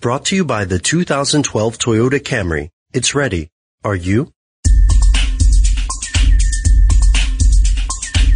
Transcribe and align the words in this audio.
Brought 0.00 0.26
to 0.26 0.36
you 0.36 0.44
by 0.44 0.66
the 0.66 0.78
2012 0.78 1.78
Toyota 1.78 2.20
Camry. 2.20 2.68
It's 2.92 3.14
ready. 3.14 3.48
Are 3.82 3.94
you? 3.94 4.30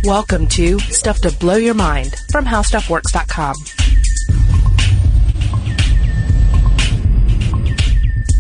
Welcome 0.05 0.47
to 0.49 0.79
Stuff 0.79 1.21
to 1.21 1.33
Blow 1.33 1.57
Your 1.57 1.75
Mind 1.75 2.17
from 2.33 2.47
HowStuffWorks.com. 2.47 3.55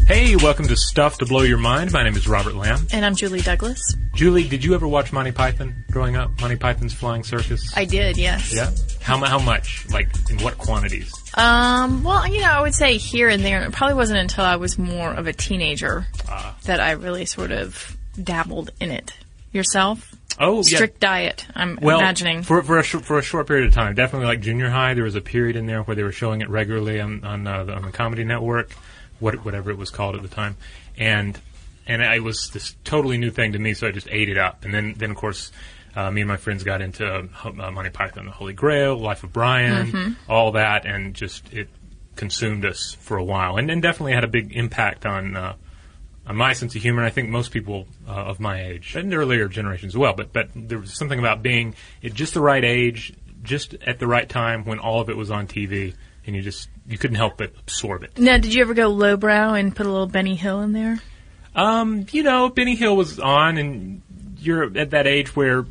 Hey, 0.06 0.34
welcome 0.36 0.66
to 0.66 0.76
Stuff 0.76 1.18
to 1.18 1.26
Blow 1.26 1.42
Your 1.42 1.58
Mind. 1.58 1.92
My 1.92 2.02
name 2.02 2.16
is 2.16 2.26
Robert 2.26 2.54
Lamb. 2.54 2.86
And 2.90 3.04
I'm 3.04 3.14
Julie 3.14 3.42
Douglas. 3.42 3.80
Julie, 4.14 4.48
did 4.48 4.64
you 4.64 4.74
ever 4.74 4.88
watch 4.88 5.12
Monty 5.12 5.30
Python 5.30 5.84
growing 5.90 6.16
up? 6.16 6.40
Monty 6.40 6.56
Python's 6.56 6.94
Flying 6.94 7.22
Circus? 7.22 7.76
I 7.76 7.84
did, 7.84 8.16
yes. 8.16 8.52
Yeah? 8.52 8.70
How, 9.00 9.16
how 9.24 9.38
much? 9.38 9.86
Like, 9.90 10.08
in 10.30 10.38
what 10.38 10.58
quantities? 10.58 11.12
Um, 11.34 12.04
well, 12.04 12.26
you 12.28 12.40
know, 12.40 12.50
I 12.50 12.60
would 12.60 12.74
say 12.74 12.96
here 12.98 13.28
and 13.28 13.42
there. 13.44 13.62
It 13.64 13.72
probably 13.72 13.94
wasn't 13.94 14.18
until 14.20 14.44
I 14.44 14.56
was 14.56 14.78
more 14.78 15.12
of 15.12 15.26
a 15.26 15.32
teenager 15.32 16.06
Ah. 16.28 16.54
that 16.64 16.80
I 16.80 16.92
really 16.92 17.24
sort 17.26 17.50
of 17.50 17.96
dabbled 18.22 18.70
in 18.80 18.90
it. 18.90 19.12
Yourself? 19.52 20.14
Oh, 20.38 20.56
yeah. 20.58 20.76
Strict 20.76 21.00
diet, 21.00 21.46
I'm 21.54 21.78
Well, 21.82 21.98
imagining. 21.98 22.42
for 22.42 22.62
for 22.62 22.78
a 22.78 22.82
sh- 22.82 22.96
for 23.02 23.18
a 23.18 23.22
short 23.22 23.46
period 23.46 23.66
of 23.68 23.74
time, 23.74 23.94
definitely 23.94 24.26
like 24.28 24.40
junior 24.40 24.70
high, 24.70 24.94
there 24.94 25.04
was 25.04 25.16
a 25.16 25.20
period 25.20 25.56
in 25.56 25.66
there 25.66 25.82
where 25.82 25.94
they 25.96 26.02
were 26.02 26.12
showing 26.12 26.40
it 26.40 26.48
regularly 26.48 27.00
on 27.00 27.24
on, 27.24 27.46
uh, 27.46 27.64
the, 27.64 27.74
on 27.74 27.82
the 27.82 27.90
Comedy 27.90 28.24
Network, 28.24 28.70
what 29.18 29.44
whatever 29.44 29.70
it 29.70 29.76
was 29.76 29.90
called 29.90 30.14
at 30.14 30.22
the 30.22 30.28
time, 30.28 30.56
and 30.96 31.38
and 31.86 32.00
it 32.00 32.22
was 32.22 32.50
this 32.54 32.74
totally 32.84 33.18
new 33.18 33.30
thing 33.30 33.52
to 33.52 33.58
me, 33.58 33.74
so 33.74 33.88
I 33.88 33.90
just 33.90 34.08
ate 34.10 34.28
it 34.28 34.38
up, 34.38 34.64
and 34.64 34.72
then 34.72 34.94
then 34.96 35.10
of 35.10 35.16
course. 35.16 35.50
Uh, 35.94 36.10
me 36.10 36.20
and 36.20 36.28
my 36.28 36.36
friends 36.36 36.62
got 36.64 36.80
into 36.82 37.04
uh, 37.06 37.52
Monty 37.70 37.90
Python, 37.90 38.26
The 38.26 38.30
Holy 38.30 38.52
Grail, 38.52 38.96
Life 38.98 39.24
of 39.24 39.32
Brian, 39.32 39.86
Mm-hmm. 39.92 40.12
all 40.30 40.52
that, 40.52 40.86
and 40.86 41.14
just 41.14 41.52
it 41.52 41.68
consumed 42.16 42.64
us 42.64 42.94
for 43.00 43.16
a 43.16 43.24
while, 43.24 43.56
and, 43.56 43.70
and 43.70 43.80
definitely 43.82 44.12
had 44.12 44.24
a 44.24 44.28
big 44.28 44.54
impact 44.56 45.06
on 45.06 45.36
uh, 45.36 45.54
on 46.26 46.36
my 46.36 46.52
sense 46.52 46.76
of 46.76 46.82
humor. 46.82 47.02
I 47.04 47.10
think 47.10 47.28
most 47.28 47.50
people 47.50 47.86
uh, 48.06 48.12
of 48.12 48.38
my 48.40 48.62
age 48.62 48.94
and 48.94 49.12
earlier 49.14 49.48
generations 49.48 49.94
as 49.94 49.98
well. 49.98 50.12
But 50.12 50.32
but 50.32 50.48
there 50.54 50.78
was 50.78 50.92
something 50.92 51.18
about 51.18 51.42
being 51.42 51.74
at 52.04 52.14
just 52.14 52.34
the 52.34 52.40
right 52.40 52.64
age, 52.64 53.12
just 53.42 53.74
at 53.86 53.98
the 53.98 54.06
right 54.06 54.28
time 54.28 54.64
when 54.64 54.78
all 54.78 55.00
of 55.00 55.08
it 55.10 55.16
was 55.16 55.30
on 55.30 55.46
TV, 55.48 55.94
and 56.26 56.36
you 56.36 56.42
just 56.42 56.68
you 56.86 56.98
couldn't 56.98 57.16
help 57.16 57.38
but 57.38 57.52
absorb 57.58 58.02
it. 58.04 58.16
now, 58.18 58.36
did 58.38 58.52
you 58.54 58.62
ever 58.62 58.74
go 58.74 58.88
lowbrow 58.88 59.54
and 59.54 59.74
put 59.74 59.86
a 59.86 59.90
little 59.90 60.06
Benny 60.06 60.36
Hill 60.36 60.60
in 60.60 60.72
there? 60.72 60.98
Um, 61.54 62.06
you 62.12 62.22
know, 62.22 62.48
Benny 62.48 62.76
Hill 62.76 62.96
was 62.96 63.18
on, 63.18 63.58
and 63.58 64.02
you're 64.38 64.76
at 64.78 64.90
that 64.90 65.06
age 65.08 65.34
where 65.34 65.64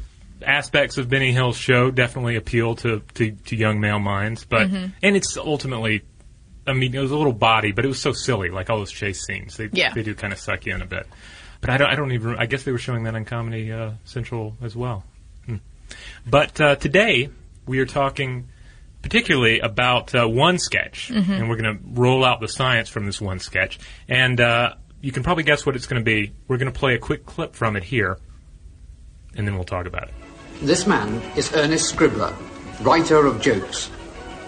aspects 0.45 0.97
of 0.97 1.09
Benny 1.09 1.31
Hill's 1.31 1.57
show 1.57 1.91
definitely 1.91 2.35
appeal 2.35 2.75
to, 2.75 3.01
to, 3.15 3.31
to 3.31 3.55
young 3.55 3.79
male 3.79 3.99
minds. 3.99 4.45
But 4.45 4.69
and 4.69 4.93
it's 5.01 5.37
ultimately, 5.37 6.03
I 6.67 6.73
mean, 6.73 6.93
it 6.95 6.99
was 6.99 7.11
a 7.11 7.17
little 7.17 7.33
body, 7.33 7.71
but 7.71 7.85
it 7.85 7.87
was 7.87 7.99
so 8.01 8.11
silly, 8.13 8.49
like 8.49 8.69
all 8.69 8.77
those 8.77 8.91
chase 8.91 9.25
scenes. 9.25 9.57
They 9.57 9.69
Yeah. 9.71 9.93
they 9.93 10.03
do 10.03 10.15
kind 10.15 10.33
of 10.33 10.39
suck 10.39 10.65
you 10.65 10.73
in 10.75 10.81
a 10.81 10.85
bit. 10.85 11.07
But 11.61 11.69
I 11.71 11.77
don't, 11.77 11.89
I 11.89 11.95
don't 11.95 12.11
even. 12.13 12.35
I 12.37 12.45
guess 12.45 12.63
they 12.63 12.71
were 12.71 12.77
showing 12.77 13.03
that 13.03 13.15
on 13.15 13.25
Comedy 13.25 13.71
uh, 13.71 13.91
Central 14.05 14.55
as 14.61 14.75
well. 14.77 15.03
Hmm. 15.45 15.57
But 16.25 16.59
uh, 16.61 16.75
today 16.77 17.29
we 17.65 17.79
are 17.79 17.85
talking 17.85 18.47
particularly 19.01 19.59
about 19.59 20.13
uh, 20.15 20.25
one 20.27 20.57
sketch, 20.57 21.09
and 21.09 21.49
we're 21.49 21.57
going 21.57 21.77
to 21.77 21.83
roll 22.01 22.23
out 22.25 22.39
the 22.41 22.47
science 22.47 22.87
from 22.89 23.05
this 23.05 23.19
one 23.21 23.39
sketch. 23.39 23.77
And 24.07 24.39
uh, 24.39 24.75
you 25.01 25.11
can 25.11 25.23
probably 25.23 25.43
guess 25.43 25.65
what 25.65 25.75
it's 25.75 25.85
going 25.87 26.01
to 26.01 26.05
be. 26.05 26.31
We're 26.47 26.57
going 26.57 26.71
to 26.71 26.77
play 26.77 26.95
a 26.95 26.97
quick 26.99 27.25
clip 27.25 27.55
from 27.55 27.75
it 27.75 27.83
here, 27.83 28.17
and 29.35 29.45
then 29.47 29.55
we'll 29.55 29.63
talk 29.65 29.85
about 29.85 30.09
it. 30.09 30.13
This 30.61 30.85
man 30.85 31.21
is 31.37 31.53
Ernest 31.53 31.95
Scribbler, 31.95 32.35
writer 32.81 33.25
of 33.25 33.39
jokes. 33.39 33.89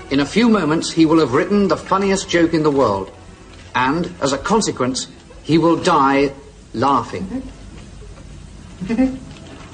In 0.10 0.20
a 0.20 0.26
few 0.26 0.50
moments, 0.50 0.92
he 0.92 1.06
will 1.06 1.20
have 1.20 1.32
written 1.32 1.70
the 1.70 1.78
funniest 1.78 2.28
joke 2.28 2.54
in 2.54 2.64
the 2.64 2.72
world, 2.72 3.10
and 3.74 4.14
as 4.20 4.34
a 4.34 4.38
consequence, 4.38 5.08
he 5.44 5.58
will 5.58 5.78
die 5.78 6.34
laughing. 6.74 7.44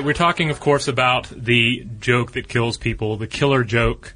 right, 0.00 0.06
we're 0.06 0.14
talking, 0.14 0.50
of 0.50 0.60
course, 0.60 0.88
about 0.88 1.28
the 1.30 1.86
joke 2.00 2.32
that 2.32 2.48
kills 2.48 2.76
people, 2.76 3.16
the 3.16 3.26
killer 3.26 3.64
joke, 3.64 4.14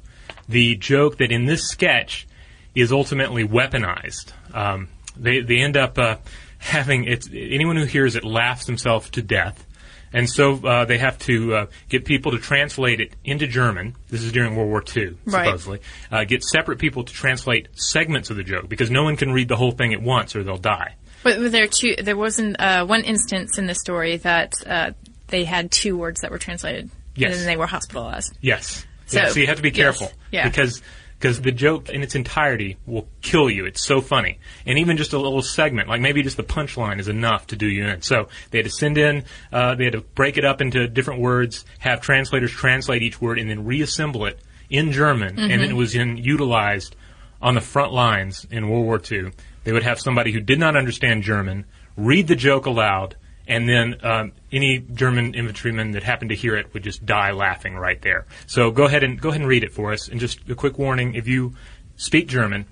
the 0.49 0.75
joke 0.75 1.17
that 1.17 1.31
in 1.31 1.45
this 1.45 1.67
sketch 1.67 2.27
is 2.73 2.91
ultimately 2.91 3.47
weaponized. 3.47 4.31
Um, 4.53 4.89
they 5.15 5.39
they 5.41 5.59
end 5.59 5.77
up 5.77 5.97
uh, 5.97 6.17
having 6.57 7.05
it's 7.05 7.29
anyone 7.31 7.77
who 7.77 7.85
hears 7.85 8.15
it 8.15 8.23
laughs 8.23 8.65
themselves 8.65 9.09
to 9.11 9.21
death, 9.21 9.65
and 10.11 10.29
so 10.29 10.55
uh, 10.65 10.85
they 10.85 10.97
have 10.97 11.17
to 11.19 11.55
uh, 11.55 11.65
get 11.89 12.05
people 12.05 12.31
to 12.31 12.39
translate 12.39 12.99
it 12.99 13.13
into 13.23 13.47
German. 13.47 13.95
This 14.09 14.23
is 14.23 14.31
during 14.31 14.55
World 14.55 14.69
War 14.69 14.83
II, 14.95 15.17
Right. 15.25 15.45
supposedly. 15.45 15.79
Uh, 16.11 16.23
get 16.25 16.43
separate 16.43 16.79
people 16.79 17.03
to 17.03 17.13
translate 17.13 17.67
segments 17.75 18.29
of 18.29 18.37
the 18.37 18.43
joke 18.43 18.67
because 18.67 18.91
no 18.91 19.03
one 19.03 19.15
can 19.15 19.31
read 19.31 19.47
the 19.47 19.55
whole 19.55 19.71
thing 19.71 19.93
at 19.93 20.01
once 20.01 20.35
or 20.35 20.43
they'll 20.43 20.57
die. 20.57 20.95
But 21.23 21.51
there 21.51 21.65
two? 21.65 21.95
There 22.03 22.15
wasn't 22.15 22.59
uh, 22.59 22.85
one 22.85 23.01
instance 23.03 23.57
in 23.57 23.65
the 23.65 23.73
story 23.73 24.17
that 24.17 24.53
uh, 24.63 24.91
they 25.27 25.43
had 25.43 25.71
two 25.71 25.97
words 25.97 26.21
that 26.21 26.31
were 26.31 26.37
translated, 26.37 26.89
Yes. 27.15 27.31
and 27.31 27.39
then 27.41 27.47
they 27.47 27.57
were 27.57 27.67
hospitalized. 27.67 28.37
Yes. 28.41 28.85
So- 29.07 29.19
yeah, 29.19 29.29
so 29.29 29.39
you 29.39 29.47
have 29.47 29.57
to 29.57 29.63
be 29.63 29.69
yes. 29.69 29.77
careful. 29.77 30.11
Yeah. 30.31 30.47
Because 30.47 30.81
because 31.17 31.41
the 31.41 31.51
joke 31.51 31.89
in 31.89 32.03
its 32.03 32.13
entirety 32.13 32.77
will 32.85 33.07
kill 33.21 33.49
you. 33.49 33.65
It's 33.65 33.83
so 33.83 34.01
funny. 34.01 34.37
And 34.65 34.77
even 34.77 34.97
just 34.97 35.13
a 35.13 35.17
little 35.17 35.41
segment, 35.41 35.87
like 35.87 36.01
maybe 36.01 36.21
just 36.21 36.35
the 36.37 36.43
punchline 36.43 36.99
is 36.99 37.07
enough 37.07 37.47
to 37.47 37.55
do 37.55 37.67
you 37.67 37.85
in. 37.85 38.01
So 38.01 38.27
they 38.51 38.57
had 38.59 38.65
to 38.65 38.71
send 38.71 38.97
in, 38.97 39.23
uh, 39.51 39.75
they 39.75 39.85
had 39.85 39.93
to 39.93 40.01
break 40.01 40.37
it 40.37 40.43
up 40.43 40.61
into 40.61 40.87
different 40.87 41.21
words, 41.21 41.63
have 41.79 42.01
translators 42.01 42.51
translate 42.51 43.01
each 43.01 43.21
word, 43.21 43.39
and 43.39 43.49
then 43.49 43.65
reassemble 43.65 44.25
it 44.25 44.39
in 44.69 44.91
German. 44.91 45.39
And 45.39 45.63
it 45.63 45.73
was 45.73 45.95
in, 45.95 46.17
utilized 46.17 46.95
on 47.41 47.55
the 47.55 47.61
front 47.61 47.93
lines 47.93 48.45
in 48.51 48.67
World 48.69 48.85
War 48.85 49.01
II. 49.09 49.31
They 49.63 49.71
would 49.71 49.83
have 49.83 49.99
somebody 49.99 50.31
who 50.31 50.41
did 50.41 50.59
not 50.59 50.75
understand 50.75 51.23
German 51.23 51.65
read 51.95 52.27
the 52.27 52.35
joke 52.35 52.65
aloud, 52.65 53.15
and 53.47 53.67
then 53.69 53.97
um, 54.03 54.31
any 54.51 54.79
German 54.79 55.33
infantryman 55.33 55.91
that 55.91 56.03
happened 56.03 56.29
to 56.29 56.35
hear 56.35 56.55
it 56.55 56.73
would 56.73 56.83
just 56.83 57.05
die 57.05 57.31
laughing 57.31 57.75
right 57.75 58.01
there. 58.01 58.25
So 58.47 58.71
go 58.71 58.85
ahead 58.85 59.03
and 59.03 59.19
go 59.19 59.29
ahead 59.29 59.41
and 59.41 59.47
read 59.47 59.63
it 59.63 59.73
for 59.73 59.91
us. 59.91 60.07
And 60.07 60.19
just 60.19 60.49
a 60.49 60.55
quick 60.55 60.77
warning: 60.77 61.15
if 61.15 61.27
you 61.27 61.53
speak 61.97 62.27
German, 62.27 62.65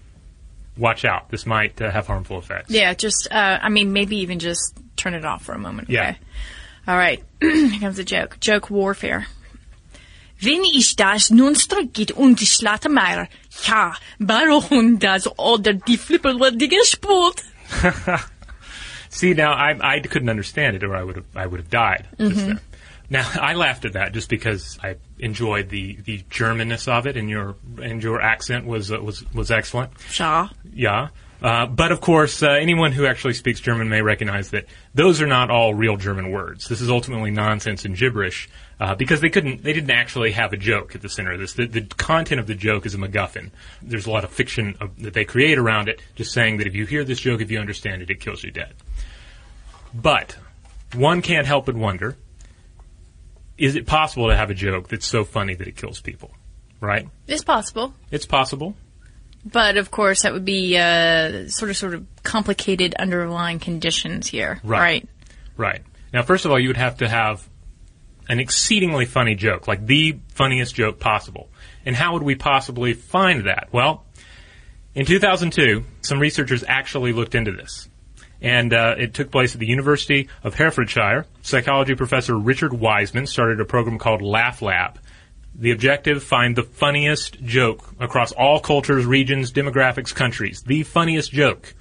watch 0.78 1.06
out. 1.06 1.30
This 1.30 1.46
might 1.46 1.82
uh, 1.82 1.92
have 1.92 2.08
harmful 2.08 2.40
effects. 2.40 2.72
Yeah, 2.72 2.94
just 2.94 3.28
uh, 3.32 3.60
I 3.62 3.70
mean, 3.70 3.94
maybe 3.94 4.18
even 4.18 4.40
just 4.40 4.78
turn 4.96 5.14
it 5.14 5.26
off 5.26 5.44
for 5.44 5.54
a 5.54 5.60
moment. 5.60 5.88
Okay. 5.88 5.96
Yeah. 5.96 6.16
All 6.88 6.98
right. 6.98 7.24
Here 7.42 7.80
comes 7.80 8.00
a 8.00 8.04
joke. 8.04 8.40
Joke 8.40 8.70
warfare. 8.70 9.28
Wenn 10.42 10.66
ich 10.66 10.98
das 10.98 11.30
nun 11.30 11.56
zurückgeht 11.56 12.12
und 12.12 12.42
ich 12.42 12.60
ja, 12.62 13.96
warum 14.20 15.00
das 15.00 15.28
oder 15.40 15.74
die 15.74 15.98
Flipper 15.98 16.52
die 16.52 16.68
gespult? 16.68 17.44
See, 19.14 19.34
now 19.34 19.54
I, 19.54 19.96
I 19.96 20.00
couldn't 20.00 20.30
understand 20.30 20.76
it, 20.76 20.84
or 20.84 20.96
I 20.96 21.04
would 21.04 21.16
have 21.18 21.26
I 21.36 21.46
would 21.46 21.60
have 21.60 21.70
died. 21.70 22.08
just 22.18 22.46
there. 22.46 22.60
Now 23.10 23.30
I 23.42 23.54
laughed 23.54 23.86
at 23.86 23.94
that 23.94 24.14
just 24.14 24.30
because 24.30 24.80
I 24.82 24.96
enjoyed 25.20 25.70
the, 25.70 25.98
the 26.04 26.24
Germanness 26.30 26.88
of 26.88 27.06
it, 27.06 27.16
and 27.16 27.30
your 27.30 27.56
and 27.82 28.02
your 28.02 28.22
accent 28.22 28.66
was 28.66 28.92
uh, 28.92 29.02
was 29.02 29.24
was 29.34 29.52
excellent. 29.52 29.92
Ja. 30.18 30.50
Yeah. 30.74 31.10
Uh, 31.44 31.66
but 31.66 31.92
of 31.92 32.00
course, 32.00 32.42
uh, 32.42 32.52
anyone 32.52 32.94
who 32.94 33.06
actually 33.06 33.34
speaks 33.34 33.60
German 33.60 33.90
may 33.90 34.02
recognize 34.02 34.52
that 34.52 34.66
those 34.94 35.22
are 35.22 35.28
not 35.28 35.50
all 35.50 35.74
real 35.74 35.98
German 35.98 36.32
words. 36.32 36.70
This 36.70 36.80
is 36.80 36.90
ultimately 36.90 37.32
nonsense 37.32 37.84
and 37.84 37.98
gibberish 37.98 38.48
uh, 38.80 38.96
because 38.96 39.20
they 39.20 39.30
couldn't, 39.30 39.62
they 39.62 39.74
didn't 39.74 39.92
actually 39.92 40.32
have 40.32 40.54
a 40.54 40.58
joke 40.58 40.96
at 40.96 41.02
the 41.02 41.10
center 41.10 41.34
of 41.34 41.42
this. 41.42 41.52
The, 41.52 41.68
the 41.68 41.82
content 41.82 42.40
of 42.40 42.48
the 42.48 42.56
joke 42.56 42.86
is 42.86 42.96
a 42.96 42.98
MacGuffin. 42.98 43.52
There's 43.82 44.06
a 44.06 44.12
lot 44.12 44.24
of 44.24 44.32
fiction 44.32 44.78
of, 44.80 44.98
that 45.04 45.14
they 45.14 45.26
create 45.26 45.58
around 45.58 45.90
it, 45.90 46.02
just 46.16 46.32
saying 46.32 46.58
that 46.60 46.68
if 46.68 46.76
you 46.76 46.86
hear 46.86 47.04
this 47.04 47.20
joke, 47.20 47.42
if 47.42 47.52
you 47.52 47.60
understand 47.60 48.02
it, 48.02 48.10
it 48.10 48.22
kills 48.22 48.42
you 48.42 48.52
dead. 48.52 48.74
But 49.94 50.38
one 50.94 51.22
can't 51.22 51.48
help 51.48 51.66
but 51.66 51.76
wonder: 51.76 52.18
Is 53.58 53.76
it 53.76 53.86
possible 53.86 54.30
to 54.30 54.36
have 54.36 54.50
a 54.50 54.54
joke 54.54 54.88
that's 54.90 55.06
so 55.06 55.24
funny 55.24 55.56
that 55.56 55.68
it 55.68 55.76
kills 55.76 56.02
people? 56.02 56.32
Right? 56.80 57.08
It's 57.28 57.44
possible. 57.44 57.94
It's 58.12 58.26
possible. 58.26 58.76
But 59.46 59.78
of 59.78 59.92
course, 59.92 60.24
that 60.24 60.34
would 60.34 60.46
be 60.46 60.78
uh, 60.78 61.48
sort 61.50 61.70
of 61.70 61.78
sort 61.78 61.94
of 61.94 62.06
complicated 62.24 62.96
underlying 62.96 63.60
conditions 63.60 64.28
here, 64.28 64.60
Right. 64.64 65.08
Right. 65.58 65.82
Now, 66.14 66.22
first 66.24 66.46
of 66.46 66.52
all, 66.52 66.60
you 66.60 66.70
would 66.70 66.78
have 66.78 66.98
to 66.98 67.10
have 67.10 67.48
an 68.30 68.40
exceedingly 68.40 69.06
funny 69.06 69.36
joke, 69.36 69.68
like 69.68 69.86
the 69.86 70.20
funniest 70.30 70.76
joke 70.76 71.00
possible. 71.00 71.50
And 71.86 71.96
how 71.96 72.14
would 72.14 72.24
we 72.24 72.36
possibly 72.36 72.94
find 72.94 73.46
that? 73.46 73.70
Well, 73.72 74.06
in 74.96 75.06
2002, 75.06 75.84
some 76.02 76.20
researchers 76.20 76.64
actually 76.66 77.12
looked 77.12 77.36
into 77.36 77.52
this. 77.52 77.90
And 78.44 78.74
uh, 78.74 78.96
it 78.98 79.14
took 79.14 79.32
place 79.32 79.54
at 79.54 79.60
the 79.60 79.68
University 79.68 80.28
of 80.44 80.56
Hertfordshire. 80.56 81.26
Psychology 81.42 81.96
professor 81.96 82.38
Richard 82.38 82.74
Wiseman 82.74 83.26
started 83.26 83.60
a 83.60 83.66
program 83.66 83.98
called 83.98 84.22
Laugh 84.22 84.62
Lab 84.62 85.00
The 85.56 85.72
objective, 85.72 86.22
find 86.22 86.56
the 86.56 86.64
funniest 86.64 87.42
joke 87.42 87.96
across 88.00 88.34
all 88.34 88.60
cultures, 88.60 89.06
regions, 89.06 89.52
demographics, 89.52 90.14
countries. 90.14 90.62
The 90.62 90.84
funniest 90.84 91.32
joke 91.32 91.74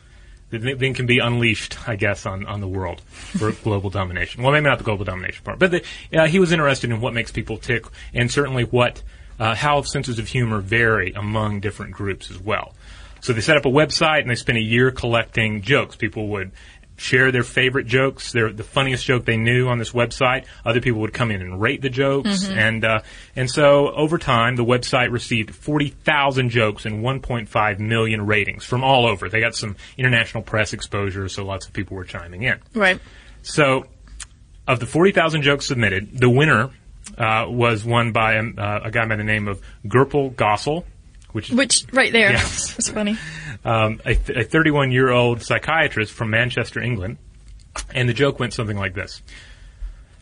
that 0.52 0.78
then 0.78 0.94
can 0.94 1.06
be 1.06 1.18
unleashed, 1.18 1.88
I 1.88 1.96
guess, 1.96 2.26
on, 2.26 2.46
on 2.46 2.60
the 2.60 2.68
world 2.68 3.00
for 3.00 3.52
global 3.64 3.90
domination. 3.90 4.42
Well, 4.42 4.52
maybe 4.52 4.64
not 4.64 4.78
the 4.78 4.84
global 4.84 5.04
domination 5.04 5.42
part, 5.44 5.58
but 5.58 5.70
the, 5.70 5.84
uh, 6.12 6.26
he 6.26 6.38
was 6.38 6.52
interested 6.52 6.90
in 6.90 7.00
what 7.00 7.14
makes 7.14 7.32
people 7.32 7.56
tick 7.56 7.86
and 8.14 8.30
certainly 8.30 8.64
what, 8.64 9.02
uh, 9.40 9.54
how 9.54 9.82
senses 9.82 10.18
of 10.18 10.28
humor 10.28 10.60
vary 10.60 11.12
among 11.14 11.60
different 11.60 11.92
groups 11.92 12.30
as 12.30 12.38
well. 12.38 12.74
So 13.22 13.32
they 13.32 13.40
set 13.40 13.56
up 13.56 13.64
a 13.64 13.70
website 13.70 14.20
and 14.20 14.30
they 14.30 14.34
spent 14.34 14.58
a 14.58 14.62
year 14.62 14.90
collecting 14.90 15.62
jokes. 15.62 15.96
People 15.96 16.28
would 16.28 16.52
share 16.96 17.32
their 17.32 17.42
favorite 17.42 17.86
jokes, 17.86 18.32
their 18.32 18.52
the 18.52 18.64
funniest 18.64 19.06
joke 19.06 19.24
they 19.24 19.36
knew 19.36 19.68
on 19.68 19.78
this 19.78 19.92
website. 19.92 20.44
Other 20.64 20.80
people 20.80 21.00
would 21.00 21.14
come 21.14 21.30
in 21.30 21.40
and 21.40 21.60
rate 21.60 21.82
the 21.82 21.88
jokes, 21.88 22.48
and 22.48 22.84
uh, 22.84 23.00
and 23.34 23.50
so 23.50 23.90
over 23.92 24.18
time, 24.18 24.56
the 24.56 24.64
website 24.64 25.10
received 25.10 25.54
forty 25.54 25.88
thousand 25.88 26.50
jokes 26.50 26.84
and 26.84 27.02
one 27.02 27.20
point 27.20 27.48
five 27.48 27.80
million 27.80 28.26
ratings 28.26 28.64
from 28.64 28.84
all 28.84 29.06
over. 29.06 29.28
They 29.28 29.40
got 29.40 29.54
some 29.54 29.76
international 29.96 30.42
press 30.42 30.72
exposure, 30.72 31.28
so 31.28 31.44
lots 31.44 31.66
of 31.66 31.72
people 31.72 31.96
were 31.96 32.04
chiming 32.04 32.42
in. 32.42 32.58
Right. 32.74 33.00
So, 33.42 33.86
of 34.68 34.78
the 34.78 34.86
40,000 34.86 35.42
jokes 35.42 35.66
submitted, 35.66 36.16
the 36.16 36.30
winner 36.30 36.70
uh, 37.18 37.46
was 37.48 37.84
won 37.84 38.12
by 38.12 38.34
a, 38.34 38.42
uh, 38.42 38.80
a 38.84 38.90
guy 38.92 39.06
by 39.06 39.16
the 39.16 39.24
name 39.24 39.48
of 39.48 39.60
Gurpal 39.84 40.32
Gosall, 40.34 40.84
which 41.32 41.50
Which 41.50 41.84
right 41.92 42.12
there. 42.12 42.32
It's 42.34 42.88
funny. 42.90 43.16
um, 43.64 44.00
a, 44.04 44.14
th- 44.14 44.38
a 44.38 44.44
31 44.44 44.90
year 44.92 45.10
old 45.10 45.42
psychiatrist 45.42 46.12
from 46.12 46.30
Manchester, 46.30 46.80
England. 46.80 47.18
And 47.94 48.08
the 48.08 48.12
joke 48.12 48.38
went 48.38 48.52
something 48.52 48.76
like 48.76 48.94
this 48.94 49.22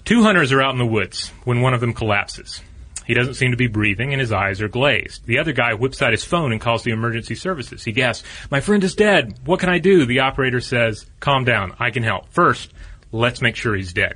Two 0.04 0.22
hunters 0.22 0.52
are 0.52 0.62
out 0.62 0.72
in 0.72 0.78
the 0.78 0.86
woods 0.86 1.30
when 1.44 1.60
one 1.60 1.74
of 1.74 1.80
them 1.80 1.92
collapses. 1.92 2.62
He 3.06 3.14
doesn't 3.14 3.34
seem 3.34 3.50
to 3.50 3.56
be 3.56 3.66
breathing 3.66 4.12
and 4.12 4.20
his 4.20 4.30
eyes 4.30 4.60
are 4.62 4.68
glazed. 4.68 5.26
The 5.26 5.38
other 5.40 5.52
guy 5.52 5.74
whips 5.74 6.00
out 6.00 6.12
his 6.12 6.24
phone 6.24 6.52
and 6.52 6.60
calls 6.60 6.84
the 6.84 6.92
emergency 6.92 7.34
services. 7.34 7.82
He 7.82 7.90
gasps, 7.92 8.26
My 8.52 8.60
friend 8.60 8.84
is 8.84 8.94
dead. 8.94 9.38
What 9.44 9.58
can 9.58 9.68
I 9.68 9.78
do? 9.78 10.06
The 10.06 10.20
operator 10.20 10.60
says, 10.60 11.06
Calm 11.18 11.44
down. 11.44 11.74
I 11.80 11.90
can 11.90 12.04
help. 12.04 12.28
First, 12.30 12.72
let's 13.10 13.42
make 13.42 13.56
sure 13.56 13.74
he's 13.74 13.92
dead. 13.92 14.14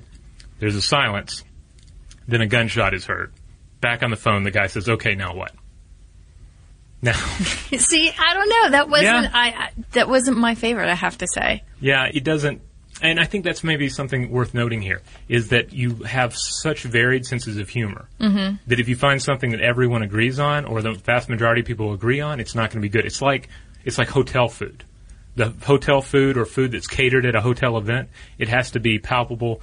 There's 0.60 0.76
a 0.76 0.82
silence. 0.82 1.42
Then 2.28 2.40
a 2.40 2.46
gunshot 2.46 2.94
is 2.94 3.04
heard. 3.04 3.32
Back 3.80 4.02
on 4.04 4.10
the 4.10 4.16
phone, 4.16 4.44
the 4.44 4.52
guy 4.52 4.68
says, 4.68 4.88
Okay, 4.88 5.16
now 5.16 5.34
what? 5.34 5.52
Now, 7.04 7.12
See, 7.76 8.10
I 8.18 8.32
don't 8.32 8.48
know. 8.48 8.70
That 8.70 8.88
wasn't 8.88 9.24
Yeah. 9.24 9.30
I, 9.32 9.46
I. 9.48 9.70
That 9.92 10.08
wasn't 10.08 10.38
my 10.38 10.54
favorite. 10.54 10.88
I 10.88 10.94
have 10.94 11.18
to 11.18 11.26
say. 11.26 11.62
Yeah, 11.78 12.08
it 12.12 12.24
doesn't. 12.24 12.62
And 13.02 13.20
I 13.20 13.24
think 13.24 13.44
that's 13.44 13.62
maybe 13.62 13.90
something 13.90 14.30
worth 14.30 14.54
noting 14.54 14.80
here 14.80 15.02
is 15.28 15.48
that 15.48 15.74
you 15.74 15.96
have 16.04 16.34
such 16.34 16.84
varied 16.84 17.26
senses 17.26 17.58
of 17.58 17.68
humor 17.68 18.08
mm-hmm. 18.18 18.56
that 18.68 18.80
if 18.80 18.88
you 18.88 18.96
find 18.96 19.20
something 19.20 19.50
that 19.50 19.60
everyone 19.60 20.02
agrees 20.02 20.38
on 20.38 20.64
or 20.64 20.80
the 20.80 20.92
vast 20.92 21.28
majority 21.28 21.60
of 21.60 21.66
people 21.66 21.92
agree 21.92 22.20
on, 22.20 22.40
it's 22.40 22.54
not 22.54 22.70
going 22.70 22.80
to 22.80 22.88
be 22.88 22.88
good. 22.88 23.04
It's 23.04 23.20
like 23.20 23.50
it's 23.84 23.98
like 23.98 24.08
hotel 24.08 24.48
food. 24.48 24.84
The 25.36 25.50
hotel 25.62 26.00
food 26.00 26.38
or 26.38 26.46
food 26.46 26.72
that's 26.72 26.86
catered 26.86 27.26
at 27.26 27.34
a 27.34 27.42
hotel 27.42 27.76
event, 27.76 28.08
it 28.38 28.48
has 28.48 28.70
to 28.70 28.80
be 28.80 28.98
palpable 28.98 29.60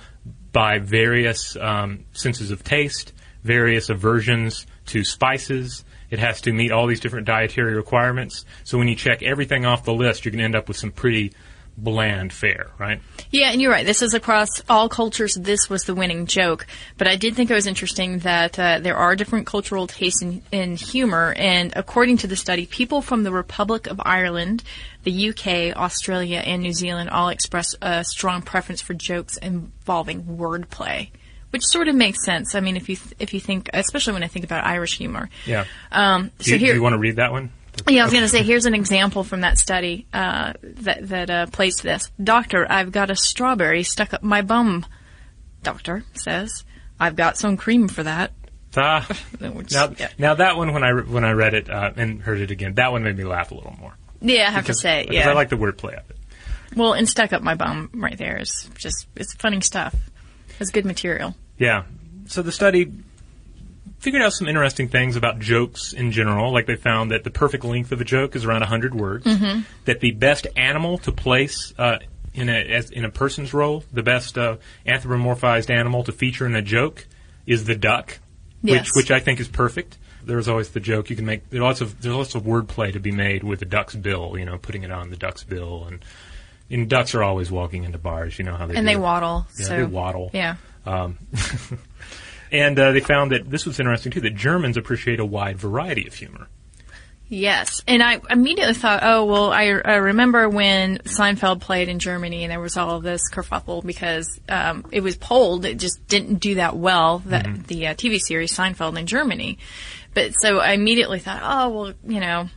by 0.52 0.78
various 0.78 1.56
um, 1.56 2.06
senses 2.12 2.52
of 2.52 2.64
taste, 2.64 3.14
various 3.44 3.90
aversions 3.90 4.68
to 4.88 5.04
spices. 5.04 5.84
It 6.12 6.20
has 6.20 6.42
to 6.42 6.54
meet 6.54 6.72
all 6.72 6.86
these 6.86 7.00
different 7.00 7.26
dietary 7.26 7.74
requirements. 7.74 8.46
So 8.64 8.78
when 8.78 8.88
you 8.88 8.96
check 8.96 9.24
everything 9.24 9.66
off 9.66 9.86
the 9.86 9.94
list, 9.94 10.26
you're 10.26 10.32
going 10.32 10.40
to 10.40 10.46
end 10.46 10.56
up 10.56 10.68
with 10.68 10.78
some 10.78 10.92
pretty 10.92 11.34
bland 11.78 12.34
fare, 12.34 12.72
right? 12.78 13.02
Yeah, 13.32 13.52
and 13.52 13.62
you're 13.62 13.72
right. 13.72 13.86
This 13.86 14.02
is 14.02 14.14
across 14.14 14.50
all 14.70 14.90
cultures. 14.90 15.36
This 15.36 15.70
was 15.70 15.84
the 15.84 15.96
winning 15.96 16.26
joke. 16.26 16.68
But 16.98 17.08
I 17.08 17.16
did 17.16 17.36
think 17.36 17.50
it 17.50 17.54
was 17.54 17.68
interesting 17.68 18.20
that 18.20 18.60
uh, 18.60 18.80
there 18.80 18.98
are 18.98 19.16
different 19.16 19.48
cultural 19.48 19.88
tastes 19.88 20.22
in, 20.22 20.42
in 20.52 20.76
humor. 20.76 21.34
And 21.38 21.74
according 21.76 22.18
to 22.18 22.28
the 22.28 22.36
study, 22.36 22.66
people 22.66 23.02
from 23.02 23.24
the 23.24 23.32
Republic 23.32 23.88
of 23.88 24.02
Ireland, 24.04 24.64
the 25.04 25.30
UK, 25.30 25.76
Australia, 25.76 26.40
and 26.40 26.62
New 26.62 26.74
Zealand 26.74 27.10
all 27.10 27.30
express 27.30 27.74
a 27.82 28.04
strong 28.04 28.42
preference 28.42 28.82
for 28.82 28.94
jokes 28.94 29.38
involving 29.38 30.24
wordplay. 30.24 31.10
Which 31.52 31.64
sort 31.66 31.88
of 31.88 31.96
makes 31.96 32.26
sense. 32.26 32.56
I 32.56 32.60
mean, 32.62 32.76
if 32.78 32.90
you 32.90 32.96
th- 32.96 33.14
if 33.20 33.34
you 33.34 33.40
think, 33.40 33.70
especially 33.74 34.14
when 34.14 34.24
I 34.24 34.28
think 34.28 34.44
about 34.46 34.66
Irish 34.66 34.98
humor. 34.98 35.30
Yeah. 35.46 35.66
Um, 35.92 36.32
Do 36.40 36.46
so 36.46 36.52
you, 36.56 36.60
do 36.60 36.74
you 36.74 36.82
want 36.82 36.94
to 36.94 37.00
read 37.00 37.18
that 37.18 37.32
one? 37.32 37.52
yeah, 37.88 38.02
I 38.02 38.04
was 38.06 38.12
going 38.14 38.24
to 38.24 38.30
say, 38.30 38.44
here's 38.44 38.66
an 38.66 38.74
example 38.76 39.24
from 39.24 39.42
that 39.42 39.58
study 39.58 40.06
uh, 40.14 40.54
that 40.62 41.08
that 41.10 41.30
uh, 41.30 41.46
plays 41.48 41.78
to 41.78 41.84
this. 41.84 42.10
Doctor, 42.22 42.66
I've 42.70 42.92
got 42.92 43.10
a 43.10 43.16
strawberry 43.16 43.84
stuck 43.84 44.14
up 44.14 44.24
my 44.24 44.42
bum. 44.42 44.86
Doctor 45.64 46.04
says, 46.14 46.64
I've 47.00 47.16
got 47.16 47.38
some 47.38 47.58
cream 47.58 47.88
for 47.88 48.04
that. 48.04 48.32
Ah, 48.78 49.06
Which- 49.40 49.74
now, 49.74 49.94
yeah. 49.98 50.10
now 50.18 50.34
that 50.36 50.56
one 50.58 50.74
when 50.74 50.84
I 50.84 50.92
when 50.94 51.24
I 51.26 51.32
read 51.32 51.54
it 51.54 51.70
uh, 51.70 51.92
and 51.96 52.22
heard 52.22 52.40
it 52.40 52.52
again, 52.52 52.76
that 52.76 52.92
one 52.92 53.04
made 53.04 53.18
me 53.18 53.24
laugh 53.26 53.52
a 53.52 53.56
little 53.56 53.76
more. 53.80 53.94
Yeah, 54.22 54.48
I 54.48 54.52
have 54.52 54.64
Because- 54.64 54.78
to 54.78 54.82
say, 54.82 55.02
because 55.04 55.16
yeah. 55.16 55.30
I 55.30 55.34
like 55.34 55.50
the 55.50 55.58
wordplay 55.58 55.98
of 56.00 56.10
it. 56.10 56.18
well, 56.76 56.94
and 56.94 57.10
stuck 57.10 57.34
up 57.34 57.42
my 57.42 57.56
bum 57.56 57.90
right 57.94 58.18
there 58.18 58.38
is 58.38 58.70
just 58.78 59.08
it's 59.16 59.34
funny 59.36 59.60
stuff. 59.62 59.94
It's 60.62 60.72
good 60.72 60.86
material. 60.86 61.36
Yeah. 61.58 61.84
So 62.28 62.42
the 62.42 62.52
study 62.52 62.92
figured 64.00 64.22
out 64.22 64.34
some 64.34 64.48
interesting 64.48 64.88
things 64.88 65.16
about 65.16 65.40
jokes 65.40 65.94
in 65.94 66.12
general. 66.12 66.52
Like 66.52 66.66
they 66.66 66.76
found 66.76 67.12
that 67.12 67.24
the 67.24 67.30
perfect 67.32 67.64
length 67.64 67.92
of 67.92 68.02
a 68.02 68.06
joke 68.06 68.36
is 68.36 68.46
around 68.46 68.62
100 68.62 68.96
words. 68.96 69.26
Mm-hmm. 69.26 69.62
That 69.86 70.00
the 70.00 70.12
best 70.12 70.48
animal 70.56 70.98
to 71.00 71.12
place 71.12 71.74
uh, 71.78 72.00
in 72.34 72.50
a 72.50 72.54
as, 72.54 72.90
in 72.92 73.06
a 73.06 73.10
person's 73.10 73.54
role, 73.54 73.84
the 73.92 74.04
best 74.04 74.38
uh, 74.38 74.58
anthropomorphized 74.88 75.70
animal 75.70 76.04
to 76.06 76.12
feature 76.12 76.46
in 76.46 76.56
a 76.56 76.62
joke, 76.62 77.08
is 77.46 77.66
the 77.66 77.76
duck, 77.76 78.20
Yes. 78.64 78.88
which 78.96 79.04
which 79.04 79.12
I 79.12 79.20
think 79.20 79.40
is 79.40 79.48
perfect. 79.48 79.98
There's 80.24 80.48
always 80.48 80.70
the 80.70 80.80
joke 80.80 81.10
you 81.10 81.16
can 81.16 81.26
make. 81.26 81.50
There's 81.50 81.64
lots 81.64 81.82
of 81.82 82.00
there's 82.02 82.16
lots 82.16 82.36
of 82.36 82.44
wordplay 82.44 82.94
to 82.94 83.00
be 83.00 83.12
made 83.12 83.44
with 83.44 83.60
the 83.60 83.66
duck's 83.66 83.96
bill. 83.96 84.38
You 84.38 84.46
know, 84.46 84.58
putting 84.58 84.84
it 84.84 84.92
on 84.92 85.10
the 85.10 85.18
duck's 85.18 85.44
bill, 85.44 85.86
and 85.86 86.06
and 86.72 86.90
ducks 86.90 87.14
are 87.16 87.24
always 87.24 87.52
walking 87.52 87.84
into 87.84 87.98
bars. 87.98 88.38
You 88.40 88.46
know 88.46 88.56
how 88.56 88.68
they 88.68 88.76
And 88.76 88.88
do 88.88 88.94
they 88.94 89.00
waddle. 89.00 89.46
Yeah, 89.58 89.66
so 89.66 89.78
they 89.78 89.84
waddle. 89.84 90.32
Yeah. 90.34 90.56
Um, 90.86 91.18
and 92.52 92.78
uh, 92.80 92.92
they 92.92 93.00
found 93.00 93.32
that 93.32 93.50
this 93.50 93.66
was 93.66 93.80
interesting 93.80 94.12
too. 94.12 94.22
That 94.22 94.36
Germans 94.36 94.78
appreciate 94.78 95.20
a 95.20 95.26
wide 95.26 95.58
variety 95.58 96.08
of 96.08 96.14
humor. 96.14 96.48
Yes, 97.34 97.82
and 97.88 98.04
I 98.04 98.20
immediately 98.30 98.74
thought, 98.74 99.04
oh 99.04 99.24
well, 99.24 99.54
I, 99.54 99.68
I 99.68 99.96
remember 99.96 100.50
when 100.50 100.98
Seinfeld 100.98 101.62
played 101.62 101.88
in 101.88 102.00
Germany, 102.00 102.44
and 102.44 102.52
there 102.52 102.60
was 102.60 102.76
all 102.76 102.98
of 102.98 103.04
this 103.04 103.22
kerfuffle 103.32 103.86
because 103.86 104.38
um, 104.50 104.86
it 104.92 105.00
was 105.00 105.16
polled. 105.16 105.64
It 105.64 105.76
just 105.76 106.06
didn't 106.10 106.42
do 106.42 106.56
that 106.56 106.76
well. 106.76 107.20
That 107.20 107.68
the 107.68 107.88
uh, 107.88 107.94
TV 107.94 108.20
series 108.20 108.54
Seinfeld 108.54 109.00
in 109.00 109.06
Germany, 109.06 109.60
but 110.14 110.34
so 110.42 110.58
I 110.58 110.74
immediately 110.74 111.20
thought, 111.20 111.40
oh 111.42 111.70
well, 111.70 111.94
you 112.06 112.20
know, 112.20 112.50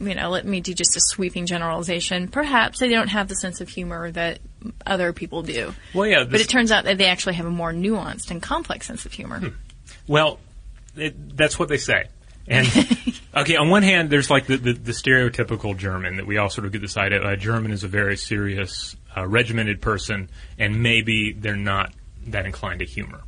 you 0.00 0.14
know, 0.14 0.30
let 0.30 0.46
me 0.46 0.60
do 0.60 0.72
just 0.72 0.96
a 0.96 1.00
sweeping 1.00 1.46
generalization. 1.46 2.28
Perhaps 2.28 2.78
they 2.78 2.88
don't 2.88 3.08
have 3.08 3.28
the 3.28 3.34
sense 3.34 3.60
of 3.60 3.68
humor 3.68 4.10
that 4.12 4.38
other 4.86 5.12
people 5.12 5.42
do. 5.42 5.74
Well, 5.94 6.06
yeah, 6.06 6.24
but 6.24 6.40
it 6.40 6.48
turns 6.48 6.72
out 6.72 6.84
that 6.84 6.98
they 6.98 7.06
actually 7.06 7.34
have 7.34 7.46
a 7.46 7.50
more 7.50 7.72
nuanced 7.72 8.30
and 8.30 8.42
complex 8.42 8.86
sense 8.86 9.04
of 9.04 9.12
humor. 9.12 9.52
Well, 10.06 10.38
it, 10.96 11.36
that's 11.36 11.58
what 11.58 11.68
they 11.68 11.76
say. 11.76 12.06
And 12.46 12.66
okay, 13.36 13.56
on 13.56 13.68
one 13.68 13.82
hand, 13.82 14.10
there's 14.10 14.30
like 14.30 14.46
the, 14.46 14.56
the, 14.56 14.72
the 14.72 14.92
stereotypical 14.92 15.76
German 15.76 16.16
that 16.16 16.26
we 16.26 16.38
all 16.38 16.50
sort 16.50 16.66
of 16.66 16.72
get 16.72 16.80
this 16.80 16.96
idea. 16.96 17.22
A 17.22 17.36
German 17.36 17.70
is 17.72 17.84
a 17.84 17.88
very 17.88 18.16
serious, 18.16 18.96
uh, 19.16 19.26
regimented 19.26 19.80
person, 19.80 20.30
and 20.58 20.82
maybe 20.82 21.32
they're 21.32 21.56
not 21.56 21.92
that 22.26 22.46
inclined 22.46 22.80
to 22.80 22.86
humor, 22.86 23.20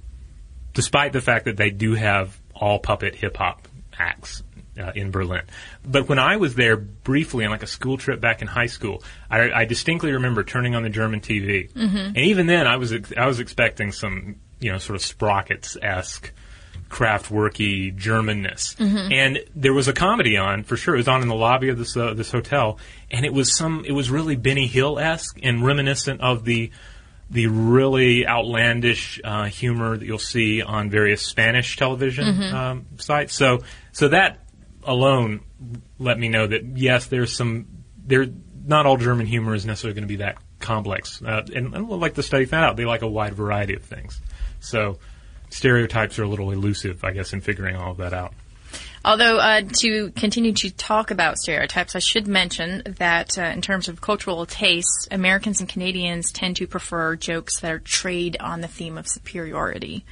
despite 0.75 1.13
the 1.13 1.21
fact 1.21 1.45
that 1.45 1.57
they 1.57 1.71
do 1.71 1.95
have 1.95 2.39
all 2.55 2.79
puppet 2.79 3.15
hip 3.15 3.37
hop 3.37 3.69
acts. 3.99 4.43
Uh, 4.75 4.91
in 4.95 5.11
Berlin, 5.11 5.43
but 5.85 6.09
when 6.09 6.19
I 6.19 6.37
was 6.37 6.55
there 6.55 6.79
briefly 6.79 7.45
on 7.45 7.51
like 7.51 7.63
a 7.63 7.67
school 7.67 7.99
trip 7.99 8.23
back 8.23 8.41
in 8.41 8.49
high 8.49 8.69
school, 8.69 9.03
I, 9.31 9.51
I 9.53 9.65
distinctly 9.67 10.13
remember 10.13 10.45
turning 10.45 10.75
on 10.75 10.83
the 10.83 10.89
German 10.89 11.21
TV, 11.21 11.69
and 11.77 12.17
even 12.17 12.47
then 12.47 12.67
I 12.67 12.77
was 12.77 12.91
ex- 12.91 13.13
I 13.15 13.27
was 13.27 13.39
expecting 13.39 13.93
some 13.93 14.37
you 14.61 14.73
know 14.73 14.79
sort 14.79 14.97
of 14.97 15.03
sprockets 15.03 15.77
esque 15.83 16.33
craftworky 16.89 17.95
Germanness. 17.95 18.77
And 19.13 19.41
there 19.55 19.73
was 19.73 19.89
a 19.89 19.93
comedy 19.93 20.37
on 20.37 20.63
for 20.63 20.77
sure. 20.77 20.95
It 20.95 20.99
was 20.99 21.09
on 21.09 21.23
in 21.23 21.29
the 21.29 21.35
lobby 21.35 21.69
of 21.69 21.79
this 21.79 21.97
uh, 21.97 22.15
this 22.15 22.31
hotel, 22.31 22.79
and 23.11 23.25
it 23.27 23.33
was 23.33 23.55
some. 23.57 23.85
It 23.87 23.93
was 23.93 24.11
really 24.11 24.37
Benny 24.37 24.67
Hill 24.67 24.99
esque 24.99 25.39
and 25.43 25.65
reminiscent 25.65 26.21
of 26.21 26.45
the 26.45 26.71
the 27.31 27.47
really 27.47 28.27
outlandish 28.27 29.19
uh, 29.25 29.45
humor 29.45 29.97
that 29.97 30.05
you'll 30.05 30.19
see 30.19 30.61
on 30.63 30.91
various 30.91 31.23
Spanish 31.23 31.77
television 31.77 32.27
um, 32.55 32.87
sites. 32.99 33.35
So 33.35 33.61
so 33.93 34.09
that 34.09 34.39
alone 34.85 35.41
let 35.99 36.19
me 36.19 36.29
know 36.29 36.47
that 36.47 36.65
yes, 36.77 37.07
there's 37.07 37.35
some 37.35 37.67
there. 38.07 38.27
Not 38.65 38.87
all 38.87 38.97
German 38.97 39.27
humor 39.27 39.55
is 39.55 39.67
necessarily 39.67 39.95
going 39.95 40.05
to 40.05 40.09
be 40.09 40.17
that 40.17 40.39
complex, 40.61 41.21
uh, 41.23 41.43
and, 41.55 41.75
and 41.75 41.89
like 41.89 42.15
the 42.15 42.23
study 42.23 42.45
found 42.45 42.65
out, 42.65 42.77
they 42.77 42.85
like 42.85 43.03
a 43.03 43.09
wide 43.09 43.35
variety 43.35 43.75
of 43.75 43.83
things. 43.83 44.21
So 44.61 44.99
stereotypes 45.51 46.19
are 46.19 46.23
a 46.23 46.29
little 46.29 46.53
elusive, 46.53 47.05
I 47.05 47.11
guess, 47.11 47.33
in 47.33 47.41
figuring 47.41 47.75
all 47.77 47.91
of 47.91 47.97
that 47.99 48.13
out. 48.13 48.35
Although, 49.05 49.39
uh, 49.39 49.63
to 49.81 50.13
continue 50.13 50.53
to 50.53 50.71
talk 50.71 51.11
about 51.11 51.37
stereotypes, 51.37 51.97
I 51.97 51.99
should 51.99 52.29
mention 52.29 52.83
that 52.99 53.37
uh, 53.37 53.43
in 53.43 53.61
terms 53.61 53.89
of 53.89 54.01
cultural 54.01 54.47
tastes, 54.47 55.09
Americans 55.11 55.59
and 55.59 55.69
Canadians 55.69 56.31
tend 56.31 56.57
to 56.57 56.69
prefer 56.69 57.17
jokes 57.17 57.61
that 57.61 57.73
are 57.73 57.81
trade 57.81 58.37
on 58.39 58.61
the 58.61 58.69
theme 58.69 58.97
of 58.97 59.09
superiority. 59.09 60.05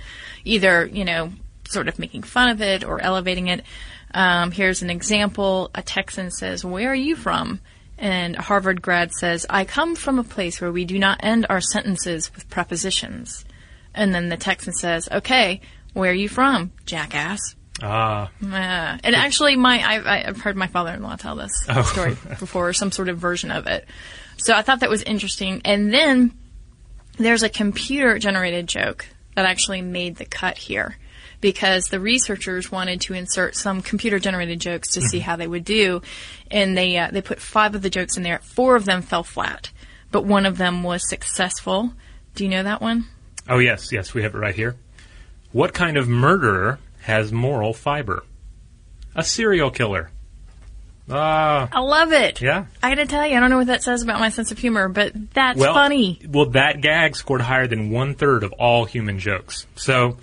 Either, 0.44 0.86
you 0.86 1.04
know, 1.04 1.30
sort 1.68 1.86
of 1.86 2.00
making 2.00 2.24
fun 2.24 2.48
of 2.48 2.60
it 2.60 2.82
or 2.82 3.00
elevating 3.00 3.46
it. 3.46 3.64
Um, 4.12 4.50
here's 4.50 4.82
an 4.82 4.90
example. 4.90 5.70
A 5.74 5.82
Texan 5.82 6.30
says, 6.30 6.64
Where 6.64 6.90
are 6.90 6.94
you 6.94 7.16
from? 7.16 7.60
And 7.98 8.36
a 8.36 8.42
Harvard 8.42 8.80
grad 8.80 9.12
says, 9.12 9.44
I 9.50 9.64
come 9.64 9.94
from 9.94 10.18
a 10.18 10.24
place 10.24 10.60
where 10.60 10.72
we 10.72 10.84
do 10.84 10.98
not 10.98 11.20
end 11.22 11.46
our 11.50 11.60
sentences 11.60 12.34
with 12.34 12.48
prepositions. 12.48 13.44
And 13.94 14.14
then 14.14 14.28
the 14.30 14.36
Texan 14.36 14.72
says, 14.72 15.08
Okay, 15.10 15.60
where 15.92 16.10
are 16.10 16.14
you 16.14 16.28
from, 16.28 16.72
jackass? 16.86 17.40
Ah, 17.82 18.30
Uh, 18.42 18.98
and 19.04 19.14
actually, 19.14 19.56
my 19.56 19.82
I've, 19.82 20.06
I've 20.06 20.40
heard 20.40 20.56
my 20.56 20.66
father-in-law 20.66 21.16
tell 21.16 21.36
this 21.36 21.52
story 21.92 22.16
before, 22.38 22.72
some 22.72 22.92
sort 22.92 23.08
of 23.08 23.18
version 23.18 23.50
of 23.50 23.66
it. 23.66 23.86
So 24.38 24.54
I 24.54 24.62
thought 24.62 24.80
that 24.80 24.90
was 24.90 25.02
interesting. 25.02 25.62
And 25.64 25.92
then 25.92 26.32
there's 27.18 27.42
a 27.42 27.48
computer-generated 27.48 28.66
joke 28.66 29.06
that 29.34 29.44
actually 29.46 29.82
made 29.82 30.16
the 30.16 30.24
cut 30.24 30.58
here 30.58 30.96
because 31.40 31.86
the 31.86 32.00
researchers 32.00 32.70
wanted 32.70 33.00
to 33.02 33.14
insert 33.14 33.56
some 33.56 33.82
computer-generated 33.82 34.60
jokes 34.60 34.90
to 34.90 35.00
see 35.00 35.20
how 35.20 35.36
they 35.36 35.46
would 35.46 35.64
do, 35.64 36.02
and 36.50 36.76
they 36.76 36.96
uh, 36.98 37.10
they 37.10 37.22
put 37.22 37.40
five 37.40 37.74
of 37.74 37.82
the 37.82 37.90
jokes 37.90 38.16
in 38.16 38.22
there. 38.22 38.40
Four 38.40 38.76
of 38.76 38.84
them 38.84 39.02
fell 39.02 39.22
flat, 39.22 39.70
but 40.10 40.24
one 40.24 40.46
of 40.46 40.58
them 40.58 40.82
was 40.82 41.08
successful. 41.08 41.92
Do 42.34 42.44
you 42.44 42.50
know 42.50 42.62
that 42.62 42.80
one? 42.80 43.06
oh 43.48 43.58
yes, 43.58 43.92
yes, 43.92 44.14
we 44.14 44.22
have 44.22 44.34
it 44.34 44.38
right 44.38 44.54
here. 44.54 44.76
What 45.52 45.74
kind 45.74 45.96
of 45.96 46.08
murderer 46.08 46.78
has 47.02 47.32
moral 47.32 47.72
fiber? 47.74 48.24
A 49.16 49.24
serial 49.24 49.70
killer. 49.70 50.10
Ah, 51.12 51.68
I 51.72 51.80
love 51.80 52.12
it. 52.12 52.40
yeah. 52.40 52.66
I 52.82 52.90
gotta 52.90 53.06
tell 53.06 53.26
you, 53.26 53.36
I 53.36 53.40
don't 53.40 53.50
know 53.50 53.58
what 53.58 53.66
that 53.66 53.82
says 53.82 54.02
about 54.02 54.20
my 54.20 54.28
sense 54.28 54.52
of 54.52 54.58
humor, 54.58 54.88
but 54.88 55.12
that's 55.32 55.58
well, 55.58 55.74
funny. 55.74 56.20
Well, 56.28 56.50
that 56.50 56.80
gag 56.80 57.16
scored 57.16 57.40
higher 57.40 57.66
than 57.66 57.90
one 57.90 58.14
third 58.14 58.44
of 58.44 58.52
all 58.52 58.84
human 58.84 59.18
jokes. 59.18 59.66
So, 59.74 60.18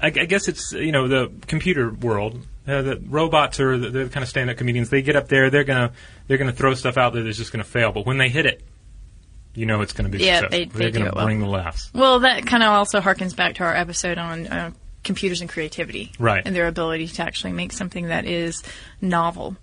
I, 0.00 0.06
I 0.06 0.10
guess 0.10 0.48
it's 0.48 0.72
you 0.72 0.92
know 0.92 1.08
the 1.08 1.32
computer 1.46 1.90
world. 1.92 2.46
Uh, 2.66 2.82
the 2.82 3.02
robots 3.08 3.60
are 3.60 3.78
the, 3.78 3.88
the 3.90 4.08
kind 4.10 4.22
of 4.22 4.28
stand-up 4.28 4.56
comedians. 4.58 4.90
They 4.90 5.00
get 5.02 5.16
up 5.16 5.28
there, 5.28 5.48
they're 5.50 5.64
gonna 5.64 5.92
they're 6.26 6.38
gonna 6.38 6.52
throw 6.52 6.74
stuff 6.74 6.96
out 6.98 7.12
there 7.14 7.22
that's 7.22 7.38
just 7.38 7.50
gonna 7.52 7.64
fail. 7.64 7.92
But 7.92 8.04
when 8.06 8.18
they 8.18 8.28
hit 8.28 8.44
it, 8.46 8.62
you 9.54 9.64
know 9.66 9.80
it's 9.80 9.92
gonna 9.94 10.08
be 10.10 10.18
Yeah, 10.18 10.40
successful. 10.40 10.50
they- 10.72 10.78
they 10.78 10.86
are 10.86 10.90
gonna 10.90 11.06
it 11.06 11.14
well. 11.14 11.24
bring 11.24 11.40
the 11.40 11.46
laughs. 11.46 11.90
Well, 11.94 12.20
that 12.20 12.46
kind 12.46 12.62
of 12.62 12.70
also 12.70 13.00
harkens 13.00 13.34
back 13.34 13.54
to 13.56 13.64
our 13.64 13.74
episode 13.74 14.18
on 14.18 14.46
uh, 14.46 14.70
computers 15.02 15.40
and 15.40 15.48
creativity, 15.48 16.12
Right. 16.18 16.42
And 16.44 16.54
their 16.54 16.66
ability 16.68 17.08
to 17.08 17.22
actually 17.22 17.52
make 17.52 17.72
something 17.72 18.08
that 18.08 18.26
is 18.26 18.62
novel. 19.00 19.56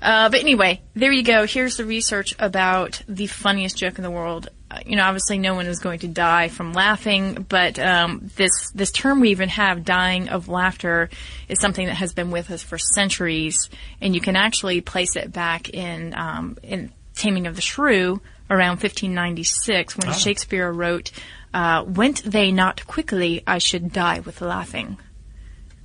Uh, 0.00 0.28
but 0.30 0.40
anyway, 0.40 0.80
there 0.94 1.12
you 1.12 1.24
go. 1.24 1.44
Here's 1.46 1.76
the 1.76 1.84
research 1.84 2.34
about 2.38 3.02
the 3.08 3.26
funniest 3.26 3.76
joke 3.76 3.98
in 3.98 4.04
the 4.04 4.10
world. 4.10 4.48
You 4.84 4.96
know, 4.96 5.04
obviously, 5.04 5.38
no 5.38 5.54
one 5.54 5.66
is 5.66 5.78
going 5.78 6.00
to 6.00 6.08
die 6.08 6.48
from 6.48 6.74
laughing, 6.74 7.46
but 7.48 7.78
um, 7.78 8.30
this 8.36 8.70
this 8.74 8.90
term 8.90 9.20
we 9.20 9.30
even 9.30 9.48
have, 9.48 9.84
"dying 9.84 10.28
of 10.28 10.48
laughter," 10.48 11.08
is 11.48 11.58
something 11.58 11.86
that 11.86 11.94
has 11.94 12.12
been 12.12 12.30
with 12.30 12.50
us 12.50 12.62
for 12.62 12.76
centuries, 12.76 13.70
and 14.02 14.14
you 14.14 14.20
can 14.20 14.36
actually 14.36 14.82
place 14.82 15.16
it 15.16 15.32
back 15.32 15.70
in 15.70 16.14
um, 16.14 16.58
in 16.62 16.92
Taming 17.14 17.46
of 17.46 17.56
the 17.56 17.62
Shrew 17.62 18.20
around 18.50 18.76
1596 18.82 19.96
when 19.96 20.12
Shakespeare 20.12 20.70
wrote, 20.70 21.12
uh, 21.54 21.84
"Went 21.86 22.22
they 22.24 22.52
not 22.52 22.86
quickly, 22.86 23.42
I 23.46 23.58
should 23.58 23.90
die 23.90 24.20
with 24.20 24.42
laughing," 24.42 24.98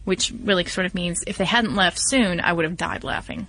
which 0.03 0.33
really 0.43 0.65
sort 0.65 0.85
of 0.85 0.93
means 0.93 1.23
if 1.25 1.37
they 1.37 1.45
hadn't 1.45 1.75
left 1.75 1.99
soon, 1.99 2.41
I 2.41 2.51
would 2.51 2.65
have 2.65 2.75
died 2.75 3.05
laughing. 3.05 3.47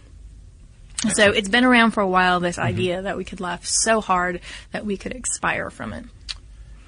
So 1.12 1.30
it's 1.30 1.48
been 1.48 1.64
around 1.64 1.92
for 1.92 2.00
a 2.00 2.08
while, 2.08 2.40
this 2.40 2.58
idea 2.58 3.02
that 3.02 3.16
we 3.16 3.24
could 3.24 3.40
laugh 3.40 3.64
so 3.64 4.00
hard 4.00 4.40
that 4.72 4.86
we 4.86 4.96
could 4.96 5.12
expire 5.12 5.70
from 5.70 5.92
it. 5.92 6.04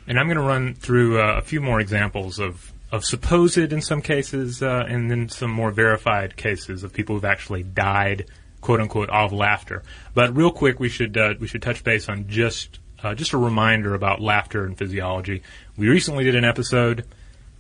And 0.07 0.19
I'm 0.19 0.27
going 0.27 0.39
to 0.39 0.43
run 0.43 0.75
through 0.75 1.21
uh, 1.21 1.37
a 1.37 1.43
few 1.43 1.61
more 1.61 1.81
examples 1.81 2.39
of, 2.39 2.73
of 2.93 3.05
supposed, 3.05 3.59
in 3.59 3.83
some 3.83 4.01
cases, 4.01 4.63
uh, 4.63 4.85
and 4.89 5.11
then 5.11 5.29
some 5.29 5.51
more 5.51 5.71
verified 5.71 6.37
cases 6.37 6.85
of 6.85 6.93
people 6.93 7.17
who've 7.17 7.25
actually 7.25 7.63
died, 7.63 8.27
quote 8.61 8.81
unquote, 8.81 9.11
of 9.11 9.33
laughter. 9.33 9.83
But 10.15 10.37
real 10.37 10.53
quick, 10.53 10.79
we 10.81 10.89
should 10.89 11.17
uh, 11.17 11.35
we 11.41 11.49
should 11.49 11.63
touch 11.63 11.83
base 11.83 12.09
on 12.09 12.29
just 12.29 12.79
uh, 13.03 13.15
just 13.15 13.33
a 13.33 13.39
reminder 13.39 13.95
about 13.95 14.21
laughter 14.21 14.65
and 14.65 14.79
physiology. 14.79 15.43
We 15.77 15.89
recently 15.89 16.25
did 16.25 16.37
an 16.37 16.45
episode 16.45 17.05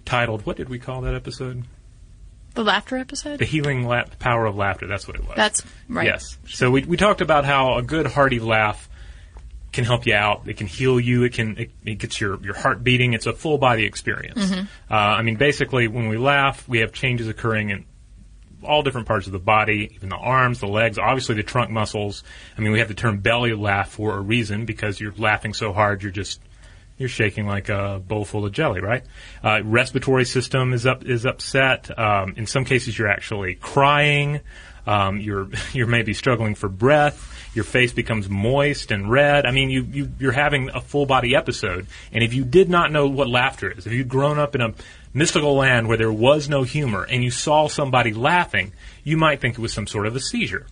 titled, 0.05 0.47
what 0.47 0.57
did 0.57 0.69
we 0.69 0.79
call 0.79 1.03
that 1.03 1.15
episode? 1.15 1.65
The 2.57 2.65
laughter 2.65 2.97
episode? 2.97 3.39
The 3.39 3.45
healing 3.45 3.87
la- 3.87 4.05
power 4.19 4.47
of 4.47 4.57
laughter. 4.57 4.87
That's 4.87 5.07
what 5.07 5.17
it 5.17 5.25
was. 5.27 5.37
That's 5.37 5.63
right. 5.89 6.07
Yes. 6.07 6.39
So 6.49 6.71
we, 6.71 6.85
we 6.85 6.97
talked 6.97 7.21
about 7.21 7.45
how 7.45 7.77
a 7.77 7.83
good 7.83 8.07
hearty 8.07 8.41
laugh 8.41 8.89
can 9.73 9.85
help 9.85 10.07
you 10.07 10.15
out. 10.15 10.49
It 10.49 10.57
can 10.57 10.67
heal 10.67 10.99
you. 10.99 11.25
It 11.25 11.35
can 11.35 11.59
it, 11.59 11.71
it 11.85 11.99
gets 11.99 12.19
your, 12.19 12.43
your 12.43 12.55
heart 12.55 12.83
beating. 12.83 13.13
It's 13.13 13.27
a 13.27 13.35
full 13.35 13.59
body 13.59 13.85
experience. 13.85 14.43
Mm-hmm. 14.43 14.61
Uh, 14.91 14.95
I 14.95 15.21
mean, 15.21 15.37
basically, 15.37 15.87
when 15.87 16.09
we 16.09 16.17
laugh, 16.17 16.67
we 16.67 16.79
have 16.79 16.95
changes 16.95 17.29
occurring 17.29 17.69
in 17.69 17.85
all 18.65 18.83
different 18.83 19.07
parts 19.07 19.27
of 19.27 19.33
the 19.33 19.39
body, 19.39 19.93
even 19.95 20.09
the 20.09 20.17
arms, 20.17 20.61
the 20.61 20.67
legs, 20.67 20.99
obviously 20.99 21.35
the 21.35 21.43
trunk 21.43 21.71
muscles. 21.71 22.25
I 22.57 22.63
mean, 22.63 22.73
we 22.73 22.79
have 22.79 22.89
the 22.89 22.95
term 22.95 23.19
belly 23.19 23.53
laugh 23.53 23.91
for 23.91 24.17
a 24.17 24.21
reason 24.21 24.65
because 24.65 24.99
you're 24.99 25.15
laughing 25.19 25.53
so 25.53 25.75
hard 25.75 26.03
you're 26.03 26.11
just 26.11 26.41
you're 26.99 27.09
shaking 27.09 27.47
like 27.47 27.69
a 27.69 28.03
bowl 28.07 28.25
full 28.25 28.45
of 28.45 28.53
jelly, 28.53 28.81
right? 28.81 29.05
Uh, 29.43 29.61
respiratory 29.65 30.25
system 30.25 30.73
is 30.73 30.87
up 30.87 31.05
is 31.05 31.27
upset. 31.27 31.97
Um, 31.99 32.35
in 32.37 32.47
some 32.47 32.65
cases, 32.65 32.99
you're 32.99 33.09
actually 33.09 33.55
crying. 33.57 34.41
Um, 34.87 35.21
you're 35.21 35.49
you're 35.73 35.87
maybe 35.87 36.15
struggling 36.15 36.55
for 36.55 36.69
breath. 36.69 37.35
Your 37.55 37.65
face 37.65 37.93
becomes 37.93 38.29
moist 38.29 38.91
and 38.91 39.11
red. 39.11 39.47
I 39.47 39.51
mean, 39.51 39.71
you, 39.71 39.83
you 39.83 40.13
you're 40.19 40.33
having 40.33 40.71
a 40.71 40.81
full 40.81 41.07
body 41.07 41.35
episode. 41.35 41.87
And 42.13 42.23
if 42.23 42.35
you 42.35 42.45
did 42.45 42.69
not 42.69 42.93
know 42.93 43.09
what 43.09 43.29
laughter 43.29 43.71
is, 43.71 43.87
if 43.87 43.93
you'd 43.93 44.09
grown 44.09 44.39
up 44.39 44.55
in 44.55 44.61
a 44.61 44.75
mystical 45.15 45.55
land 45.55 45.89
where 45.89 45.97
there 45.97 46.13
was 46.13 46.49
no 46.49 46.63
humor, 46.65 47.05
and 47.05 47.25
you 47.25 47.31
saw 47.31 47.69
somebody 47.69 48.13
laughing, 48.13 48.73
you 49.05 49.17
might 49.17 49.41
think 49.41 49.55
it 49.55 49.61
was 49.61 49.73
some 49.73 49.87
sort 49.87 50.07
of 50.07 50.15
a 50.17 50.21
seizure. 50.21 50.67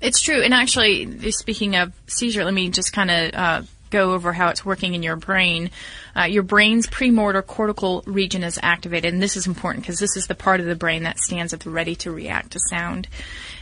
It's 0.00 0.20
true. 0.20 0.42
And 0.42 0.52
actually, 0.52 1.30
speaking 1.30 1.76
of 1.76 1.92
seizure, 2.06 2.44
let 2.44 2.54
me 2.54 2.70
just 2.70 2.92
kind 2.92 3.10
of 3.10 3.34
uh, 3.34 3.62
go 3.92 4.12
over 4.12 4.32
how 4.32 4.48
it's 4.48 4.64
working 4.64 4.94
in 4.94 5.02
your 5.04 5.14
brain. 5.14 5.70
Uh, 6.16 6.24
your 6.24 6.42
brain's 6.42 6.88
premotor 6.88 7.42
cortical 7.42 8.02
region 8.06 8.42
is 8.42 8.58
activated, 8.62 9.12
and 9.12 9.22
this 9.22 9.36
is 9.36 9.46
important 9.46 9.84
because 9.84 10.00
this 10.00 10.16
is 10.16 10.26
the 10.26 10.34
part 10.34 10.58
of 10.58 10.66
the 10.66 10.74
brain 10.74 11.04
that 11.04 11.18
stands 11.18 11.52
at 11.52 11.60
the 11.60 11.70
ready 11.70 11.94
to 11.94 12.10
react 12.10 12.52
to 12.52 12.58
sound. 12.68 13.06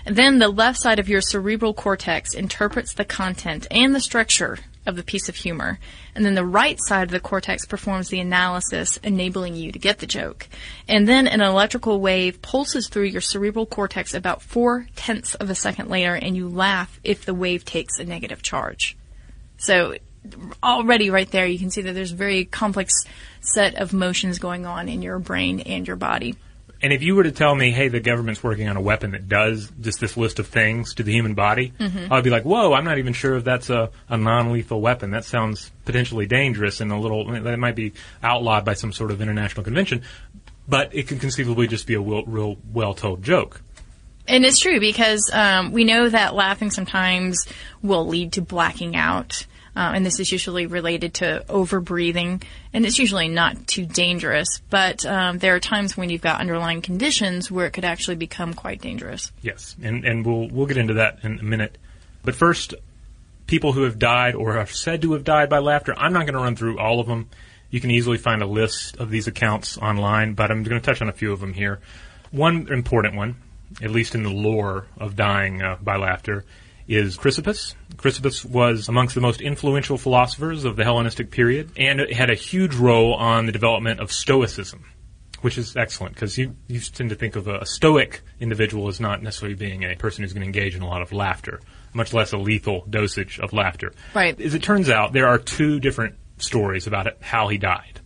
And 0.06 0.16
then 0.16 0.38
the 0.38 0.48
left 0.48 0.80
side 0.80 0.98
of 0.98 1.08
your 1.08 1.20
cerebral 1.20 1.74
cortex 1.74 2.32
interprets 2.32 2.94
the 2.94 3.04
content 3.04 3.66
and 3.70 3.94
the 3.94 4.00
structure 4.00 4.58
of 4.86 4.96
the 4.96 5.02
piece 5.02 5.28
of 5.28 5.36
humor. 5.36 5.78
And 6.14 6.24
then 6.24 6.34
the 6.34 6.44
right 6.44 6.78
side 6.80 7.04
of 7.04 7.10
the 7.10 7.20
cortex 7.20 7.66
performs 7.66 8.08
the 8.08 8.20
analysis, 8.20 8.96
enabling 8.98 9.54
you 9.54 9.72
to 9.72 9.78
get 9.78 9.98
the 9.98 10.06
joke. 10.06 10.48
And 10.88 11.06
then 11.06 11.26
an 11.26 11.40
electrical 11.40 12.00
wave 12.00 12.40
pulses 12.42 12.88
through 12.88 13.04
your 13.04 13.20
cerebral 13.20 13.66
cortex 13.66 14.14
about 14.14 14.42
four 14.42 14.86
tenths 14.96 15.34
of 15.34 15.50
a 15.50 15.54
second 15.54 15.88
later, 15.88 16.14
and 16.14 16.36
you 16.36 16.48
laugh 16.48 16.98
if 17.04 17.24
the 17.24 17.34
wave 17.34 17.64
takes 17.64 17.98
a 17.98 18.04
negative 18.04 18.42
charge. 18.42 18.96
So 19.58 19.96
already 20.62 21.10
right 21.10 21.30
there, 21.30 21.46
you 21.46 21.58
can 21.58 21.70
see 21.70 21.82
that 21.82 21.92
there's 21.92 22.12
a 22.12 22.16
very 22.16 22.44
complex 22.44 22.92
set 23.40 23.76
of 23.76 23.92
motions 23.92 24.38
going 24.38 24.66
on 24.66 24.88
in 24.88 25.02
your 25.02 25.18
brain 25.18 25.60
and 25.60 25.86
your 25.86 25.96
body. 25.96 26.36
And 26.82 26.94
if 26.94 27.02
you 27.02 27.14
were 27.14 27.24
to 27.24 27.32
tell 27.32 27.54
me, 27.54 27.72
hey, 27.72 27.88
the 27.88 28.00
government's 28.00 28.42
working 28.42 28.66
on 28.66 28.76
a 28.78 28.80
weapon 28.80 29.10
that 29.10 29.28
does 29.28 29.70
just 29.80 30.00
this 30.00 30.16
list 30.16 30.38
of 30.38 30.46
things 30.46 30.94
to 30.94 31.02
the 31.02 31.12
human 31.12 31.34
body, 31.34 31.74
I'd 32.10 32.24
be 32.24 32.30
like, 32.30 32.44
whoa, 32.44 32.72
I'm 32.72 32.84
not 32.84 32.96
even 32.96 33.12
sure 33.12 33.36
if 33.36 33.44
that's 33.44 33.68
a, 33.68 33.90
a 34.08 34.16
non-lethal 34.16 34.80
weapon. 34.80 35.10
That 35.10 35.26
sounds 35.26 35.70
potentially 35.84 36.24
dangerous 36.24 36.80
and 36.80 36.90
a 36.90 36.96
little, 36.96 37.30
that 37.42 37.58
might 37.58 37.74
be 37.74 37.92
outlawed 38.22 38.64
by 38.64 38.74
some 38.74 38.94
sort 38.94 39.10
of 39.10 39.20
international 39.20 39.62
convention. 39.62 40.02
But 40.66 40.94
it 40.94 41.06
could 41.06 41.20
conceivably 41.20 41.66
just 41.66 41.86
be 41.86 41.94
a 41.94 42.00
real, 42.00 42.24
real 42.24 42.56
well-told 42.72 43.22
joke. 43.22 43.60
And 44.26 44.46
it's 44.46 44.60
true 44.60 44.80
because 44.80 45.28
um, 45.34 45.72
we 45.72 45.84
know 45.84 46.08
that 46.08 46.34
laughing 46.34 46.70
sometimes 46.70 47.46
will 47.82 48.06
lead 48.06 48.32
to 48.34 48.42
blacking 48.42 48.96
out. 48.96 49.44
Uh, 49.76 49.92
and 49.94 50.04
this 50.04 50.18
is 50.18 50.32
usually 50.32 50.66
related 50.66 51.14
to 51.14 51.44
overbreathing, 51.48 52.42
and 52.72 52.84
it's 52.84 52.98
usually 52.98 53.28
not 53.28 53.66
too 53.66 53.86
dangerous. 53.86 54.60
But 54.68 55.06
um, 55.06 55.38
there 55.38 55.54
are 55.54 55.60
times 55.60 55.96
when 55.96 56.10
you've 56.10 56.20
got 56.20 56.40
underlying 56.40 56.82
conditions 56.82 57.50
where 57.50 57.66
it 57.66 57.72
could 57.72 57.84
actually 57.84 58.16
become 58.16 58.54
quite 58.54 58.80
dangerous. 58.80 59.32
Yes, 59.42 59.76
and 59.82 60.04
and 60.04 60.26
we'll 60.26 60.48
we'll 60.48 60.66
get 60.66 60.76
into 60.76 60.94
that 60.94 61.20
in 61.22 61.38
a 61.38 61.44
minute. 61.44 61.78
But 62.24 62.34
first, 62.34 62.74
people 63.46 63.72
who 63.72 63.82
have 63.82 63.98
died 63.98 64.34
or 64.34 64.58
are 64.58 64.66
said 64.66 65.02
to 65.02 65.12
have 65.12 65.24
died 65.24 65.48
by 65.48 65.58
laughter. 65.58 65.94
I'm 65.96 66.12
not 66.12 66.20
going 66.20 66.34
to 66.34 66.40
run 66.40 66.56
through 66.56 66.78
all 66.78 67.00
of 67.00 67.06
them. 67.06 67.28
You 67.70 67.80
can 67.80 67.90
easily 67.90 68.18
find 68.18 68.42
a 68.42 68.46
list 68.46 68.96
of 68.96 69.10
these 69.10 69.26
accounts 69.26 69.78
online, 69.78 70.34
but 70.34 70.50
I'm 70.50 70.62
going 70.62 70.80
to 70.80 70.84
touch 70.84 71.00
on 71.00 71.08
a 71.08 71.12
few 71.12 71.32
of 71.32 71.40
them 71.40 71.52
here. 71.52 71.80
One 72.30 72.68
important 72.72 73.16
one, 73.16 73.36
at 73.82 73.90
least 73.90 74.14
in 74.14 74.22
the 74.22 74.30
lore 74.30 74.86
of 74.98 75.16
dying 75.16 75.62
uh, 75.62 75.78
by 75.80 75.96
laughter, 75.96 76.44
is 76.90 77.16
Chrysippus. 77.16 77.74
Chrysippus 77.96 78.44
was 78.44 78.88
amongst 78.88 79.14
the 79.14 79.20
most 79.20 79.40
influential 79.40 79.96
philosophers 79.96 80.64
of 80.64 80.76
the 80.76 80.84
Hellenistic 80.84 81.30
period 81.30 81.70
and 81.76 82.00
it 82.00 82.12
had 82.12 82.30
a 82.30 82.34
huge 82.34 82.74
role 82.74 83.14
on 83.14 83.46
the 83.46 83.52
development 83.52 84.00
of 84.00 84.12
Stoicism 84.12 84.84
which 85.40 85.56
is 85.56 85.76
excellent 85.76 86.14
because 86.14 86.36
you, 86.36 86.54
you 86.66 86.80
tend 86.80 87.10
to 87.10 87.16
think 87.16 87.36
of 87.36 87.48
a, 87.48 87.60
a 87.60 87.66
stoic 87.66 88.22
individual 88.40 88.88
as 88.88 89.00
not 89.00 89.22
necessarily 89.22 89.54
being 89.54 89.84
a 89.84 89.96
person 89.96 90.22
who's 90.22 90.32
going 90.32 90.42
to 90.42 90.46
engage 90.46 90.76
in 90.76 90.82
a 90.82 90.86
lot 90.86 91.02
of 91.02 91.12
laughter, 91.12 91.60
much 91.94 92.12
less 92.12 92.32
a 92.32 92.36
lethal 92.36 92.84
dosage 92.88 93.40
of 93.40 93.52
laughter. 93.52 93.92
Right. 94.14 94.38
As 94.40 94.54
it 94.54 94.62
turns 94.62 94.90
out, 94.90 95.12
there 95.12 95.28
are 95.28 95.38
two 95.38 95.80
different 95.80 96.16
stories 96.38 96.86
about 96.86 97.06
it, 97.06 97.18
how 97.20 97.48
he 97.48 97.58
died. 97.58 98.00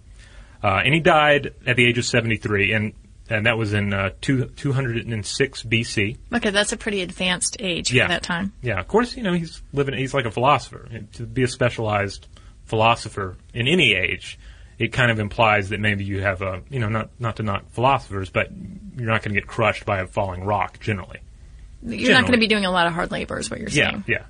Uh, 0.62 0.80
and 0.84 0.94
he 0.94 1.00
died 1.00 1.54
at 1.66 1.76
the 1.76 1.86
age 1.86 1.98
of 1.98 2.04
73. 2.04 2.72
And 2.72 2.94
and 3.31 3.47
that 3.47 3.57
was 3.57 3.73
in 3.73 3.93
uh, 3.95 4.11
two, 4.21 4.47
206 4.57 5.62
BC. 5.64 6.16
Okay, 6.35 6.50
that's 6.50 6.73
a 6.73 6.76
pretty 6.76 7.00
advanced 7.02 7.57
age 7.61 7.93
Yeah. 7.93 8.04
for 8.04 8.09
that 8.12 8.23
time. 8.23 8.52
Yeah, 8.62 8.78
of 8.81 8.88
course, 8.88 9.16
you 9.16 9.23
know, 9.23 9.33
he's 9.33 9.62
living, 9.73 9.97
he's 9.97 10.12
like 10.14 10.25
a 10.26 10.31
philosopher. 10.31 10.88
To 11.14 11.23
be 11.25 11.43
a 11.43 11.49
specialized 11.49 12.26
philosopher 12.66 13.37
in 13.52 13.69
any 13.69 13.95
age, 13.95 14.38
it 14.78 14.93
kind 14.93 15.11
of 15.11 15.19
implies 15.21 15.69
that 15.71 15.81
maybe 15.81 16.04
you 16.04 16.21
have 16.21 16.43
a, 16.43 16.62
you 16.69 16.81
know, 16.81 16.88
not, 16.88 17.11
not 17.19 17.37
to 17.37 17.43
knock 17.43 17.71
philosophers, 17.71 18.31
but 18.31 18.49
you're 18.97 19.07
not 19.09 19.23
going 19.23 19.35
to 19.35 19.40
get 19.40 19.47
crushed 19.49 19.85
by 19.87 20.00
a 20.00 20.07
falling 20.07 20.45
rock 20.45 20.81
generally. 20.81 21.21
You're 21.87 22.12
not 22.12 22.23
going 22.23 22.33
to 22.33 22.38
be 22.38 22.47
doing 22.49 22.64
a 22.64 22.71
lot 22.71 22.87
of 22.87 22.95
hard 22.95 23.11
labor, 23.11 23.38
is 23.38 23.50
what 23.50 23.61
you're 23.61 23.69
Yeah, 23.69 23.90
saying. 23.90 24.04
yeah. 24.09 24.25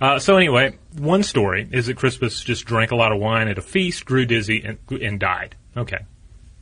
Uh, 0.00 0.18
so 0.18 0.36
anyway, 0.36 0.76
one 0.96 1.22
story 1.22 1.66
is 1.72 1.86
that 1.86 1.96
Chrysippus 1.96 2.44
just 2.44 2.64
drank 2.66 2.90
a 2.92 2.96
lot 2.96 3.12
of 3.12 3.18
wine 3.18 3.48
at 3.48 3.58
a 3.58 3.62
feast, 3.62 4.04
grew 4.04 4.24
dizzy, 4.26 4.62
and, 4.64 4.78
and 5.02 5.18
died. 5.18 5.56
Okay, 5.76 5.98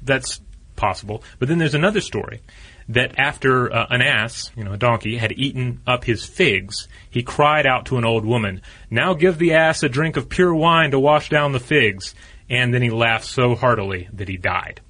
that's 0.02 0.40
possible. 0.76 1.22
But 1.38 1.48
then 1.48 1.58
there's 1.58 1.74
another 1.74 2.00
story 2.00 2.42
that 2.88 3.18
after 3.18 3.72
uh, 3.72 3.86
an 3.90 4.02
ass, 4.02 4.50
you 4.56 4.64
know, 4.64 4.72
a 4.72 4.76
donkey, 4.76 5.16
had 5.16 5.32
eaten 5.32 5.80
up 5.86 6.04
his 6.04 6.24
figs, 6.24 6.88
he 7.10 7.22
cried 7.22 7.66
out 7.66 7.86
to 7.86 7.98
an 7.98 8.04
old 8.04 8.24
woman, 8.24 8.62
"Now 8.90 9.14
give 9.14 9.38
the 9.38 9.54
ass 9.54 9.82
a 9.82 9.88
drink 9.88 10.16
of 10.16 10.28
pure 10.28 10.54
wine 10.54 10.92
to 10.92 11.00
wash 11.00 11.28
down 11.28 11.52
the 11.52 11.60
figs." 11.60 12.14
And 12.48 12.72
then 12.72 12.82
he 12.82 12.90
laughed 12.90 13.24
so 13.24 13.56
heartily 13.56 14.08
that 14.12 14.28
he 14.28 14.36
died. 14.36 14.80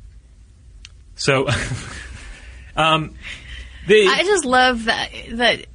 So, 1.14 1.48
um, 2.76 3.14
the, 3.86 4.08
I 4.08 4.24
just 4.24 4.44
love 4.44 4.84
that 4.84 5.10
that 5.32 5.66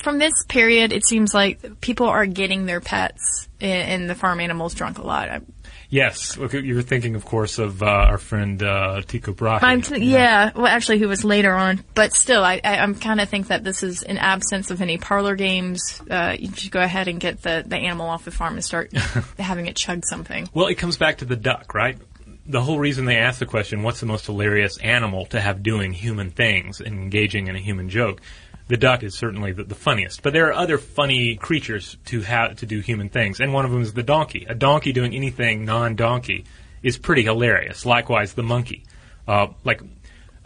from 0.00 0.18
this 0.18 0.32
period, 0.48 0.92
it 0.92 1.06
seems 1.06 1.34
like 1.34 1.80
people 1.80 2.06
are 2.06 2.26
getting 2.26 2.66
their 2.66 2.80
pets 2.80 3.48
and, 3.60 4.08
the 4.08 4.14
farm 4.14 4.40
animals 4.40 4.74
drunk 4.74 4.98
a 4.98 5.02
lot. 5.02 5.42
Yes, 5.90 6.36
you're 6.36 6.82
thinking, 6.82 7.14
of 7.14 7.24
course, 7.24 7.58
of 7.58 7.82
uh, 7.82 7.86
our 7.86 8.18
friend 8.18 8.62
uh, 8.62 9.00
Tycho 9.06 9.32
Brahe. 9.32 9.82
T- 9.82 10.04
yeah. 10.04 10.52
well, 10.54 10.66
actually, 10.66 10.98
who 10.98 11.08
was 11.08 11.24
later 11.24 11.54
on, 11.54 11.82
but 11.94 12.12
still, 12.12 12.44
I, 12.44 12.60
I 12.62 12.78
I'm 12.78 12.94
kind 12.94 13.22
of 13.22 13.28
think 13.30 13.46
that 13.46 13.64
this 13.64 13.82
is 13.82 14.02
in 14.02 14.18
absence 14.18 14.70
of 14.70 14.82
any 14.82 14.98
parlor 14.98 15.34
games. 15.34 16.02
Uh, 16.10 16.36
you 16.38 16.52
should 16.52 16.72
go 16.72 16.80
ahead 16.80 17.08
and 17.08 17.18
get 17.18 17.40
the 17.40 17.64
the 17.66 17.76
animal 17.76 18.06
off 18.06 18.26
the 18.26 18.30
farm 18.30 18.54
and 18.54 18.64
start 18.64 18.92
having 19.38 19.66
it 19.66 19.76
chug 19.76 20.04
something. 20.04 20.46
Well, 20.52 20.66
it 20.66 20.74
comes 20.74 20.98
back 20.98 21.18
to 21.18 21.24
the 21.24 21.36
duck, 21.36 21.72
right? 21.72 21.96
The 22.44 22.60
whole 22.60 22.78
reason 22.78 23.06
they 23.06 23.16
asked 23.16 23.40
the 23.40 23.46
question, 23.46 23.82
what's 23.82 24.00
the 24.00 24.06
most 24.06 24.26
hilarious 24.26 24.76
animal 24.78 25.26
to 25.26 25.40
have 25.40 25.62
doing 25.62 25.92
human 25.92 26.30
things 26.30 26.80
and 26.80 26.98
engaging 26.98 27.46
in 27.46 27.56
a 27.56 27.60
human 27.60 27.88
joke? 27.88 28.20
The 28.68 28.76
duck 28.76 29.02
is 29.02 29.14
certainly 29.14 29.52
the, 29.52 29.64
the 29.64 29.74
funniest, 29.74 30.22
but 30.22 30.34
there 30.34 30.48
are 30.48 30.52
other 30.52 30.76
funny 30.76 31.36
creatures 31.36 31.96
to 32.06 32.20
have 32.20 32.56
to 32.56 32.66
do 32.66 32.80
human 32.80 33.08
things, 33.08 33.40
and 33.40 33.52
one 33.52 33.64
of 33.64 33.70
them 33.70 33.80
is 33.80 33.94
the 33.94 34.02
donkey. 34.02 34.46
A 34.48 34.54
donkey 34.54 34.92
doing 34.92 35.14
anything 35.14 35.64
non-donkey 35.64 36.44
is 36.82 36.98
pretty 36.98 37.22
hilarious. 37.22 37.86
Likewise, 37.86 38.34
the 38.34 38.42
monkey. 38.42 38.84
Uh, 39.26 39.48
like, 39.64 39.80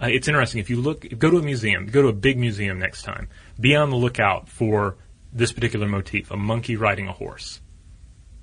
uh, 0.01 0.07
it's 0.07 0.29
interesting 0.29 0.61
if 0.61 0.71
you 0.71 0.81
look, 0.81 1.07
go 1.19 1.31
to 1.31 1.39
a 1.39 1.43
museum, 1.43 1.87
go 1.87 2.03
to 2.03 2.09
a 2.09 2.13
big 2.13 2.39
museum 2.39 2.79
next 2.79 3.03
time. 3.03 3.29
Be 3.61 3.75
on 3.75 3.91
the 3.91 3.97
lookout 3.97 4.49
for 4.49 4.97
this 5.33 5.53
particular 5.53 5.89
motif: 5.89 6.31
a 6.31 6.37
monkey 6.37 6.77
riding 6.77 7.09
a 7.09 7.13
horse. 7.13 7.61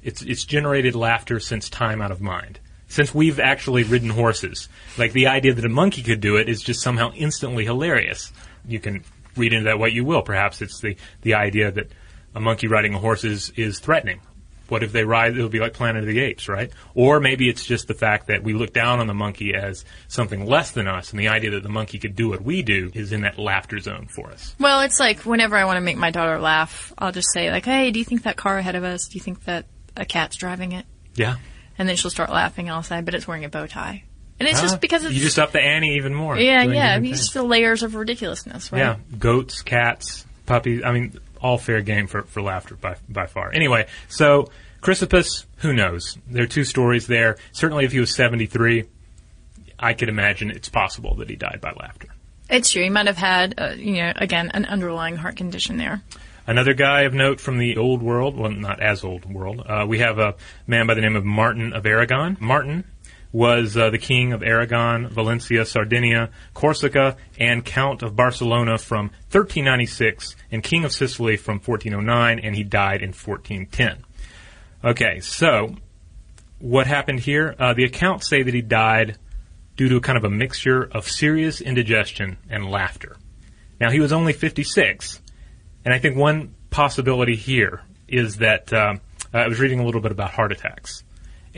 It's 0.02 0.22
it's 0.22 0.44
generated 0.44 0.96
laughter 0.96 1.40
since 1.40 1.70
time 1.70 2.02
out 2.02 2.12
of 2.12 2.20
mind. 2.22 2.60
Since 2.88 3.14
we've 3.14 3.40
actually 3.40 3.84
ridden 3.84 4.10
horses, 4.10 4.68
like 4.98 5.14
the 5.14 5.28
idea 5.28 5.54
that 5.54 5.64
a 5.64 5.70
monkey 5.70 6.02
could 6.02 6.22
do 6.22 6.38
it 6.38 6.50
is 6.50 6.62
just 6.62 6.82
somehow 6.82 7.12
instantly 7.14 7.64
hilarious. 7.64 8.32
You 8.68 8.80
can 8.80 9.04
read 9.36 9.54
into 9.54 9.66
that 9.66 9.80
what 9.80 9.94
you 9.94 10.06
will. 10.06 10.22
Perhaps 10.22 10.62
it's 10.62 10.80
the 10.80 10.96
the 11.22 11.36
idea 11.36 11.72
that 11.72 11.92
a 12.36 12.40
monkey 12.40 12.68
riding 12.68 12.94
a 12.94 13.00
horse 13.00 13.24
is 13.24 13.52
is 13.56 13.80
threatening. 13.80 14.22
What 14.70 14.84
if 14.84 14.92
they 14.92 15.04
ride? 15.04 15.36
It'll 15.36 15.50
be 15.50 15.60
like 15.60 15.74
Planet 15.74 16.04
of 16.04 16.08
the 16.08 16.20
Apes, 16.20 16.48
right? 16.48 16.72
Or 16.94 17.20
maybe 17.20 17.50
it's 17.50 17.66
just 17.66 17.88
the 17.88 17.96
fact 17.96 18.28
that 18.28 18.44
we 18.44 18.54
look 18.54 18.72
down 18.72 19.00
on 19.00 19.08
the 19.08 19.16
monkey 19.16 19.56
as 19.56 19.84
something 20.08 20.46
less 20.46 20.72
than 20.72 20.88
us, 20.88 21.10
and 21.10 21.20
the 21.20 21.30
idea 21.30 21.52
that 21.52 21.64
the 21.64 21.70
monkey 21.70 21.98
could 21.98 22.16
do 22.16 22.30
what 22.30 22.44
we 22.44 22.62
do 22.62 22.92
is 22.94 23.12
in 23.12 23.22
that 23.22 23.40
laughter 23.40 23.80
zone 23.80 24.06
for 24.06 24.30
us. 24.30 24.56
Well, 24.60 24.82
it's 24.82 25.00
like 25.00 25.22
whenever 25.22 25.56
I 25.56 25.66
want 25.66 25.78
to 25.78 25.82
make 25.82 25.98
my 25.98 26.12
daughter 26.12 26.40
laugh, 26.40 26.94
I'll 27.00 27.12
just 27.12 27.30
say 27.34 27.52
like, 27.52 27.66
"Hey, 27.66 27.90
do 27.90 27.98
you 27.98 28.06
think 28.06 28.24
that 28.24 28.38
car 28.38 28.60
ahead 28.60 28.76
of 28.76 28.84
us? 28.84 29.08
Do 29.08 29.18
you 29.18 29.22
think 29.22 29.46
that 29.46 29.66
a 29.98 30.06
cat's 30.06 30.36
driving 30.36 30.74
it?" 30.74 30.86
Yeah. 31.16 31.38
And 31.80 31.90
then 31.90 31.96
she'll 31.96 32.12
start 32.12 32.30
laughing, 32.30 32.68
and 32.68 32.76
I'll 32.76 32.84
say, 32.84 33.02
"But 33.02 33.16
it's 33.16 33.28
wearing 33.28 33.46
a 33.46 33.50
bow 33.50 33.66
tie." 33.66 34.04
And 34.40 34.48
it's 34.48 34.60
Huh? 34.60 34.66
just 34.68 34.82
because 34.82 35.04
it's 35.04 35.14
you 35.14 35.22
just 35.22 35.38
up 35.40 35.52
the 35.52 35.60
ante 35.62 35.96
even 35.96 36.14
more. 36.14 36.38
yeah, 36.38 36.64
yeah. 36.64 36.98
You 36.98 37.14
just 37.14 37.34
feel 37.34 37.46
layers 37.46 37.84
of 37.84 37.96
ridiculousness, 37.96 38.72
right? 38.72 38.80
Yeah, 38.80 38.96
goats, 39.18 39.62
cats, 39.62 40.26
puppies. 40.46 40.82
I 40.86 40.92
mean, 40.92 41.20
all 41.42 41.58
fair 41.58 41.82
game 41.82 42.08
for, 42.08 42.24
for 42.24 42.42
laughter 42.42 42.76
by 42.76 42.96
by 43.10 43.26
far. 43.26 43.52
Anyway, 43.54 43.88
so 44.08 44.50
Chrysippus, 44.82 45.46
who 45.58 45.74
knows? 45.74 46.18
There 46.28 46.44
are 46.44 46.48
two 46.48 46.64
stories 46.64 47.08
there. 47.08 47.38
Certainly, 47.52 47.86
if 47.86 47.92
he 47.92 48.00
was 48.00 48.16
seventy 48.16 48.46
three, 48.46 48.86
I 49.78 49.94
could 49.94 50.10
imagine 50.10 50.52
it's 50.52 50.70
possible 50.70 51.16
that 51.16 51.30
he 51.30 51.36
died 51.36 51.60
by 51.62 51.72
laughter. 51.74 52.08
It's 52.50 52.72
true. 52.72 52.82
He 52.84 52.90
might 52.90 53.06
have 53.08 53.18
had, 53.18 53.56
uh, 53.60 53.74
you 53.78 53.98
know, 53.98 54.12
again, 54.16 54.50
an 54.54 54.66
underlying 54.66 55.18
heart 55.18 55.36
condition 55.36 55.78
there. 55.78 56.02
Another 56.48 56.74
guy 56.74 57.02
of 57.02 57.14
note 57.14 57.40
from 57.40 57.60
the 57.60 57.78
old 57.78 58.02
world, 58.02 58.36
well, 58.36 58.50
not 58.50 58.82
as 58.82 59.04
old 59.04 59.26
world, 59.32 59.62
uh, 59.68 59.86
we 59.88 60.00
have 60.00 60.18
a 60.18 60.34
man 60.66 60.88
by 60.88 60.96
the 60.96 61.02
name 61.02 61.16
of 61.16 61.24
Martin 61.24 61.74
of 61.74 61.86
Aragon. 61.86 62.38
Martin 62.40 62.86
was 63.32 63.78
uh, 63.78 63.90
the 63.90 63.98
king 63.98 64.34
of 64.34 64.42
Aragon, 64.42 65.08
Valencia, 65.08 65.66
Sardinia, 65.66 66.30
Corsica, 66.54 67.18
and 67.38 67.64
Count 67.64 68.02
of 68.02 68.16
Barcelona 68.16 68.78
from 68.78 69.08
1396, 69.32 70.36
and 70.52 70.64
king 70.64 70.84
of 70.84 70.92
Sicily 70.92 71.38
from 71.38 71.60
1409, 71.60 72.40
and 72.40 72.56
he 72.56 72.64
died 72.64 73.02
in 73.02 73.10
1410. 73.10 74.04
Okay, 74.84 75.20
so 75.20 75.76
what 76.60 76.88
happened 76.88 77.20
here? 77.20 77.56
Uh, 77.60 77.74
the 77.74 77.84
accounts 77.84 78.28
say 78.28 78.42
that 78.42 78.54
he 78.54 78.62
died 78.62 79.18
due 79.76 79.90
to 79.90 80.02
kind 80.02 80.18
of 80.18 80.24
a 80.24 80.30
mixture 80.30 80.84
of 80.84 81.08
serious 81.08 81.62
indigestion 81.62 82.38
and 82.50 82.70
laughter. 82.70 83.16
Now, 83.80 83.92
he 83.92 84.00
was 84.00 84.12
only 84.12 84.34
56, 84.34 85.22
and 85.86 85.94
I 85.94 86.00
think 86.00 86.18
one 86.18 86.56
possibility 86.70 87.36
here 87.36 87.82
is 88.08 88.38
that 88.38 88.74
um, 88.74 89.00
I 89.34 89.48
was 89.48 89.60
reading 89.60 89.80
a 89.80 89.86
little 89.86 90.02
bit 90.02 90.12
about 90.12 90.32
heart 90.32 90.52
attacks, 90.52 91.04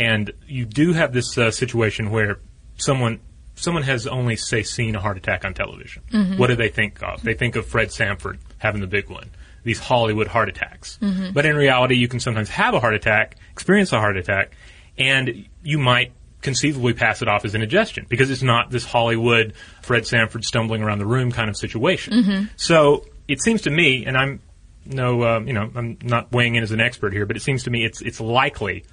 and 0.01 0.31
you 0.47 0.65
do 0.65 0.93
have 0.93 1.13
this 1.13 1.37
uh, 1.37 1.51
situation 1.51 2.09
where 2.09 2.39
someone 2.77 3.19
someone 3.55 3.83
has 3.83 4.07
only 4.07 4.35
say 4.35 4.63
seen 4.63 4.95
a 4.95 4.99
heart 4.99 5.17
attack 5.17 5.45
on 5.45 5.53
television. 5.53 6.01
What 6.37 6.47
do 6.47 6.55
they 6.55 6.69
think 6.69 7.03
of? 7.03 7.21
They 7.21 7.35
think 7.35 7.55
of 7.55 7.67
Fred 7.67 7.91
Sanford 7.91 8.39
having 8.57 8.81
the 8.81 8.87
big 8.87 9.09
one. 9.09 9.29
These 9.63 9.77
Hollywood 9.79 10.27
heart 10.27 10.49
attacks. 10.49 10.97
But 11.33 11.45
in 11.45 11.55
reality, 11.55 11.95
you 11.95 12.07
can 12.07 12.19
sometimes 12.19 12.49
have 12.49 12.73
a 12.73 12.79
heart 12.79 12.95
attack, 12.95 13.35
experience 13.51 13.91
a 13.93 13.99
heart 13.99 14.17
attack, 14.17 14.53
and 14.97 15.45
you 15.61 15.77
might 15.77 16.13
conceivably 16.41 16.93
pass 16.93 17.21
it 17.21 17.27
off 17.27 17.45
as 17.45 17.53
indigestion 17.53 18.07
because 18.09 18.31
it's 18.31 18.41
not 18.41 18.71
this 18.71 18.83
Hollywood 18.83 19.53
Fred 19.83 20.07
Sanford 20.07 20.43
stumbling 20.43 20.81
around 20.81 20.97
the 20.97 21.05
room 21.05 21.31
kind 21.31 21.47
of 21.47 21.55
situation. 21.55 22.49
So 22.55 23.05
it 23.27 23.43
seems 23.43 23.61
to 23.63 23.69
me, 23.69 24.05
and 24.07 24.17
I'm 24.17 24.41
no, 24.83 25.23
um, 25.25 25.47
you 25.47 25.53
know, 25.53 25.69
I'm 25.75 25.99
not 26.01 26.31
weighing 26.31 26.55
in 26.55 26.63
as 26.63 26.71
an 26.71 26.81
expert 26.81 27.13
here, 27.13 27.27
but 27.27 27.35
it 27.35 27.43
seems 27.43 27.63
to 27.65 27.69
me 27.69 27.85
it's 27.85 28.01
it's 28.01 28.19
likely 28.19 28.83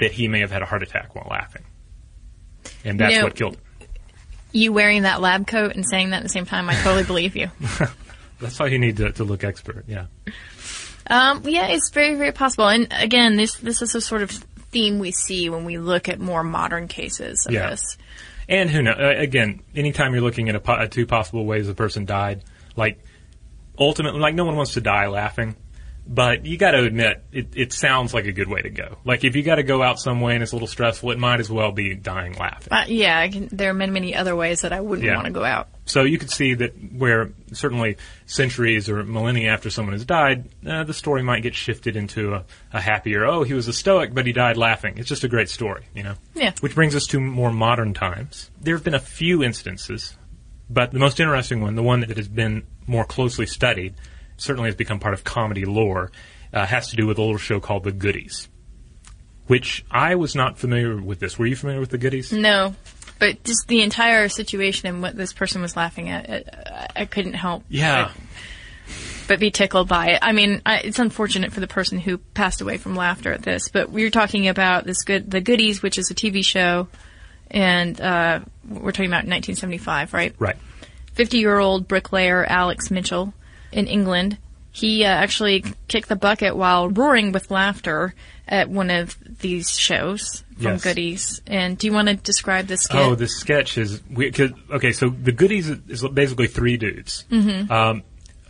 that 0.00 0.12
he 0.12 0.28
may 0.28 0.40
have 0.40 0.50
had 0.50 0.60
a 0.62 0.66
heart 0.66 0.82
attack 0.82 1.14
while 1.14 1.28
laughing, 1.30 1.62
and 2.84 2.98
that's 3.00 3.16
know- 3.16 3.24
what 3.24 3.34
killed 3.36 3.54
him. 3.54 3.62
You 4.52 4.72
wearing 4.72 5.02
that 5.02 5.20
lab 5.20 5.46
coat 5.46 5.76
and 5.76 5.86
saying 5.88 6.10
that 6.10 6.16
at 6.16 6.22
the 6.24 6.28
same 6.28 6.44
time, 6.44 6.68
I 6.68 6.74
totally 6.74 7.04
believe 7.04 7.36
you. 7.36 7.52
That's 8.40 8.58
why 8.58 8.66
you 8.66 8.80
need 8.80 8.96
to, 8.96 9.12
to 9.12 9.22
look 9.22 9.44
expert. 9.44 9.84
Yeah. 9.86 10.06
Um, 11.08 11.42
yeah, 11.46 11.68
it's 11.68 11.90
very, 11.90 12.16
very 12.16 12.32
possible. 12.32 12.66
And 12.66 12.88
again, 12.90 13.36
this 13.36 13.54
this 13.58 13.80
is 13.80 13.94
a 13.94 14.00
sort 14.00 14.22
of 14.22 14.30
theme 14.72 14.98
we 14.98 15.12
see 15.12 15.50
when 15.50 15.64
we 15.64 15.78
look 15.78 16.08
at 16.08 16.18
more 16.18 16.42
modern 16.42 16.88
cases 16.88 17.46
of 17.46 17.52
Yeah. 17.54 17.70
this. 17.70 17.96
And 18.48 18.68
who 18.68 18.82
knows? 18.82 18.96
Uh, 18.98 19.14
again, 19.18 19.60
anytime 19.76 20.14
you're 20.14 20.22
looking 20.22 20.48
at 20.48 20.56
a, 20.56 20.60
po- 20.60 20.72
uh, 20.72 20.86
two 20.88 21.06
possible 21.06 21.44
ways 21.46 21.68
a 21.68 21.74
person 21.74 22.04
died, 22.04 22.42
like 22.74 22.98
ultimately, 23.78 24.18
like 24.20 24.34
no 24.34 24.44
one 24.46 24.56
wants 24.56 24.72
to 24.74 24.80
die 24.80 25.06
laughing, 25.06 25.54
but 26.06 26.44
you 26.46 26.56
got 26.58 26.72
to 26.72 26.82
admit 26.84 27.22
it, 27.32 27.48
it 27.54 27.72
sounds 27.72 28.12
like 28.12 28.24
a 28.26 28.32
good 28.32 28.48
way 28.48 28.60
to 28.62 28.70
go. 28.70 28.98
Like 29.04 29.22
if 29.24 29.36
you 29.36 29.42
got 29.42 29.56
to 29.56 29.62
go 29.62 29.82
out 29.82 29.98
some 30.00 30.20
way 30.20 30.34
and 30.34 30.42
it's 30.42 30.52
a 30.52 30.54
little 30.56 30.66
stressful, 30.68 31.10
it 31.12 31.18
might 31.18 31.40
as 31.40 31.48
well 31.50 31.70
be 31.72 31.94
dying 31.94 32.34
laughing. 32.34 32.72
Uh, 32.72 32.84
yeah, 32.88 33.18
I 33.18 33.28
can, 33.28 33.48
there 33.52 33.70
are 33.70 33.74
many, 33.74 33.92
many 33.92 34.14
other 34.14 34.34
ways 34.34 34.62
that 34.62 34.72
I 34.72 34.80
wouldn't 34.80 35.06
Yeah. 35.06 35.14
want 35.14 35.26
to 35.26 35.32
go 35.32 35.44
out. 35.44 35.68
So 35.84 36.02
you 36.04 36.18
could 36.18 36.30
see 36.30 36.54
that 36.54 36.72
where 36.96 37.32
certainly 37.52 37.96
centuries 38.26 38.88
or 38.88 39.02
millennia 39.02 39.50
after 39.50 39.70
someone 39.70 39.92
has 39.92 40.04
died, 40.04 40.48
uh, 40.66 40.84
the 40.84 40.94
story 40.94 41.22
might 41.22 41.42
get 41.42 41.54
shifted 41.54 41.96
into 41.96 42.34
a, 42.34 42.44
a 42.72 42.80
happier. 42.80 43.24
Oh, 43.26 43.42
he 43.42 43.54
was 43.54 43.66
a 43.68 43.72
stoic, 43.72 44.14
but 44.14 44.26
he 44.26 44.32
died 44.32 44.56
laughing. 44.56 44.98
It's 44.98 45.08
just 45.08 45.24
a 45.24 45.28
great 45.28 45.48
story, 45.48 45.84
you 45.94 46.02
know. 46.02 46.14
Yeah. 46.34 46.52
Which 46.60 46.74
brings 46.74 46.94
us 46.94 47.06
to 47.08 47.20
more 47.20 47.52
modern 47.52 47.92
times. 47.94 48.50
There 48.60 48.74
have 48.76 48.84
been 48.84 48.94
a 48.94 49.00
few 49.00 49.42
instances, 49.42 50.16
but 50.68 50.92
the 50.92 50.98
most 51.00 51.18
interesting 51.20 51.60
one, 51.60 51.74
the 51.74 51.82
one 51.82 52.00
that 52.00 52.16
has 52.16 52.28
been 52.28 52.64
more 52.86 53.04
closely 53.04 53.46
studied, 53.46 53.94
certainly 54.40 54.68
has 54.68 54.74
become 54.76 54.98
part 55.00 55.14
of 55.14 55.24
comedy 55.24 55.64
lore, 55.64 56.10
uh, 56.52 56.66
has 56.66 56.88
to 56.90 56.96
do 56.96 57.06
with 57.06 57.18
a 57.18 57.20
little 57.20 57.36
show 57.38 57.60
called 57.60 57.84
The 57.84 57.92
Goodies. 57.92 58.48
Which 59.46 59.84
I 59.90 60.14
was 60.14 60.34
not 60.36 60.58
familiar 60.58 60.96
with 61.00 61.18
this. 61.18 61.38
Were 61.38 61.46
you 61.46 61.56
familiar 61.56 61.80
with 61.80 61.90
The 61.90 61.98
Goodies? 61.98 62.32
No, 62.32 62.74
but 63.18 63.42
just 63.44 63.66
the 63.66 63.82
entire 63.82 64.28
situation 64.28 64.88
and 64.88 65.02
what 65.02 65.16
this 65.16 65.32
person 65.32 65.60
was 65.60 65.76
laughing 65.76 66.08
at, 66.08 66.30
I, 66.96 67.02
I 67.02 67.04
couldn't 67.04 67.34
help 67.34 67.64
Yeah. 67.68 68.12
but 69.26 69.40
be 69.40 69.50
tickled 69.50 69.88
by 69.88 70.10
it. 70.10 70.20
I 70.22 70.32
mean, 70.32 70.62
I, 70.64 70.78
it's 70.78 70.98
unfortunate 71.00 71.52
for 71.52 71.58
the 71.60 71.66
person 71.66 71.98
who 71.98 72.18
passed 72.18 72.60
away 72.60 72.76
from 72.78 72.94
laughter 72.94 73.32
at 73.32 73.42
this, 73.42 73.68
but 73.68 73.90
we 73.90 74.04
are 74.04 74.10
talking 74.10 74.46
about 74.48 74.84
this 74.84 75.02
good, 75.02 75.28
the 75.30 75.40
Goodies, 75.40 75.82
which 75.82 75.98
is 75.98 76.10
a 76.12 76.14
TV 76.14 76.44
show, 76.44 76.86
and 77.50 78.00
uh, 78.00 78.40
we're 78.68 78.92
talking 78.92 79.06
about 79.10 79.26
1975, 79.26 80.14
right? 80.14 80.34
Right. 80.38 80.56
50-year-old 81.16 81.88
bricklayer 81.88 82.44
Alex 82.44 82.90
Mitchell 82.92 83.34
in 83.72 83.86
England. 83.86 84.38
He 84.72 85.04
uh, 85.04 85.08
actually 85.08 85.64
kicked 85.88 86.08
the 86.08 86.16
bucket 86.16 86.56
while 86.56 86.88
roaring 86.88 87.32
with 87.32 87.50
laughter 87.50 88.14
at 88.46 88.68
one 88.68 88.90
of 88.90 89.16
these 89.40 89.76
shows 89.78 90.44
from 90.54 90.72
Yes. 90.72 90.84
Goodies. 90.84 91.42
And 91.46 91.76
do 91.76 91.86
you 91.86 91.92
want 91.92 92.08
to 92.08 92.14
describe 92.14 92.66
this 92.66 92.82
skit? 92.82 93.00
Oh, 93.00 93.14
this 93.14 93.36
sketch 93.36 93.78
is 93.78 94.00
we, 94.10 94.30
cause, 94.30 94.50
okay. 94.70 94.92
So 94.92 95.08
the 95.08 95.32
goodies 95.32 95.68
is 95.68 96.06
basically 96.08 96.46
three 96.46 96.76
dudes. 96.76 97.24
Mm-hmm. 97.30 97.72
Um, 97.72 98.02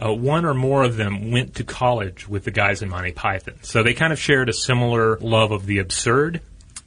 uh, 0.02 0.12
one 0.12 0.46
or 0.46 0.54
more 0.54 0.83
of 0.83 0.96
them 0.96 1.30
went 1.30 1.56
to 1.56 1.64
college 1.64 2.26
with 2.26 2.44
the 2.44 2.50
guys 2.50 2.80
in 2.80 2.88
Monty 2.88 3.12
Python, 3.12 3.59
so 3.61 3.83
they 3.83 3.92
kind 3.92 4.14
of 4.14 4.18
shared 4.18 4.48
a 4.48 4.52
similar 4.54 5.18
love 5.18 5.52
of 5.52 5.66
the 5.66 5.78
absurd. 5.78 6.40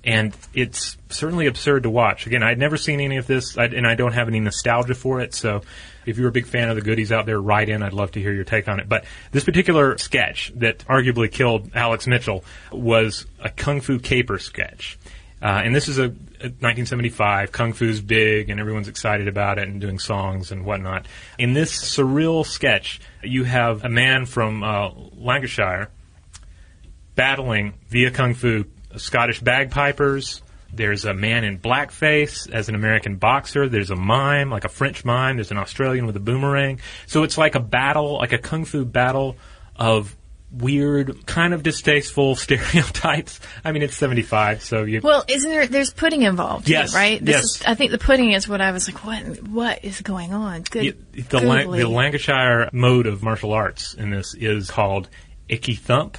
And 0.05 0.35
it's 0.53 0.97
certainly 1.09 1.47
absurd 1.47 1.83
to 1.83 1.89
watch. 1.89 2.27
Again, 2.27 2.43
I'd 2.43 2.59
never 2.59 2.75
seen 2.75 2.99
any 2.99 3.17
of 3.17 3.25
this, 3.25 3.57
I, 3.57 3.65
and 3.65 3.87
I 3.87 3.95
don't 3.95 4.11
have 4.11 4.27
any 4.27 4.41
nostalgia 4.41 4.95
for 4.95 5.21
it. 5.21 5.33
So, 5.33 5.61
if 6.05 6.17
you're 6.17 6.29
a 6.29 6.31
big 6.31 6.47
fan 6.47 6.69
of 6.69 6.75
the 6.75 6.81
goodies 6.81 7.11
out 7.11 7.25
there, 7.25 7.39
write 7.39 7.69
in. 7.69 7.83
I'd 7.83 7.93
love 7.93 8.11
to 8.11 8.19
hear 8.19 8.33
your 8.33 8.43
take 8.43 8.67
on 8.67 8.79
it. 8.79 8.89
But 8.89 9.05
this 9.31 9.43
particular 9.43 9.97
sketch 9.97 10.51
that 10.55 10.79
arguably 10.79 11.31
killed 11.31 11.71
Alex 11.75 12.07
Mitchell 12.07 12.43
was 12.71 13.25
a 13.39 13.49
kung 13.49 13.81
fu 13.81 13.99
caper 13.99 14.39
sketch. 14.39 14.97
Uh, 15.41 15.61
and 15.65 15.75
this 15.75 15.89
is 15.89 15.99
a, 15.99 16.03
a 16.03 16.49
1975. 16.61 17.51
Kung 17.51 17.73
Fu's 17.73 17.99
big, 17.99 18.49
and 18.49 18.61
everyone's 18.61 18.87
excited 18.87 19.27
about 19.27 19.57
it 19.57 19.67
and 19.67 19.81
doing 19.81 19.99
songs 19.99 20.53
and 20.53 20.63
whatnot. 20.63 21.05
In 21.37 21.51
this 21.51 21.73
surreal 21.73 22.45
sketch, 22.45 23.01
you 23.21 23.43
have 23.43 23.83
a 23.83 23.89
man 23.89 24.25
from 24.25 24.63
uh, 24.63 24.91
Lancashire 25.13 25.89
battling 27.15 27.73
via 27.89 28.09
Kung 28.09 28.33
Fu 28.33 28.63
Scottish 28.95 29.41
bagpipers. 29.41 30.41
There's 30.75 31.05
a 31.05 31.13
man 31.13 31.43
in 31.43 31.59
blackface 31.59 32.49
as 32.51 32.67
an 32.69 32.75
American 32.75 33.17
boxer. 33.17 33.69
There's 33.69 33.91
a 33.91 33.95
mime, 33.95 34.49
like 34.49 34.65
a 34.65 34.69
French 34.69 35.05
mime. 35.05 35.37
There's 35.37 35.51
an 35.51 35.57
Australian 35.57 36.05
with 36.07 36.15
a 36.15 36.19
boomerang. 36.19 36.79
So 37.05 37.23
it's 37.23 37.37
like 37.37 37.53
a 37.55 37.59
battle, 37.59 38.15
like 38.17 38.33
a 38.33 38.39
Kung 38.39 38.65
Fu 38.65 38.83
battle 38.83 39.35
of 39.75 40.15
weird, 40.51 41.25
kind 41.25 41.53
of 41.53 41.63
distasteful 41.63 42.35
stereotypes. 42.35 43.39
I 43.63 43.71
mean, 43.71 43.81
it's 43.83 43.95
75, 43.95 44.63
so 44.63 44.83
you. 44.83 45.01
Well, 45.03 45.23
isn't 45.27 45.49
there? 45.49 45.67
There's 45.67 45.93
pudding 45.93 46.23
involved, 46.23 46.65
too, 46.67 46.73
Yes, 46.73 46.93
right? 46.95 47.23
This 47.23 47.35
yes. 47.35 47.43
Is, 47.43 47.63
I 47.67 47.75
think 47.75 47.91
the 47.91 47.97
pudding 47.99 48.31
is 48.31 48.47
what 48.47 48.61
I 48.61 48.71
was 48.71 48.87
like. 48.87 49.03
What? 49.05 49.47
What 49.47 49.83
is 49.85 50.01
going 50.01 50.33
on? 50.33 50.61
Good. 50.63 51.05
The, 51.11 51.21
the 51.21 51.87
Lancashire 51.87 52.69
mode 52.73 53.05
of 53.07 53.21
martial 53.23 53.53
arts 53.53 53.93
in 53.93 54.09
this 54.09 54.33
is 54.33 54.69
called 54.71 55.09
Icky 55.49 55.75
Thump, 55.75 56.17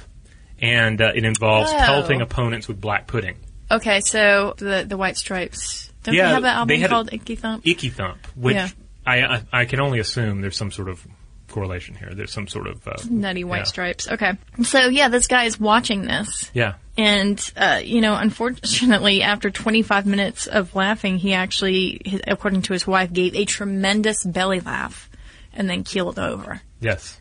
and 0.61 1.01
uh, 1.01 1.11
it 1.15 1.25
involves 1.25 1.71
Oh. 1.73 1.77
pelting 1.77 2.21
opponents 2.21 2.67
with 2.67 2.79
black 2.79 3.07
pudding. 3.07 3.37
Okay, 3.71 3.99
so 4.01 4.53
the 4.57 4.85
the 4.87 4.97
White 4.97 5.17
Stripes. 5.17 5.91
Don't 6.03 6.13
Yeah, 6.15 6.27
they 6.27 6.33
have 6.33 6.43
an 6.43 6.43
they 6.43 6.49
album 6.75 6.79
had 6.81 6.89
called 6.89 7.13
Icky 7.13 7.35
Thump? 7.35 7.65
Icky 7.67 7.89
Thump, 7.89 8.25
which 8.35 8.55
Yeah. 8.55 8.69
I, 9.07 9.21
I 9.23 9.43
I 9.51 9.65
can 9.65 9.79
only 9.79 9.99
assume 9.99 10.41
there's 10.41 10.57
some 10.57 10.71
sort 10.71 10.89
of 10.89 11.05
correlation 11.49 11.95
here. 11.95 12.11
There's 12.13 12.31
some 12.33 12.47
sort 12.47 12.67
of 12.67 12.87
uh, 12.87 12.95
Nutty 13.09 13.43
White 13.43 13.59
yeah. 13.59 13.63
Stripes. 13.63 14.07
Okay. 14.09 14.33
So 14.63 14.87
yeah, 14.87 15.07
this 15.09 15.27
guy 15.27 15.45
is 15.45 15.59
watching 15.59 16.01
this. 16.03 16.51
Yeah, 16.53 16.73
And, 16.97 17.39
uh, 17.55 17.79
you 17.83 18.01
know, 18.01 18.15
unfortunately, 18.15 19.21
after 19.21 19.49
25 19.49 20.05
minutes 20.05 20.47
of 20.47 20.75
laughing, 20.75 21.17
he 21.17 21.33
actually, 21.33 22.19
according 22.27 22.63
to 22.63 22.73
his 22.73 22.85
wife, 22.85 23.13
gave 23.13 23.35
a 23.35 23.45
tremendous 23.45 24.23
belly 24.25 24.59
laugh 24.59 25.09
and 25.53 25.69
then 25.69 25.83
keeled 25.83 26.19
over. 26.19 26.61
yes, 26.81 27.19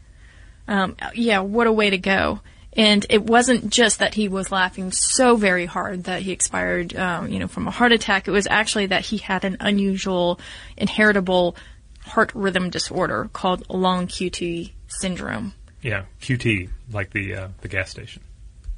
Um, 0.66 0.96
yeah, 1.14 1.40
what 1.40 1.66
a 1.68 1.72
way 1.72 1.90
to 1.90 1.98
go. 1.98 2.40
And 2.77 3.07
it 3.09 3.23
wasn't 3.23 3.71
just 3.71 4.01
that 4.01 4.15
he 4.15 4.29
was 4.29 4.51
laughing 4.51 4.91
so 4.93 5.37
very 5.37 5.67
hard 5.67 6.05
that 6.05 6.23
he 6.23 6.33
expired, 6.33 6.97
um, 6.97 7.29
you 7.29 7.39
know, 7.39 7.47
from 7.47 7.69
a 7.69 7.71
heart 7.71 7.93
attack. 7.93 8.27
It 8.27 8.33
was 8.33 8.49
actually 8.51 8.87
that 8.87 9.05
he 9.05 9.19
had 9.19 9.45
an 9.45 9.57
unusual, 9.61 10.41
inheritable 10.77 11.57
heart 12.05 12.33
rhythm 12.35 12.71
disorder 12.71 13.31
called 13.33 13.69
long 13.71 14.07
QT 14.09 14.73
syndrome. 14.89 15.55
yeah. 15.83 16.05
QT 16.21 16.69
like 16.93 17.11
the 17.13 17.35
uh, 17.35 17.49
the 17.61 17.69
gas 17.69 17.91
station. 17.91 18.23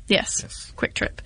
Yes. 0.08 0.40
Yes. 0.42 0.72
QuikTrip. 0.76 1.18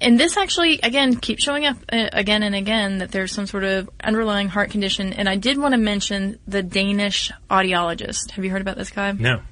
And 0.00 0.18
this 0.18 0.36
actually, 0.36 0.80
again, 0.82 1.14
keeps 1.16 1.44
showing 1.44 1.64
up 1.64 1.76
uh, 1.92 2.08
again 2.12 2.42
and 2.42 2.56
again 2.56 2.98
that 2.98 3.12
there's 3.12 3.30
some 3.30 3.46
sort 3.46 3.62
of 3.62 3.88
underlying 4.02 4.48
heart 4.48 4.70
condition. 4.70 5.12
And 5.12 5.28
I 5.28 5.36
did 5.36 5.58
want 5.58 5.74
to 5.74 5.78
mention 5.78 6.40
the 6.48 6.62
Danish 6.62 7.30
audiologist. 7.48 8.32
Have 8.32 8.44
you 8.44 8.50
heard 8.50 8.62
about 8.62 8.76
this 8.76 8.90
guy? 8.90 9.12
No. 9.12 9.42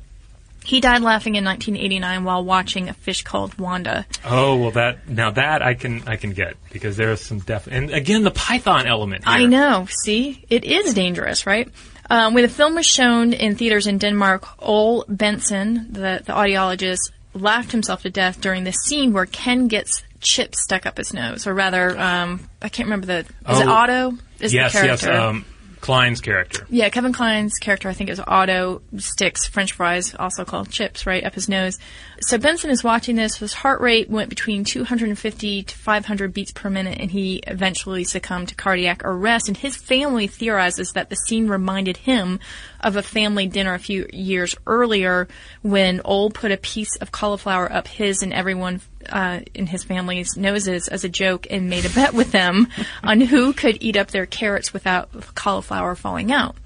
He 0.64 0.81
died 0.81 1.03
laughing 1.03 1.35
in 1.37 1.44
1989 1.44 2.24
while 2.24 2.42
watching 2.42 2.88
a 2.88 2.94
fish 2.94 3.22
called 3.22 3.59
Wanda. 3.59 4.07
Oh 4.24 4.57
well, 4.57 4.70
that 4.72 5.09
now 5.09 5.31
that 5.31 5.62
I 5.62 5.74
can 5.74 6.03
I 6.09 6.16
can 6.16 6.33
get 6.33 6.57
because 6.72 6.96
there 6.96 7.11
is 7.12 7.20
some 7.20 7.38
def 7.40 7.66
and 7.66 7.90
again 7.90 8.22
the 8.24 8.31
Python 8.31 8.87
element. 8.87 9.24
Here. 9.24 9.35
I 9.35 9.44
know. 9.46 9.87
See, 10.05 10.44
it 10.48 10.64
is 10.64 10.94
dangerous, 10.94 11.46
right? 11.46 11.68
Um, 12.11 12.35
when 12.35 12.42
the 12.42 12.48
film 12.50 12.74
was 12.74 12.87
shown 12.87 13.33
in 13.33 13.57
theaters 13.57 13.87
in 13.87 13.98
Denmark, 13.98 14.46
Ole 14.59 15.05
Bentzen, 15.05 15.92
the, 15.92 16.22
the 16.24 16.33
audiologist, 16.33 17.11
laughed 17.33 17.72
himself 17.72 18.03
to 18.03 18.11
death 18.11 18.40
during 18.42 18.64
the 18.64 18.72
scene 18.72 19.12
where 19.14 19.24
Ken 19.27 19.68
gets 19.68 20.03
chips 20.20 20.62
stuck 20.62 20.85
up 20.87 20.98
his 20.98 21.12
nose, 21.14 21.46
or 21.46 21.55
rather, 21.55 21.98
um, 21.98 22.40
I 22.62 22.68
can't 22.68 22.87
remember 22.88 23.07
the. 23.07 23.18
Is 23.20 23.61
it 23.61 23.66
Oh. 23.66 23.72
Otto? 23.72 24.12
Is 24.40 24.53
Yes, 24.53 24.72
the 24.72 24.81
character? 24.81 25.07
yes. 25.12 25.18
Um, 25.22 25.44
Kline's 25.84 26.22
character. 26.22 26.66
Yeah, 26.70 26.88
Kevin 26.88 27.12
Kline's 27.12 27.58
character, 27.58 27.90
I 27.90 27.92
think, 27.92 28.08
is 28.08 28.18
Otto, 28.18 28.80
sticks 28.96 29.46
French 29.46 29.72
fries, 29.72 30.14
also 30.14 30.42
called 30.42 30.70
chips, 30.70 31.06
right 31.06 31.22
up 31.22 31.34
his 31.34 31.46
nose. 31.46 31.78
So 32.22 32.38
Bentzen 32.38 32.70
is 32.70 32.82
watching 32.82 33.16
this. 33.16 33.36
His 33.36 33.52
heart 33.52 33.82
rate 33.82 34.08
went 34.08 34.30
between 34.30 34.64
250 34.64 35.62
to 35.64 35.76
500 35.76 36.32
beats 36.32 36.52
per 36.52 36.70
minute, 36.70 36.98
and 37.02 37.10
he 37.10 37.42
eventually 37.46 38.04
succumbed 38.04 38.48
to 38.48 38.54
cardiac 38.54 39.04
arrest. 39.04 39.48
And 39.48 39.58
his 39.58 39.76
family 39.76 40.26
theorizes 40.26 40.92
that 40.92 41.10
the 41.10 41.16
scene 41.16 41.48
reminded 41.48 41.98
him 41.98 42.40
of 42.80 42.96
a 42.96 43.02
family 43.02 43.46
dinner 43.46 43.74
a 43.74 43.78
few 43.78 44.06
years 44.10 44.56
earlier 44.66 45.28
when 45.60 46.00
Ole 46.02 46.30
put 46.30 46.50
a 46.50 46.56
piece 46.56 46.96
of 46.96 47.12
cauliflower 47.12 47.70
up 47.70 47.88
his 47.88 48.22
and 48.22 48.32
everyone 48.32 48.80
uh, 49.10 49.40
in 49.54 49.66
his 49.66 49.84
family's 49.84 50.36
noses 50.36 50.88
as 50.88 51.04
a 51.04 51.08
joke 51.08 51.46
and 51.50 51.68
made 51.68 51.84
a 51.84 51.90
bet 51.90 52.14
with 52.14 52.32
them 52.32 52.68
on 53.02 53.20
who 53.20 53.52
could 53.52 53.78
eat 53.80 53.96
up 53.96 54.10
their 54.10 54.26
carrots 54.26 54.72
without 54.72 55.10
cauliflower 55.34 55.94
falling 55.94 56.32
out. 56.32 56.56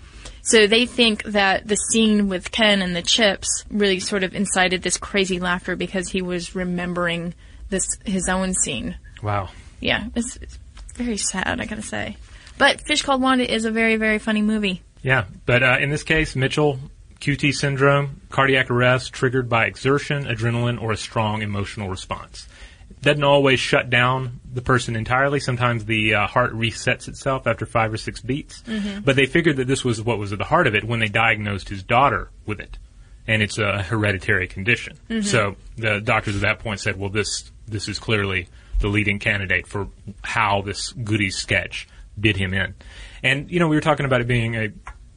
So 0.42 0.66
they 0.66 0.86
think 0.86 1.24
that 1.24 1.68
the 1.68 1.76
scene 1.76 2.28
with 2.28 2.50
Ken 2.50 2.80
and 2.80 2.96
the 2.96 3.02
chips 3.02 3.64
really 3.70 4.00
sort 4.00 4.24
of 4.24 4.34
incited 4.34 4.82
this 4.82 4.96
crazy 4.96 5.40
laughter 5.40 5.76
because 5.76 6.08
he 6.08 6.22
was 6.22 6.54
remembering 6.54 7.34
this 7.68 7.98
his 8.04 8.28
own 8.28 8.54
scene. 8.54 8.96
Wow. 9.22 9.50
Yeah, 9.80 10.06
it's, 10.14 10.36
it's 10.36 10.58
very 10.94 11.18
sad, 11.18 11.60
I 11.60 11.66
gotta 11.66 11.82
say. 11.82 12.16
But 12.56 12.80
Fish 12.80 13.02
Called 13.02 13.20
Wanda 13.20 13.52
is 13.52 13.64
a 13.64 13.70
very, 13.70 13.96
very 13.96 14.18
funny 14.18 14.42
movie. 14.42 14.82
Yeah, 15.02 15.26
but 15.46 15.62
uh, 15.62 15.76
in 15.80 15.90
this 15.90 16.02
case, 16.02 16.34
Mitchell, 16.34 16.78
QT 17.20 17.52
syndrome, 17.54 18.20
cardiac 18.30 18.70
arrest 18.70 19.12
triggered 19.12 19.48
by 19.48 19.66
exertion, 19.66 20.24
adrenaline, 20.24 20.80
or 20.80 20.92
a 20.92 20.96
strong 20.96 21.42
emotional 21.42 21.88
response. 21.88 22.46
It 22.90 23.02
doesn't 23.02 23.24
always 23.24 23.60
shut 23.60 23.90
down 23.90 24.40
the 24.52 24.62
person 24.62 24.96
entirely. 24.96 25.40
Sometimes 25.40 25.84
the 25.84 26.14
uh, 26.14 26.26
heart 26.26 26.52
resets 26.52 27.06
itself 27.08 27.46
after 27.46 27.66
five 27.66 27.92
or 27.92 27.96
six 27.96 28.20
beats. 28.20 28.62
But 29.04 29.16
they 29.16 29.26
figured 29.26 29.56
that 29.56 29.66
this 29.66 29.84
was 29.84 30.00
what 30.02 30.18
was 30.18 30.32
at 30.32 30.38
the 30.38 30.44
heart 30.44 30.66
of 30.66 30.74
it 30.74 30.84
when 30.84 31.00
they 31.00 31.08
diagnosed 31.08 31.68
his 31.68 31.82
daughter 31.82 32.30
with 32.46 32.60
it, 32.60 32.78
and 33.26 33.42
it's 33.42 33.58
a 33.58 33.82
hereditary 33.82 34.46
condition. 34.48 34.96
So 35.22 35.56
the 35.76 36.00
doctors 36.00 36.36
at 36.36 36.42
that 36.42 36.58
point 36.60 36.80
said, 36.80 36.98
"Well, 36.98 37.10
this 37.10 37.50
this 37.66 37.88
is 37.88 37.98
clearly 37.98 38.48
the 38.80 38.88
leading 38.88 39.18
candidate 39.18 39.66
for 39.66 39.88
how 40.22 40.62
this 40.62 40.92
goodies 40.92 41.36
sketch 41.36 41.88
did 42.18 42.36
him 42.36 42.54
in." 42.54 42.74
And 43.22 43.50
you 43.50 43.58
know, 43.60 43.68
we 43.68 43.76
were 43.76 43.82
talking 43.82 44.06
about 44.06 44.20
it 44.20 44.26
being 44.28 44.54
a 44.56 44.72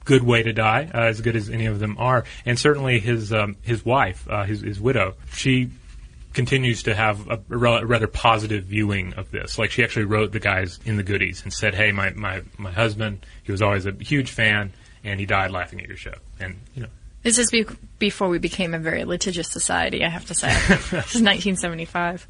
good 0.06 0.24
way 0.24 0.44
to 0.44 0.54
die, 0.54 0.90
uh, 0.94 1.02
as 1.02 1.22
good 1.22 1.36
as 1.36 1.50
any 1.50 1.66
of 1.66 1.80
them 1.80 1.96
are, 1.98 2.26
and 2.46 2.58
certainly 2.58 3.00
his 3.00 3.32
um, 3.32 3.56
his 3.62 3.86
wife, 3.86 4.28
uh, 4.30 4.44
his 4.44 4.62
his 4.62 4.80
widow, 4.80 5.16
she 5.34 5.70
continues 6.34 6.84
to 6.84 6.96
have 6.96 7.30
a, 7.30 7.40
rather 7.50 8.08
positive 8.08 8.64
viewing 8.66 9.14
of 9.16 9.32
this. 9.32 9.58
Like 9.58 9.72
she 9.72 9.84
actually 9.84 10.06
wrote 10.06 10.32
the 10.32 10.40
guys 10.40 10.80
in 10.86 10.98
the 10.98 11.04
goodies 11.04 11.44
and 11.44 11.54
said, 11.54 11.76
"Hey, 11.76 11.92
my 11.92 12.12
my 12.12 12.42
my 12.58 12.72
husband, 12.72 13.26
he 13.44 13.52
was 13.52 13.62
always 13.62 13.86
a 13.86 13.92
huge 13.92 14.32
fan, 14.32 14.72
and 15.04 15.20
he 15.20 15.26
died 15.26 15.52
laughing 15.52 15.82
at 15.82 15.88
your 15.88 15.98
show." 15.98 16.14
And 16.40 16.60
you 16.74 16.84
know, 16.84 16.90
This 17.24 17.38
is 17.38 17.52
be- 17.52 17.66
before 18.00 18.30
we 18.30 18.40
became 18.40 18.74
a 18.74 18.80
very 18.80 19.04
litigious 19.04 19.50
society, 19.50 20.04
I 20.04 20.10
have 20.10 20.26
to 20.28 20.34
say. 20.34 20.48
this 20.70 21.16
is 21.16 21.22
1975. 21.22 22.28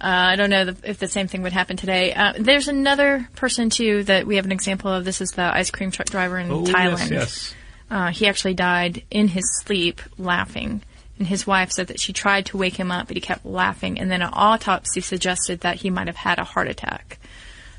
Uh, 0.00 0.06
I 0.32 0.36
don't 0.36 0.50
know 0.50 0.74
if 0.82 0.98
the 0.98 1.08
same 1.08 1.26
thing 1.28 1.42
would 1.42 1.52
happen 1.52 1.76
today. 1.76 2.14
Uh, 2.14 2.32
there's 2.38 2.68
another 2.68 3.28
person 3.36 3.68
too 3.68 4.04
that 4.04 4.26
we 4.26 4.36
have 4.36 4.46
an 4.46 4.52
example 4.52 4.90
of. 4.90 5.04
This 5.04 5.20
is 5.20 5.30
the 5.30 5.42
ice 5.54 5.70
cream 5.70 5.90
truck 5.90 6.08
driver 6.08 6.38
in 6.38 6.50
oh 6.50 6.62
Thailand. 6.64 7.10
yes, 7.10 7.10
yes, 7.10 7.54
Uh, 7.90 8.08
he 8.10 8.26
actually 8.26 8.54
died 8.54 9.02
in 9.10 9.28
his 9.28 9.44
sleep 9.62 10.00
laughing. 10.16 10.82
And 11.18 11.28
his 11.28 11.46
wife 11.46 11.70
said 11.70 11.88
that 11.88 12.00
she 12.00 12.14
tried 12.14 12.46
to 12.46 12.56
wake 12.56 12.76
him 12.76 12.90
up, 12.90 13.08
but 13.08 13.16
he 13.16 13.20
kept 13.20 13.44
laughing. 13.44 14.00
And 14.00 14.10
then 14.10 14.22
an 14.22 14.30
autopsy 14.32 15.02
suggested 15.02 15.60
that 15.60 15.76
he 15.76 15.90
might 15.90 16.06
have 16.06 16.16
had 16.16 16.38
a 16.38 16.44
heart 16.44 16.68
attack. 16.68 17.18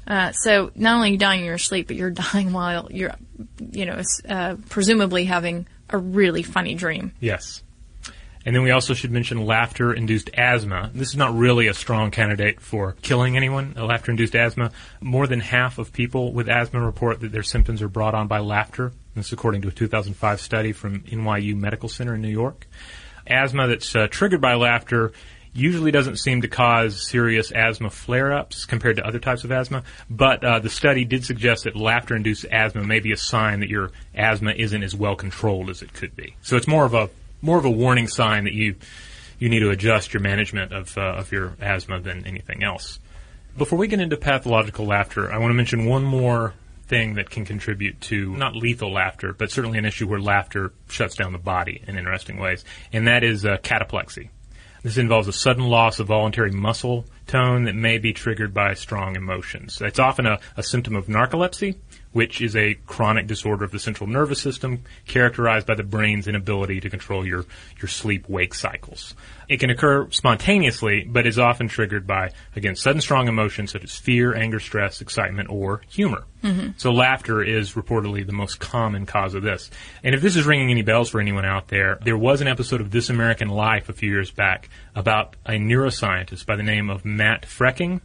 Uh, 0.06 0.32
so 0.32 0.72
not 0.76 0.96
only 0.96 1.10
are 1.10 1.12
you 1.14 1.18
dying 1.18 1.40
in 1.40 1.46
your 1.48 1.58
sleep, 1.58 1.88
but 1.88 1.96
you're 1.96 2.12
dying 2.34 2.54
while 2.54 2.88
you're, 2.92 3.16
you 3.72 3.88
know, 3.88 4.00
uh, 4.30 4.58
presumably 4.70 5.26
having 5.26 5.66
a 5.90 5.98
really 5.98 6.44
funny 6.44 6.76
dream. 6.76 7.14
yes. 7.20 7.64
And 8.46 8.56
then 8.56 8.64
we 8.64 8.72
also 8.72 8.94
should 8.94 9.12
mention 9.12 9.46
laughter-induced 9.46 10.32
asthma. 10.34 10.90
This 10.94 11.10
is 11.10 11.18
not 11.18 11.36
really 11.36 11.68
a 11.68 11.74
strong 11.74 12.12
candidate 12.12 12.60
for 12.60 12.96
killing 13.02 13.38
anyone. 13.38 13.76
uh, 13.78 13.86
Laughter-induced 13.86 14.36
asthma. 14.36 14.72
More 15.00 15.28
than 15.28 15.40
half 15.40 15.78
of 15.78 15.94
people 15.94 16.34
with 16.34 16.50
asthma 16.50 16.84
report 16.84 17.20
that 17.22 17.32
their 17.32 17.44
symptoms 17.44 17.82
are 17.82 17.90
brought 17.90 18.16
on 18.16 18.28
by 18.28 18.40
laughter. 18.40 18.94
This 19.16 19.28
is 19.28 19.34
according 19.34 19.62
to 19.64 19.68
a 19.68 19.72
2005 19.72 20.42
study 20.42 20.72
from 20.72 21.02
NYU 21.02 21.56
Medical 21.56 21.90
Center 21.90 22.16
in 22.16 22.22
New 22.22 22.30
York. 22.30 22.68
Asthma 23.28 23.68
that's 23.68 23.96
uh, 23.96 24.08
triggered 24.10 24.42
by 24.42 24.56
laughter 24.56 25.12
usually 25.54 25.92
doesn't 25.92 26.18
seem 26.18 26.42
to 26.42 26.48
cause 26.48 27.08
serious 27.08 27.52
asthma 27.52 27.90
flare-ups 27.90 28.66
compared 28.66 28.96
to 28.96 29.06
other 29.06 29.20
types 29.20 29.44
of 29.44 29.52
asthma, 29.52 29.84
but 30.10 30.44
uh, 30.44 30.60
the 30.60 30.70
study 30.70 31.04
did 31.04 31.26
suggest 31.26 31.66
that 31.66 31.76
laughter-induced 31.76 32.46
asthma 32.46 32.84
may 32.84 33.00
be 33.00 33.12
a 33.12 33.18
sign 33.18 33.60
that 33.60 33.70
your 33.70 33.92
asthma 34.16 34.54
isn't 34.54 34.82
as 34.82 34.96
well 34.96 35.16
controlled 35.16 35.70
as 35.70 35.82
it 35.82 35.94
could 35.94 36.16
be. 36.16 36.36
So 36.42 36.56
it's 36.56 36.68
more 36.68 36.86
of 36.86 36.94
a 36.94 37.10
more 37.42 37.58
of 37.58 37.66
a 37.66 37.70
warning 37.70 38.08
sign 38.08 38.44
that 38.46 38.54
you 38.54 38.76
you 39.40 39.50
need 39.50 39.60
to 39.60 39.72
adjust 39.72 40.14
your 40.14 40.22
management 40.22 40.72
of 40.72 40.98
uh, 40.98 41.16
of 41.18 41.32
your 41.32 41.56
asthma 41.60 42.00
than 42.00 42.26
anything 42.26 42.64
else. 42.64 43.00
Before 43.58 43.78
we 43.78 43.88
get 43.88 44.00
into 44.00 44.16
pathological 44.16 44.86
laughter, 44.86 45.32
I 45.32 45.38
want 45.38 45.50
to 45.50 45.56
mention 45.56 45.86
one 45.86 46.04
more 46.04 46.54
thing 46.86 47.16
that 47.16 47.30
can 47.30 47.46
contribute 47.46 48.00
to 48.02 48.36
not 48.36 48.56
lethal 48.56 48.92
laughter, 48.92 49.34
but 49.34 49.52
certainly 49.52 49.78
an 49.78 49.86
issue 49.86 50.08
where 50.08 50.20
laughter 50.20 50.74
shuts 50.90 51.16
down 51.16 51.32
the 51.32 51.40
body 51.40 51.82
in 51.88 51.98
interesting 51.98 52.38
ways, 52.38 52.64
and 52.94 53.08
that 53.08 53.24
is 53.24 53.46
uh, 53.46 53.58
cataplexy. 53.64 54.30
This 54.84 54.98
involves 54.98 55.28
a 55.28 55.34
sudden 55.34 55.66
loss 55.66 56.00
of 56.00 56.08
voluntary 56.08 56.52
muscle 56.52 57.06
tone 57.28 57.66
that 57.66 57.76
may 57.76 57.98
be 57.98 58.14
triggered 58.14 58.54
by 58.54 58.74
strong 58.74 59.16
emotions. 59.16 59.80
It's 59.82 60.00
often 60.00 60.26
a, 60.26 60.40
a 60.58 60.64
symptom 60.64 60.96
of 60.96 61.06
narcolepsy, 61.08 61.78
which 62.12 62.42
is 62.42 62.56
a 62.56 62.76
chronic 62.86 63.28
disorder 63.28 63.64
of 63.64 63.72
the 63.72 63.80
central 63.80 64.08
nervous 64.08 64.42
system 64.42 64.84
characterized 65.08 65.66
by 65.66 65.76
the 65.76 65.84
brain's 65.84 66.28
inability 66.28 66.80
to 66.80 66.90
control 66.90 67.26
your, 67.26 67.46
your 67.80 67.88
sleep 67.88 68.28
wake 68.28 68.54
cycles. 68.54 69.16
It 69.48 69.60
can 69.60 69.70
occur 69.70 70.10
spontaneously, 70.12 71.04
but 71.04 71.28
is 71.28 71.38
often 71.38 71.68
triggered 71.68 72.08
by, 72.08 72.32
again, 72.56 72.76
sudden 72.76 73.02
strong 73.02 73.28
emotions 73.28 73.72
such 73.72 73.84
as 73.84 73.96
fear, 73.96 74.36
anger, 74.36 74.60
stress, 74.60 75.02
excitement, 75.02 75.50
or 75.50 75.82
humor. 75.90 76.26
Mm-hmm. 76.44 76.70
So 76.78 76.92
laughter 76.92 77.44
is 77.44 77.74
reportedly 77.74 78.26
the 78.26 78.34
most 78.34 78.60
common 78.60 79.06
cause 79.06 79.34
of 79.34 79.44
this. 79.44 79.70
And 80.04 80.16
if 80.16 80.22
this 80.22 80.36
is 80.36 80.46
ringing 80.46 80.72
any 80.72 80.82
bells 80.82 81.10
for 81.10 81.20
anyone 81.20 81.46
out 81.46 81.68
there, 81.68 82.00
there 82.04 82.18
was 82.18 82.42
an 82.42 82.48
episode 82.48 82.82
of 82.82 82.92
This 82.92 83.10
American 83.10 83.50
Life 83.50 83.90
a 83.90 83.94
few 83.94 84.10
years 84.10 84.32
back 84.32 84.70
about 84.96 85.36
a 85.46 85.52
neuroscientist 85.52 86.46
by 86.46 86.56
the 86.56 86.64
name 86.64 86.90
of 86.90 87.04
Matt 87.04 87.46
Frecking 87.46 88.02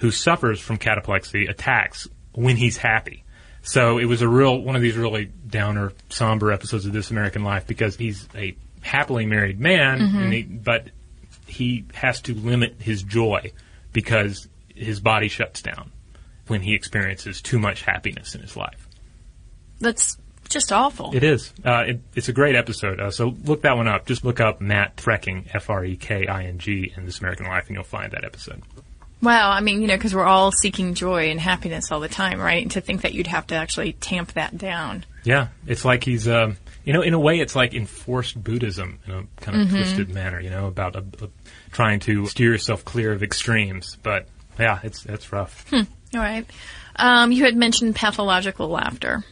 who 0.00 0.10
suffers 0.10 0.60
from 0.60 0.78
cataplexy 0.78 1.48
attacks 1.48 2.08
when 2.32 2.56
he's 2.56 2.78
happy. 2.78 3.24
So 3.62 3.98
it 3.98 4.06
was 4.06 4.22
a 4.22 4.28
real 4.28 4.58
one 4.58 4.76
of 4.76 4.82
these 4.82 4.96
really 4.96 5.26
downer, 5.46 5.92
somber 6.08 6.50
episodes 6.50 6.86
of 6.86 6.92
This 6.92 7.10
American 7.10 7.44
Life 7.44 7.66
because 7.66 7.96
he's 7.96 8.26
a 8.34 8.56
happily 8.82 9.26
married 9.26 9.60
man, 9.60 10.00
and 10.00 10.32
he, 10.32 10.42
but 10.42 10.88
he 11.46 11.84
has 11.92 12.22
to 12.22 12.34
limit 12.34 12.76
his 12.80 13.02
joy 13.02 13.52
because 13.92 14.48
his 14.74 15.00
body 15.00 15.28
shuts 15.28 15.60
down 15.60 15.92
when 16.46 16.62
he 16.62 16.74
experiences 16.74 17.42
too 17.42 17.58
much 17.58 17.82
happiness 17.82 18.34
in 18.34 18.40
his 18.40 18.56
life. 18.56 18.88
That's 19.80 20.16
just 20.48 20.72
awful. 20.72 21.14
It 21.14 21.22
is. 21.22 21.52
Uh, 21.64 21.84
it, 21.86 22.00
it's 22.14 22.28
a 22.28 22.32
great 22.32 22.56
episode. 22.56 22.98
Uh, 22.98 23.10
so 23.10 23.36
look 23.44 23.62
that 23.62 23.76
one 23.76 23.86
up. 23.86 24.06
Just 24.06 24.24
look 24.24 24.40
up 24.40 24.60
Matt 24.60 25.00
Frecking, 25.00 25.48
F 25.52 25.70
R 25.70 25.84
E 25.84 25.96
K 25.96 26.26
I 26.26 26.44
N 26.44 26.58
G, 26.58 26.92
in 26.96 27.04
This 27.04 27.20
American 27.20 27.46
Life, 27.46 27.66
and 27.68 27.74
you'll 27.74 27.84
find 27.84 28.12
that 28.12 28.24
episode. 28.24 28.62
Wow, 29.22 29.50
I 29.50 29.60
mean, 29.60 29.82
you 29.82 29.88
know, 29.88 29.96
because 29.96 30.14
we're 30.14 30.24
all 30.24 30.50
seeking 30.50 30.94
joy 30.94 31.30
and 31.30 31.38
happiness 31.38 31.92
all 31.92 32.00
the 32.00 32.08
time, 32.08 32.40
right? 32.40 32.62
And 32.62 32.70
to 32.72 32.80
think 32.80 33.02
that 33.02 33.12
you'd 33.12 33.26
have 33.26 33.46
to 33.48 33.54
actually 33.54 33.92
tamp 33.92 34.32
that 34.32 34.56
down. 34.56 35.04
Yeah, 35.24 35.48
it's 35.66 35.84
like 35.84 36.04
he's, 36.04 36.26
um, 36.26 36.56
you 36.84 36.94
know, 36.94 37.02
in 37.02 37.12
a 37.12 37.20
way, 37.20 37.38
it's 37.40 37.54
like 37.54 37.74
enforced 37.74 38.42
Buddhism 38.42 38.98
in 39.06 39.12
a 39.12 39.22
kind 39.42 39.60
of 39.60 39.70
twisted 39.70 40.08
manner, 40.08 40.40
you 40.40 40.48
know, 40.48 40.66
about 40.66 40.96
uh 40.96 41.02
uh 41.20 41.26
trying 41.70 42.00
to 42.00 42.26
steer 42.26 42.52
yourself 42.52 42.84
clear 42.84 43.12
of 43.12 43.22
extremes. 43.22 43.98
But 44.02 44.26
yeah, 44.58 44.80
it's 44.82 45.02
that's 45.02 45.32
rough. 45.32 45.70
All 45.72 45.84
right. 46.14 46.46
Um, 46.96 47.32
you 47.32 47.44
had 47.44 47.56
mentioned 47.56 47.96
pathological 47.96 48.68
laughter. 48.68 49.24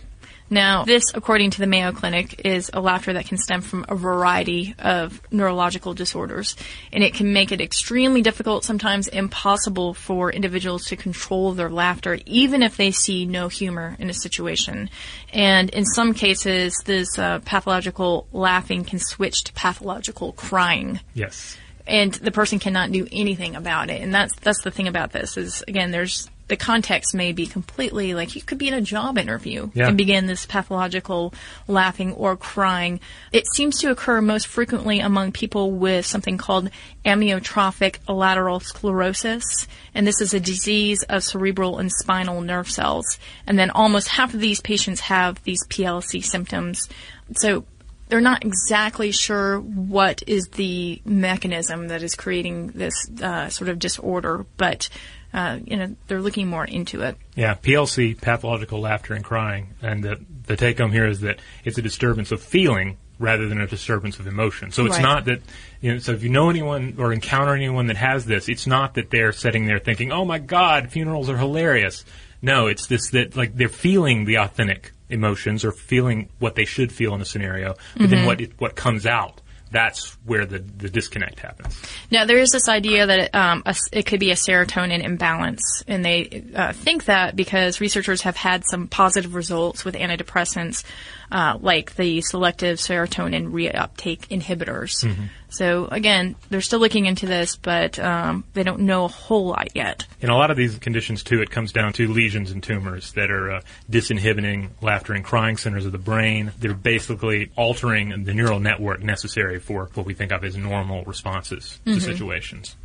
Now, 0.50 0.84
this, 0.84 1.04
according 1.14 1.50
to 1.50 1.58
the 1.60 1.66
Mayo 1.66 1.92
Clinic, 1.92 2.40
is 2.44 2.70
a 2.72 2.80
laughter 2.80 3.12
that 3.12 3.26
can 3.26 3.36
stem 3.36 3.60
from 3.60 3.84
a 3.88 3.94
variety 3.94 4.74
of 4.78 5.20
neurological 5.30 5.92
disorders. 5.94 6.56
And 6.92 7.04
it 7.04 7.14
can 7.14 7.32
make 7.32 7.52
it 7.52 7.60
extremely 7.60 8.22
difficult, 8.22 8.64
sometimes 8.64 9.08
impossible 9.08 9.94
for 9.94 10.32
individuals 10.32 10.86
to 10.86 10.96
control 10.96 11.52
their 11.52 11.68
laughter, 11.70 12.18
even 12.24 12.62
if 12.62 12.76
they 12.76 12.90
see 12.90 13.26
no 13.26 13.48
humor 13.48 13.96
in 13.98 14.08
a 14.08 14.14
situation. 14.14 14.88
And 15.32 15.70
in 15.70 15.84
some 15.84 16.14
cases, 16.14 16.74
this 16.84 17.18
uh, 17.18 17.40
pathological 17.44 18.26
laughing 18.32 18.84
can 18.84 18.98
switch 18.98 19.44
to 19.44 19.52
pathological 19.52 20.32
crying 20.32 21.00
Yes. 21.14 21.56
and 21.86 22.14
the 22.14 22.30
person 22.30 22.58
cannot 22.58 22.90
do 22.92 23.06
anything 23.12 23.54
about 23.56 23.90
it. 23.90 24.00
And 24.00 24.14
that's 24.14 24.34
that's 24.40 24.62
the 24.62 24.70
thing 24.70 24.88
about 24.88 25.12
this 25.12 25.36
is 25.36 25.62
again, 25.68 25.90
there's 25.90 26.30
the 26.48 26.56
context 26.56 27.14
may 27.14 27.32
be 27.32 27.46
completely 27.46 28.14
like 28.14 28.34
you 28.34 28.42
could 28.42 28.58
be 28.58 28.68
in 28.68 28.74
a 28.74 28.80
job 28.80 29.18
interview 29.18 29.70
Yeah. 29.74 29.88
and 29.88 29.96
begin 29.96 30.26
this 30.26 30.46
pathological 30.46 31.32
laughing 31.66 32.12
or 32.14 32.36
crying. 32.36 33.00
It 33.32 33.44
seems 33.54 33.78
to 33.80 33.90
occur 33.90 34.20
most 34.20 34.46
frequently 34.46 35.00
among 35.00 35.32
people 35.32 35.70
with 35.72 36.06
something 36.06 36.38
called 36.38 36.70
amyotrophic 37.04 37.96
lateral 38.08 38.60
sclerosis, 38.60 39.66
and 39.94 40.06
this 40.06 40.20
is 40.20 40.32
a 40.34 40.40
disease 40.40 41.02
of 41.04 41.22
cerebral 41.22 41.78
and 41.78 41.90
spinal 41.92 42.40
nerve 42.40 42.70
cells. 42.70 43.18
And 43.46 43.58
then 43.58 43.70
almost 43.70 44.08
half 44.08 44.34
of 44.34 44.40
these 44.40 44.60
patients 44.60 45.00
have 45.00 45.42
these 45.44 45.64
PLC 45.68 46.24
symptoms. 46.24 46.88
So 47.36 47.64
they're 48.08 48.20
not 48.22 48.42
exactly 48.44 49.12
sure 49.12 49.60
what 49.60 50.22
is 50.26 50.48
the 50.48 51.02
mechanism 51.04 51.88
that 51.88 52.02
is 52.02 52.14
creating 52.14 52.68
this 52.68 52.94
uh, 53.22 53.50
sort 53.50 53.68
of 53.68 53.78
disorder, 53.78 54.46
but 54.56 54.88
uh, 55.32 55.58
you 55.64 55.76
know 55.76 55.94
they're 56.06 56.20
looking 56.22 56.48
more 56.48 56.64
into 56.64 57.02
it. 57.02 57.16
Yeah, 57.36 57.54
PLC, 57.54 58.20
pathological 58.20 58.80
laughter 58.80 59.14
and 59.14 59.24
crying, 59.24 59.74
and 59.82 60.02
the 60.02 60.18
the 60.46 60.56
take 60.56 60.78
home 60.78 60.92
here 60.92 61.06
is 61.06 61.20
that 61.20 61.40
it's 61.64 61.78
a 61.78 61.82
disturbance 61.82 62.32
of 62.32 62.42
feeling 62.42 62.96
rather 63.18 63.48
than 63.48 63.60
a 63.60 63.66
disturbance 63.66 64.18
of 64.20 64.26
emotion. 64.26 64.70
So 64.70 64.86
it's 64.86 64.94
Right. 64.96 65.02
not 65.02 65.24
that 65.26 65.40
you 65.80 65.92
know. 65.92 65.98
So 65.98 66.12
if 66.12 66.22
you 66.22 66.28
know 66.28 66.50
anyone 66.50 66.94
or 66.98 67.12
encounter 67.12 67.54
anyone 67.54 67.86
that 67.88 67.96
has 67.96 68.24
this, 68.26 68.48
it's 68.48 68.66
not 68.66 68.94
that 68.94 69.10
they're 69.10 69.32
sitting 69.32 69.66
there 69.66 69.78
thinking, 69.78 70.12
"Oh 70.12 70.24
my 70.24 70.38
God, 70.38 70.90
funerals 70.90 71.28
are 71.28 71.36
hilarious." 71.36 72.04
No, 72.40 72.68
it's 72.68 72.86
this 72.86 73.10
that 73.10 73.36
like 73.36 73.56
they're 73.56 73.68
feeling 73.68 74.24
the 74.24 74.36
authentic 74.36 74.92
emotions 75.10 75.64
or 75.64 75.72
feeling 75.72 76.28
what 76.38 76.54
they 76.54 76.64
should 76.64 76.92
feel 76.92 77.14
in 77.14 77.20
a 77.20 77.24
scenario, 77.24 77.74
but 77.96 78.10
then 78.10 78.24
what 78.26 78.40
it, 78.40 78.52
what 78.58 78.76
comes 78.76 79.06
out. 79.06 79.40
That's 79.70 80.16
where 80.24 80.46
the, 80.46 80.58
the 80.58 80.88
disconnect 80.88 81.40
happens. 81.40 81.80
Now 82.10 82.24
there 82.24 82.38
is 82.38 82.50
this 82.50 82.68
idea 82.68 83.06
that 83.06 83.18
it, 83.18 83.34
um, 83.34 83.62
a 83.66 83.74
it 83.92 84.06
could 84.06 84.20
be 84.20 84.30
a 84.30 84.34
serotonin 84.34 85.02
imbalance, 85.02 85.84
and 85.86 86.04
they 86.04 86.44
uh, 86.54 86.72
think 86.72 87.04
that 87.06 87.36
because 87.36 87.80
researchers 87.80 88.22
have 88.22 88.36
had 88.36 88.64
some 88.70 88.88
positive 88.88 89.34
results 89.34 89.84
with 89.84 89.94
antidepressants, 89.94 90.84
uh, 91.30 91.58
like 91.60 91.96
the 91.96 92.20
selective 92.22 92.78
serotonin 92.78 93.52
reuptake 93.52 94.28
inhibitors. 94.28 95.04
So 95.50 95.88
again, 95.90 96.36
they're 96.50 96.60
still 96.60 96.78
looking 96.78 97.06
into 97.06 97.26
this, 97.26 97.56
but 97.56 97.98
um, 97.98 98.44
they 98.52 98.62
don't 98.62 98.80
know 98.80 99.04
a 99.04 99.08
whole 99.08 99.46
lot 99.46 99.68
yet. 99.74 100.06
In 100.20 100.30
a 100.30 100.36
lot 100.36 100.50
of 100.50 100.56
these 100.56 100.76
conditions, 100.78 101.22
too, 101.22 101.40
it 101.40 101.50
comes 101.50 101.72
down 101.72 101.92
to 101.94 102.08
lesions 102.08 102.50
and 102.50 102.62
tumors 102.62 103.12
that 103.12 103.30
are 103.30 103.52
uh, 103.52 103.60
disinhibiting 103.90 104.70
laughter 104.82 105.14
and 105.14 105.24
crying 105.24 105.56
centers 105.56 105.86
of 105.86 105.92
the 105.92 105.98
brain. 105.98 106.52
They're 106.58 106.74
basically 106.74 107.50
altering 107.56 108.24
the 108.24 108.34
neural 108.34 108.60
network 108.60 109.02
necessary 109.02 109.58
for 109.58 109.88
what 109.94 110.06
we 110.06 110.14
think 110.14 110.32
of 110.32 110.44
as 110.44 110.56
normal 110.56 111.04
responses 111.04 111.80
to 111.86 112.00
situations. 112.00 112.76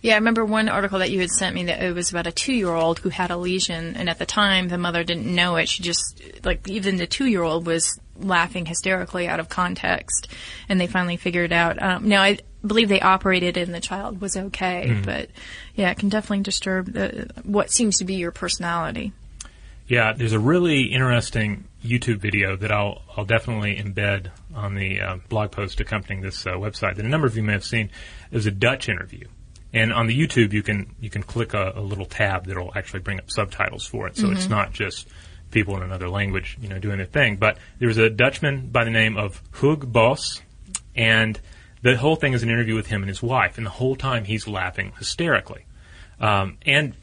Yeah, 0.00 0.14
I 0.14 0.16
remember 0.16 0.44
one 0.44 0.68
article 0.68 0.98
that 0.98 1.10
you 1.10 1.20
had 1.20 1.30
sent 1.30 1.54
me 1.54 1.64
that 1.64 1.80
it 1.80 1.94
was 1.94 2.10
about 2.10 2.26
a 2.26 2.32
two-year-old 2.32 2.98
who 2.98 3.08
had 3.08 3.30
a 3.30 3.36
lesion, 3.36 3.94
and 3.96 4.10
at 4.10 4.18
the 4.18 4.26
time 4.26 4.68
the 4.68 4.78
mother 4.78 5.04
didn't 5.04 5.32
know 5.32 5.56
it. 5.56 5.68
She 5.68 5.82
just 5.82 6.20
like 6.44 6.68
even 6.68 6.96
the 6.96 7.06
two-year-old 7.06 7.66
was 7.66 8.00
laughing 8.18 8.66
hysterically 8.66 9.28
out 9.28 9.40
of 9.40 9.48
context, 9.48 10.28
and 10.68 10.80
they 10.80 10.86
finally 10.86 11.16
figured 11.16 11.52
out. 11.52 11.82
Um, 11.82 12.08
now 12.08 12.22
I 12.22 12.38
believe 12.66 12.88
they 12.88 13.00
operated 13.00 13.56
and 13.56 13.74
the 13.74 13.80
child 13.80 14.20
was 14.20 14.36
okay, 14.36 15.00
but 15.04 15.30
yeah, 15.74 15.90
it 15.90 15.98
can 15.98 16.08
definitely 16.08 16.42
disturb 16.42 16.92
the, 16.92 17.30
what 17.44 17.70
seems 17.70 17.98
to 17.98 18.04
be 18.04 18.14
your 18.14 18.30
personality. 18.30 19.12
Yeah, 19.88 20.12
there's 20.12 20.32
a 20.32 20.38
really 20.38 20.84
interesting 20.84 21.64
YouTube 21.84 22.18
video 22.18 22.56
that 22.56 22.70
I'll 22.70 23.02
I'll 23.16 23.24
definitely 23.24 23.76
embed 23.76 24.30
on 24.54 24.74
the 24.74 25.00
uh, 25.00 25.16
blog 25.28 25.50
post 25.50 25.80
accompanying 25.80 26.22
this 26.22 26.46
uh, 26.46 26.52
website 26.52 26.96
that 26.96 27.04
a 27.04 27.08
number 27.08 27.26
of 27.26 27.36
you 27.36 27.42
may 27.42 27.52
have 27.52 27.64
seen. 27.64 27.90
It 28.30 28.34
was 28.34 28.46
a 28.46 28.52
Dutch 28.52 28.88
interview, 28.88 29.26
and 29.72 29.92
on 29.92 30.06
the 30.06 30.18
YouTube 30.18 30.52
you 30.52 30.62
can 30.62 30.94
you 31.00 31.10
can 31.10 31.22
click 31.22 31.52
a, 31.52 31.72
a 31.74 31.80
little 31.80 32.06
tab 32.06 32.46
that'll 32.46 32.72
actually 32.76 33.00
bring 33.00 33.18
up 33.18 33.30
subtitles 33.30 33.84
for 33.84 34.06
it, 34.06 34.16
so 34.16 34.30
it's 34.30 34.48
not 34.48 34.72
just 34.72 35.08
people 35.52 35.76
in 35.76 35.82
another 35.82 36.08
language, 36.08 36.56
you 36.60 36.68
know, 36.68 36.78
doing 36.78 36.96
their 36.96 37.06
thing. 37.06 37.36
But 37.36 37.58
there 37.78 37.88
was 37.88 37.98
a 37.98 38.10
Dutchman 38.10 38.68
by 38.70 38.84
the 38.84 38.90
name 38.90 39.16
of 39.16 39.40
Hug 39.52 39.92
Bos, 39.92 40.42
and 40.96 41.38
the 41.82 41.96
whole 41.96 42.16
thing 42.16 42.32
is 42.32 42.42
an 42.42 42.50
interview 42.50 42.74
with 42.74 42.86
him 42.86 43.02
and 43.02 43.08
his 43.08 43.22
wife, 43.22 43.58
and 43.58 43.66
the 43.66 43.70
whole 43.70 43.96
time 43.96 44.24
he's 44.24 44.48
laughing 44.48 44.92
hysterically, 44.98 45.66
um, 46.20 46.58
and 46.66 46.94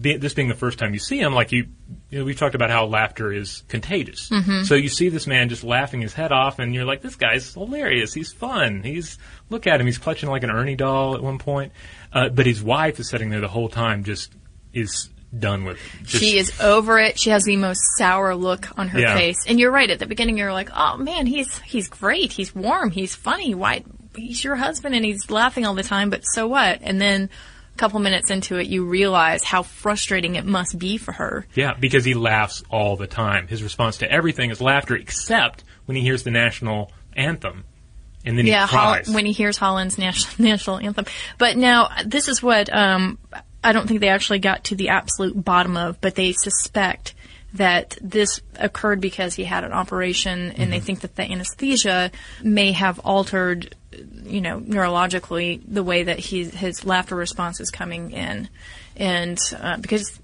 be, 0.00 0.16
this 0.16 0.32
being 0.32 0.48
the 0.48 0.54
first 0.54 0.78
time 0.78 0.92
you 0.92 1.00
see 1.00 1.18
him, 1.18 1.34
like 1.34 1.50
you, 1.50 1.66
you 2.08 2.20
know, 2.20 2.24
we've 2.24 2.38
talked 2.38 2.54
about 2.54 2.70
how 2.70 2.86
laughter 2.86 3.32
is 3.32 3.64
contagious. 3.68 4.28
So 4.64 4.76
you 4.76 4.88
see 4.88 5.08
this 5.08 5.26
man 5.26 5.48
just 5.48 5.64
laughing 5.64 6.00
his 6.00 6.14
head 6.14 6.30
off, 6.30 6.60
and 6.60 6.72
you're 6.72 6.84
like, 6.84 7.02
this 7.02 7.16
guy's 7.16 7.52
hilarious. 7.54 8.14
He's 8.14 8.32
fun. 8.32 8.82
He's 8.84 9.18
look 9.50 9.66
at 9.66 9.80
him. 9.80 9.86
He's 9.86 9.98
clutching 9.98 10.30
like 10.30 10.44
an 10.44 10.50
Ernie 10.50 10.76
doll 10.76 11.16
at 11.16 11.22
one 11.22 11.38
point. 11.38 11.72
Uh, 12.12 12.28
but 12.28 12.46
his 12.46 12.62
wife 12.62 13.00
is 13.00 13.08
sitting 13.08 13.30
there 13.30 13.40
the 13.40 13.48
whole 13.48 13.68
time, 13.68 14.04
just 14.04 14.32
is 14.72 15.10
done 15.36 15.64
with 15.64 15.76
it. 15.78 16.02
Just- 16.06 16.22
she 16.22 16.38
is 16.38 16.60
over 16.60 16.98
it. 16.98 17.18
She 17.18 17.30
has 17.30 17.44
the 17.44 17.56
most 17.56 17.80
sour 17.96 18.34
look 18.34 18.68
on 18.78 18.88
her 18.88 19.00
Yeah. 19.00 19.14
face. 19.16 19.44
And 19.46 19.58
you're 19.58 19.70
right. 19.70 19.88
At 19.90 19.98
the 19.98 20.06
beginning, 20.06 20.38
you're 20.38 20.52
like, 20.52 20.70
"Oh 20.74 20.96
man, 20.96 21.26
he's 21.26 21.58
he's 21.60 21.88
great. 21.88 22.32
He's 22.32 22.54
warm. 22.54 22.90
He's 22.90 23.14
funny. 23.14 23.54
Why? 23.54 23.82
He's 24.14 24.44
your 24.44 24.56
husband, 24.56 24.94
and 24.94 25.04
he's 25.04 25.30
laughing 25.30 25.64
all 25.64 25.74
the 25.74 25.82
time. 25.82 26.10
But 26.10 26.22
so 26.22 26.46
what?" 26.46 26.80
And 26.82 27.00
then 27.00 27.30
a 27.74 27.78
couple 27.78 27.98
minutes 28.00 28.30
into 28.30 28.58
it, 28.58 28.66
you 28.66 28.84
realize 28.84 29.42
how 29.42 29.62
frustrating 29.62 30.34
it 30.34 30.44
must 30.44 30.78
be 30.78 30.98
for 30.98 31.12
her. 31.12 31.46
Yeah, 31.54 31.72
because 31.80 32.04
he 32.04 32.12
laughs 32.12 32.62
all 32.68 32.96
the 32.96 33.06
time. 33.06 33.48
His 33.48 33.62
response 33.62 33.96
to 33.98 34.12
everything 34.12 34.50
is 34.50 34.60
laughter, 34.60 34.94
except 34.94 35.64
when 35.86 35.96
he 35.96 36.02
hears 36.02 36.22
the 36.24 36.30
national 36.30 36.92
anthem, 37.16 37.64
and 38.26 38.36
then 38.36 38.44
yeah, 38.46 38.66
he 38.66 38.76
cries. 38.76 39.06
Hol- 39.06 39.14
when 39.14 39.24
he 39.24 39.32
hears 39.32 39.56
Holland's 39.56 39.96
national 39.96 40.34
national 40.50 40.78
anthem. 40.80 41.06
But 41.38 41.56
now 41.56 41.88
this 42.04 42.28
is 42.28 42.42
what 42.42 42.68
um, 42.70 43.18
I 43.64 43.72
don't 43.72 43.86
think 43.86 44.00
they 44.00 44.08
actually 44.08 44.40
got 44.40 44.64
to 44.64 44.74
the 44.74 44.88
absolute 44.88 45.42
bottom 45.42 45.76
of, 45.76 46.00
but 46.00 46.14
they 46.14 46.32
suspect 46.32 47.14
that 47.54 47.98
this 48.00 48.40
occurred 48.56 49.00
because 49.00 49.34
he 49.34 49.44
had 49.44 49.64
an 49.64 49.72
operation, 49.72 50.52
and 50.52 50.72
they 50.72 50.80
think 50.80 51.00
that 51.00 51.16
the 51.16 51.22
anesthesia 51.22 52.10
may 52.42 52.72
have 52.72 52.98
altered, 53.00 53.74
you 54.24 54.40
know, 54.40 54.58
neurologically 54.60 55.62
the 55.66 55.82
way 55.82 56.04
that 56.04 56.18
he 56.18 56.44
his 56.44 56.84
laughter 56.84 57.14
response 57.14 57.60
is 57.60 57.70
coming 57.70 58.12
in, 58.12 58.48
and 58.96 59.38
uh, 59.60 59.76
because 59.76 60.18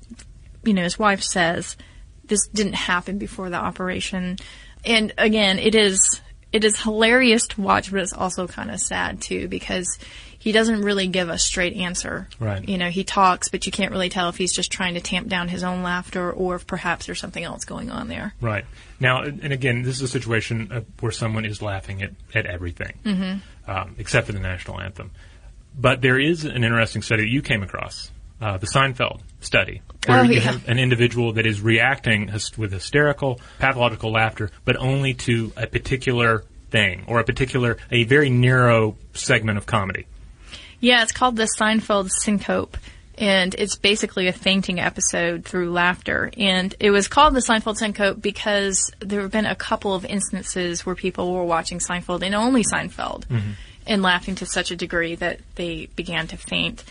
you 0.64 0.72
know 0.72 0.82
his 0.82 0.98
wife 0.98 1.22
says 1.22 1.76
this 2.24 2.46
didn't 2.48 2.74
happen 2.74 3.18
before 3.18 3.50
the 3.50 3.56
operation. 3.56 4.38
And 4.84 5.12
again, 5.18 5.58
it 5.58 5.74
is 5.74 6.20
it 6.52 6.64
is 6.64 6.80
hilarious 6.80 7.46
to 7.48 7.60
watch, 7.60 7.90
but 7.90 8.00
it's 8.00 8.12
also 8.12 8.46
kind 8.46 8.70
of 8.70 8.80
sad 8.80 9.20
too 9.20 9.48
because 9.48 9.98
he 10.38 10.52
doesn't 10.52 10.82
really 10.82 11.08
give 11.08 11.28
a 11.28 11.38
straight 11.38 11.74
answer. 11.74 12.28
Right. 12.38 12.66
You 12.68 12.78
know, 12.78 12.88
he 12.90 13.02
talks, 13.04 13.48
but 13.48 13.66
you 13.66 13.72
can't 13.72 13.90
really 13.90 14.08
tell 14.08 14.28
if 14.28 14.36
he's 14.36 14.52
just 14.52 14.70
trying 14.70 14.94
to 14.94 15.00
tamp 15.00 15.28
down 15.28 15.48
his 15.48 15.64
own 15.64 15.82
laughter 15.82 16.30
or 16.32 16.54
if 16.56 16.66
perhaps 16.66 17.06
there's 17.06 17.20
something 17.20 17.42
else 17.42 17.64
going 17.64 17.90
on 17.90 18.08
there. 18.08 18.34
Right. 18.40 18.64
Now, 19.00 19.22
and 19.22 19.52
again, 19.52 19.82
this 19.82 19.96
is 19.96 20.02
a 20.02 20.08
situation 20.08 20.70
uh, 20.72 20.80
where 21.00 21.12
someone 21.12 21.44
is 21.44 21.60
laughing 21.60 22.02
at, 22.02 22.12
at 22.34 22.46
everything, 22.46 22.94
Mm-hmm. 23.04 23.70
um, 23.70 23.94
except 23.98 24.26
for 24.26 24.32
the 24.32 24.40
national 24.40 24.80
anthem. 24.80 25.10
But 25.78 26.00
there 26.02 26.18
is 26.18 26.44
an 26.44 26.64
interesting 26.64 27.02
study 27.02 27.22
that 27.22 27.30
you 27.30 27.42
came 27.42 27.62
across, 27.62 28.10
uh, 28.40 28.58
the 28.58 28.66
Seinfeld 28.66 29.20
study, 29.40 29.82
where 30.06 30.20
Oh, 30.20 30.22
you 30.22 30.34
yeah. 30.34 30.40
have 30.40 30.68
an 30.68 30.78
individual 30.78 31.32
that 31.34 31.46
is 31.46 31.60
reacting 31.60 32.30
with 32.56 32.72
hysterical, 32.72 33.40
pathological 33.58 34.12
laughter, 34.12 34.50
but 34.64 34.76
only 34.76 35.14
to 35.14 35.52
a 35.56 35.66
particular 35.66 36.44
thing 36.70 37.04
or 37.06 37.18
a 37.20 37.24
particular, 37.24 37.76
a 37.90 38.04
very 38.04 38.30
narrow 38.30 38.96
segment 39.14 39.58
of 39.58 39.66
comedy. 39.66 40.06
Yeah, 40.80 41.02
it's 41.02 41.12
called 41.12 41.36
the 41.36 41.48
Seinfeld 41.58 42.10
syncope. 42.10 42.76
And 43.16 43.52
it's 43.56 43.74
basically 43.74 44.28
a 44.28 44.32
fainting 44.32 44.78
episode 44.78 45.44
through 45.44 45.72
laughter. 45.72 46.30
And 46.36 46.72
it 46.78 46.92
was 46.92 47.08
called 47.08 47.34
the 47.34 47.40
Seinfeld 47.40 47.76
syncope 47.76 48.22
because 48.22 48.92
there 49.00 49.22
have 49.22 49.32
been 49.32 49.44
a 49.44 49.56
couple 49.56 49.92
of 49.92 50.04
instances 50.04 50.86
where 50.86 50.94
people 50.94 51.32
were 51.32 51.44
watching 51.44 51.80
Seinfeld 51.80 52.22
and 52.22 52.34
only 52.34 52.62
Seinfeld 52.62 53.24
and 53.88 54.02
laughing 54.02 54.36
to 54.36 54.46
such 54.46 54.70
a 54.70 54.76
degree 54.76 55.16
that 55.16 55.40
they 55.56 55.86
began 55.96 56.28
to 56.28 56.36
faint. 56.36 56.84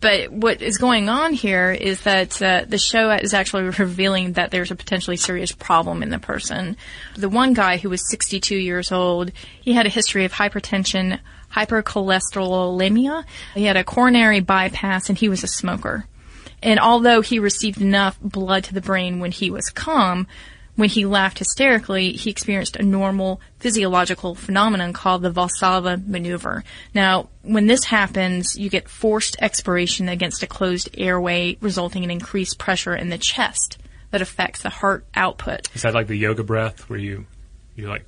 But 0.00 0.30
what 0.30 0.62
is 0.62 0.78
going 0.78 1.08
on 1.08 1.32
here 1.32 1.72
is 1.72 2.02
that 2.02 2.40
uh, 2.40 2.64
the 2.66 2.78
show 2.78 3.10
is 3.10 3.34
actually 3.34 3.64
revealing 3.78 4.32
that 4.34 4.50
there's 4.50 4.70
a 4.70 4.76
potentially 4.76 5.16
serious 5.16 5.52
problem 5.52 6.02
in 6.02 6.10
the 6.10 6.18
person. 6.18 6.76
The 7.16 7.28
one 7.28 7.54
guy 7.54 7.76
who 7.76 7.90
was 7.90 8.08
62 8.10 8.56
years 8.56 8.92
old, 8.92 9.32
he 9.60 9.72
had 9.72 9.86
a 9.86 9.90
history 9.90 10.24
of 10.24 10.32
hypertension, 10.32 11.18
hypercholesterolemia. 11.56 13.24
He 13.54 13.64
had 13.64 13.76
a 13.76 13.84
coronary 13.84 14.40
bypass, 14.40 15.08
and 15.08 15.16
he 15.16 15.28
was 15.28 15.42
a 15.42 15.48
smoker. 15.48 16.06
And 16.62 16.78
although 16.78 17.20
he 17.20 17.38
received 17.38 17.80
enough 17.80 18.18
blood 18.20 18.64
to 18.64 18.74
the 18.74 18.80
brain 18.80 19.20
when 19.20 19.32
he 19.32 19.50
was 19.50 19.70
calm, 19.70 20.26
when 20.74 20.88
he 20.90 21.06
laughed 21.06 21.38
hysterically, 21.38 22.12
he 22.12 22.30
experienced 22.30 22.76
a 22.76 22.82
normal 22.82 23.40
physiological 23.58 24.34
phenomenon 24.34 24.92
called 24.92 25.22
the 25.22 25.32
Valsalva 25.32 26.06
maneuver. 26.06 26.64
Now, 26.94 27.30
when 27.42 27.66
this 27.66 27.84
happens, 27.84 28.56
you 28.58 28.68
get 28.68 28.88
forced 28.88 29.36
expiration 29.40 30.08
against 30.08 30.42
a 30.42 30.46
closed 30.46 30.90
airway, 30.96 31.56
resulting 31.60 32.04
in 32.04 32.10
increased 32.10 32.58
pressure 32.58 32.94
in 32.94 33.08
the 33.08 33.18
chest 33.18 33.78
that 34.10 34.20
affects 34.20 34.62
the 34.62 34.68
heart 34.68 35.06
output. 35.14 35.74
Is 35.74 35.82
that 35.82 35.94
like 35.94 36.08
the 36.08 36.16
yoga 36.16 36.44
breath 36.44 36.90
where 36.90 36.98
you, 36.98 37.26
you 37.74 37.88
like, 37.88 38.04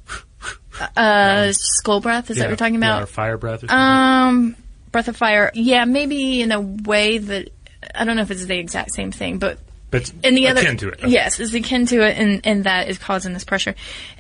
Uh, 0.97 1.51
skull 1.53 2.01
breath, 2.01 2.31
is 2.31 2.37
that 2.37 2.45
what 2.45 2.51
you're 2.51 2.57
talking 2.57 2.77
about? 2.77 3.03
or 3.03 3.07
fire 3.07 3.37
breath 3.37 3.65
or 3.65 3.69
something? 3.69 3.77
Um, 3.77 4.57
breath 4.93 5.09
of 5.09 5.17
fire. 5.17 5.51
Yeah, 5.55 5.85
maybe 5.85 6.41
in 6.41 6.53
a 6.53 6.61
way 6.61 7.19
that 7.19 7.51
I 7.95 8.05
don't 8.05 8.17
know 8.17 8.23
if 8.23 8.31
it's 8.31 8.47
the 8.47 8.59
exact 8.59 8.93
same 8.95 9.11
thing, 9.11 9.39
but 9.39 9.59
but 9.91 10.03
it's 10.03 10.13
and 10.23 10.37
the 10.37 10.49
other 10.49 10.63
to 10.63 10.89
it. 10.91 11.01
yes, 11.07 11.41
is 11.41 11.55
akin 11.55 11.87
to 11.87 12.03
it, 12.07 12.19
and 12.19 12.47
and 12.47 12.65
that 12.65 12.89
is 12.89 12.99
causing 12.99 13.33
this 13.33 13.45
pressure. 13.45 13.75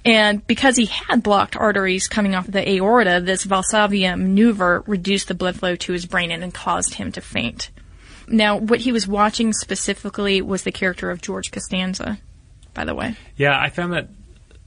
And 0.05 0.45
because 0.47 0.77
he 0.77 0.87
had 0.87 1.23
blocked 1.23 1.57
arteries 1.57 2.09
coming 2.09 2.35
off 2.35 2.47
the 2.47 2.69
aorta, 2.77 3.21
this 3.21 3.45
Valsalva 3.45 4.19
maneuver 4.19 4.83
reduced 4.87 5.29
the 5.29 5.35
blood 5.35 5.57
flow 5.57 5.77
to 5.77 5.93
his 5.93 6.07
brain 6.07 6.31
and, 6.31 6.43
and 6.43 6.55
caused 6.55 6.95
him 6.95 7.13
to 7.13 7.21
faint. 7.21 7.71
Now, 8.27 8.57
what 8.57 8.81
he 8.81 8.93
was 8.93 9.07
watching 9.07 9.53
specifically 9.53 10.43
was 10.43 10.63
the 10.63 10.73
character 10.73 11.11
of 11.11 11.23
George 11.23 11.51
Costanza. 11.51 12.19
By 12.75 12.85
the 12.85 12.95
way, 12.95 13.17
Yeah, 13.37 13.59
I 13.59 13.71
found 13.71 13.93
that 13.95 14.09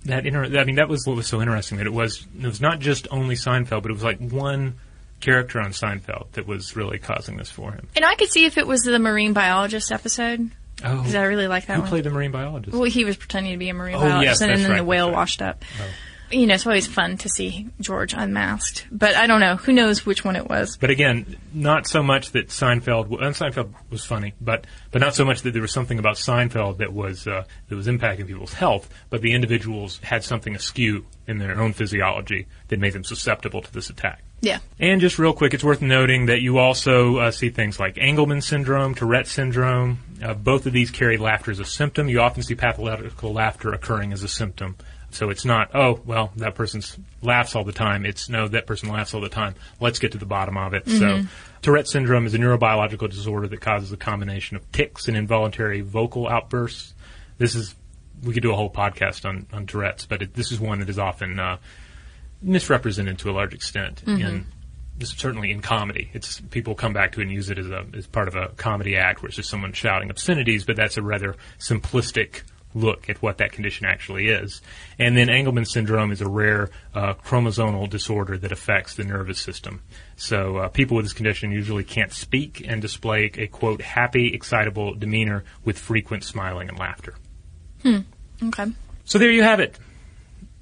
that 0.06 0.26
inter- 0.26 0.46
I 0.60 0.64
mean 0.64 0.76
that 0.76 0.90
was 0.90 1.06
what 1.06 1.16
was 1.16 1.28
so 1.28 1.42
interesting 1.42 1.78
that 1.78 1.88
it 1.88 1.94
was 1.94 2.26
it 2.40 2.46
was 2.48 2.62
not 2.62 2.80
just 2.80 3.08
only 3.12 3.36
Seinfeld, 3.36 3.82
but 3.84 3.92
it 3.92 3.94
was 3.94 4.04
like 4.04 4.20
one 4.20 4.76
character 5.20 5.60
on 5.60 5.72
Seinfeld 5.72 6.32
that 6.34 6.48
was 6.48 6.76
really 6.76 6.98
causing 6.98 7.38
this 7.38 7.52
for 7.52 7.72
him. 7.72 7.88
and 7.96 8.04
I 8.04 8.16
could 8.16 8.30
see 8.32 8.46
if 8.46 8.58
it 8.58 8.66
was 8.66 8.82
the 8.82 8.98
marine 9.00 9.34
biologist 9.34 9.92
episode 9.92 10.50
Oh, 10.84 10.98
because 10.98 11.14
I 11.14 11.24
really 11.26 11.48
like 11.48 11.68
that 11.68 11.76
who 11.76 11.82
one. 11.82 11.90
played 11.90 12.04
the 12.06 12.10
marine 12.10 12.32
biologist? 12.32 12.74
Well, 12.76 12.90
he 12.90 13.06
was 13.06 13.16
pretending 13.16 13.52
to 13.52 13.58
be 13.60 13.70
a 13.70 13.74
marine 13.76 13.94
Oh, 13.96 14.00
biologist, 14.00 14.42
yes, 14.42 14.50
and 14.50 14.60
then 14.60 14.72
right, 14.72 14.78
the 14.78 14.84
whale 14.84 15.10
right. 15.10 15.16
washed 15.16 15.42
up. 15.44 15.64
Oh. 15.80 15.86
You 16.32 16.48
know, 16.48 16.56
it's 16.56 16.66
always 16.66 16.88
fun 16.88 17.18
to 17.18 17.30
see 17.30 17.68
George 17.80 18.14
unmasked, 18.14 18.88
but 18.92 19.16
I 19.16 19.28
don't 19.28 19.40
know. 19.40 19.58
Who 19.58 19.74
knows 19.74 20.06
which 20.06 20.24
one 20.24 20.36
it 20.36 20.50
was? 20.50 20.78
But 20.78 20.90
again, 20.90 21.38
not 21.54 21.88
so 21.88 22.02
much 22.02 22.32
that 22.32 22.48
Seinfeld 22.48 23.12
and 23.22 23.36
Seinfeld 23.36 23.74
was 23.90 24.06
funny, 24.06 24.34
but 24.40 24.66
but 24.92 25.02
not 25.02 25.16
so 25.16 25.26
much 25.26 25.42
that 25.42 25.52
there 25.54 25.62
was 25.62 25.72
something 25.72 26.00
about 26.00 26.16
Seinfeld 26.16 26.78
that 26.78 26.94
was 26.94 27.28
uh, 27.28 27.44
that 27.70 27.76
was 27.76 27.88
impacting 27.88 28.28
people's 28.28 28.54
health, 28.54 28.90
but 29.10 29.22
the 29.22 29.34
individuals 29.34 30.00
had 30.00 30.24
something 30.24 30.56
askew 30.56 31.06
in 31.28 31.38
their 31.38 31.60
own 31.60 31.74
physiology 31.74 32.48
that 32.68 32.80
made 32.80 32.94
them 32.94 33.04
susceptible 33.04 33.62
to 33.62 33.72
this 33.74 33.90
attack. 33.90 34.24
Yeah. 34.42 34.60
And 34.80 35.00
just 35.02 35.20
real 35.20 35.34
quick, 35.34 35.54
it's 35.54 35.64
worth 35.64 35.82
noting 35.82 36.26
that 36.26 36.42
you 36.42 36.58
also 36.58 37.18
uh, 37.18 37.32
see 37.32 37.50
things 37.50 37.80
like 37.80 37.96
Angelman 37.96 38.42
syndrome, 38.42 38.96
Tourette 38.96 39.28
syndrome. 39.28 40.00
Uh, 40.22 40.34
both 40.34 40.66
of 40.66 40.74
these 40.74 40.90
carry 40.90 41.18
laughter 41.18 41.52
as 41.52 41.60
a 41.60 41.66
symptom. 41.66 42.10
You 42.10 42.22
often 42.22 42.42
see 42.42 42.56
pathological 42.56 43.34
laughter 43.34 43.72
occurring 43.72 44.14
as 44.14 44.24
a 44.24 44.28
symptom. 44.28 44.78
So 45.16 45.30
it's 45.30 45.46
not, 45.46 45.76
oh, 45.76 46.00
well, 46.06 46.32
that 46.38 46.56
person 46.56 46.82
laughs 47.22 47.56
all 47.56 47.64
the 47.64 47.72
time. 47.72 48.06
It's, 48.06 48.30
no, 48.30 48.48
that 48.48 48.66
person 48.66 48.90
laughs 48.90 49.14
all 49.14 49.22
the 49.22 49.30
time. 49.30 49.56
Let's 49.80 50.00
get 50.00 50.14
to 50.14 50.18
the 50.18 50.26
bottom 50.26 50.58
of 50.58 50.74
it. 50.74 50.88
So 50.88 51.22
Tourette 51.62 51.88
syndrome 51.88 52.26
is 52.26 52.34
a 52.34 52.38
neurobiological 52.38 53.10
disorder 53.10 53.48
that 53.48 53.62
causes 53.62 53.92
a 53.92 53.98
combination 53.98 54.58
of 54.58 54.72
tics 54.72 55.08
and 55.08 55.18
involuntary 55.18 55.82
vocal 55.82 56.28
outbursts. 56.28 56.94
This 57.38 57.56
is, 57.56 57.76
we 58.24 58.34
could 58.34 58.44
do 58.44 58.52
a 58.52 58.56
whole 58.56 58.72
podcast 58.72 59.26
on, 59.26 59.48
on 59.52 59.66
Tourette's, 59.66 60.06
but 60.06 60.22
it, 60.22 60.34
this 60.34 60.52
is 60.52 60.60
one 60.60 60.80
that 60.80 60.90
is 60.90 61.00
often 61.00 61.40
uh, 61.40 61.58
misrepresented 62.42 63.20
to 63.20 63.30
a 63.30 63.34
large 63.34 63.54
extent 63.54 64.04
in 64.04 64.46
this 64.98 65.10
certainly 65.10 65.52
in 65.52 65.62
comedy. 65.62 66.10
It's 66.14 66.40
people 66.40 66.76
come 66.76 66.94
back 66.94 67.14
to 67.14 67.20
it 67.20 67.24
and 67.24 67.32
use 67.32 67.50
it 67.50 67.58
as 67.58 67.70
a 67.70 67.86
as 67.94 68.08
part 68.08 68.28
of 68.28 68.36
a 68.36 68.50
comedy 68.50 68.96
act 68.96 69.22
where 69.22 69.28
it's 69.28 69.36
just 69.36 69.50
someone 69.50 69.74
shouting 69.74 70.10
obscenities, 70.10 70.64
but 70.64 70.76
that's 70.76 70.98
a 70.98 71.02
rather 71.02 71.36
simplistic 71.60 72.44
look 72.74 73.10
at 73.10 73.22
what 73.22 73.38
that 73.38 73.52
condition 73.52 73.86
actually 73.86 74.30
is. 74.30 74.62
And 74.98 75.16
then 75.16 75.28
Angelman 75.28 75.68
syndrome 75.68 76.12
is 76.12 76.22
a 76.22 76.30
rare 76.30 76.70
uh, 76.94 77.14
chromosomal 77.16 77.90
disorder 77.90 78.38
that 78.38 78.52
affects 78.52 78.96
the 78.96 79.04
nervous 79.04 79.40
system. 79.40 79.82
So 80.16 80.58
uh, 80.58 80.68
people 80.70 80.98
with 80.98 81.06
this 81.06 81.14
condition 81.14 81.52
usually 81.52 81.84
can't 81.84 82.12
speak 82.12 82.64
and 82.66 82.82
display 82.82 83.32
a 83.36 83.48
quote 83.48 83.82
happy, 83.82 84.34
excitable 84.34 84.94
demeanor 84.94 85.44
with 85.66 85.78
frequent 85.78 86.24
smiling 86.24 86.70
and 86.70 86.78
laughter. 86.78 87.16
Hmm. 87.84 88.00
Okay. 88.44 88.72
So 89.06 89.18
there 89.18 89.32
you 89.32 89.44
have 89.44 89.60
it. 89.60 89.78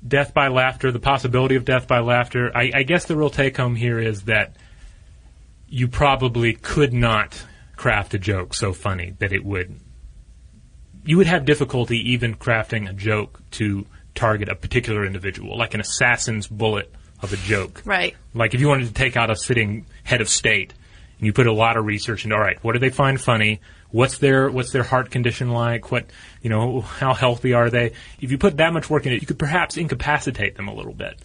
Death 0.05 0.33
by 0.33 0.47
laughter, 0.47 0.91
the 0.91 0.99
possibility 0.99 1.55
of 1.55 1.65
death 1.65 1.87
by 1.87 1.99
laughter. 1.99 2.51
I, 2.55 2.71
I 2.73 2.83
guess 2.83 3.05
the 3.05 3.17
real 3.17 3.29
take 3.29 3.57
home 3.57 3.75
here 3.75 3.99
is 3.99 4.23
that 4.23 4.55
you 5.67 5.87
probably 5.87 6.53
could 6.53 6.93
not 6.93 7.45
craft 7.75 8.13
a 8.13 8.19
joke 8.19 8.53
so 8.53 8.73
funny 8.73 9.13
that 9.19 9.31
it 9.31 9.43
would. 9.43 9.79
You 11.09 11.17
would 11.17 11.25
have 11.25 11.43
difficulty 11.43 12.11
even 12.11 12.35
crafting 12.35 12.87
a 12.87 12.93
joke 12.93 13.41
to 13.53 13.87
target 14.13 14.47
a 14.47 14.53
particular 14.53 15.03
individual, 15.03 15.57
like 15.57 15.73
an 15.73 15.81
assassin's 15.81 16.45
bullet 16.45 16.93
of 17.23 17.33
a 17.33 17.35
joke. 17.35 17.81
Right. 17.83 18.15
Like 18.35 18.53
if 18.53 18.61
you 18.61 18.67
wanted 18.67 18.89
to 18.89 18.93
take 18.93 19.17
out 19.17 19.31
a 19.31 19.35
sitting 19.35 19.87
head 20.03 20.21
of 20.21 20.29
state, 20.29 20.71
and 21.17 21.25
you 21.25 21.33
put 21.33 21.47
a 21.47 21.51
lot 21.51 21.77
of 21.77 21.85
research 21.85 22.25
into, 22.25 22.35
all 22.35 22.41
right, 22.41 22.63
what 22.63 22.73
do 22.73 22.79
they 22.79 22.91
find 22.91 23.19
funny? 23.19 23.59
What's 23.89 24.19
their 24.19 24.51
what's 24.51 24.71
their 24.71 24.83
heart 24.83 25.09
condition 25.09 25.49
like? 25.49 25.91
What 25.91 26.05
you 26.43 26.51
know, 26.51 26.81
how 26.81 27.15
healthy 27.15 27.53
are 27.53 27.71
they? 27.71 27.93
If 28.21 28.29
you 28.29 28.37
put 28.37 28.57
that 28.57 28.71
much 28.71 28.87
work 28.87 29.07
into 29.07 29.15
it, 29.15 29.21
you 29.21 29.27
could 29.27 29.39
perhaps 29.39 29.77
incapacitate 29.77 30.57
them 30.57 30.67
a 30.67 30.75
little 30.75 30.93
bit, 30.93 31.19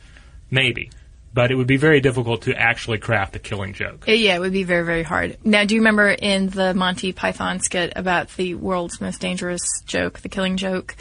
maybe. 0.51 0.93
But 1.35 1.51
it 1.51 1.57
would 1.57 1.67
be 1.67 1.77
very 1.77 2.01
difficult 2.01 2.43
to 2.43 2.57
actually 2.57 2.99
craft 2.99 3.35
a 3.35 3.41
killing 3.41 3.73
joke. 3.75 4.09
Uh, 4.09 4.13
Yeah, 4.13 4.37
it 4.37 4.39
would 4.39 4.53
be 4.53 4.63
very, 4.63 4.85
very 4.85 5.03
hard. 5.03 5.37
Now, 5.45 5.65
do 5.65 5.75
you 5.75 5.81
remember 5.81 6.09
in 6.11 6.49
the 6.49 6.73
Monty 6.75 7.13
Python 7.13 7.59
skit 7.59 7.93
about 7.97 8.29
the 8.37 8.55
world's 8.55 9.01
most 9.01 9.21
dangerous 9.21 9.83
joke, 9.85 10.21
the 10.21 10.29
killing 10.29 10.57
joke, 10.57 10.95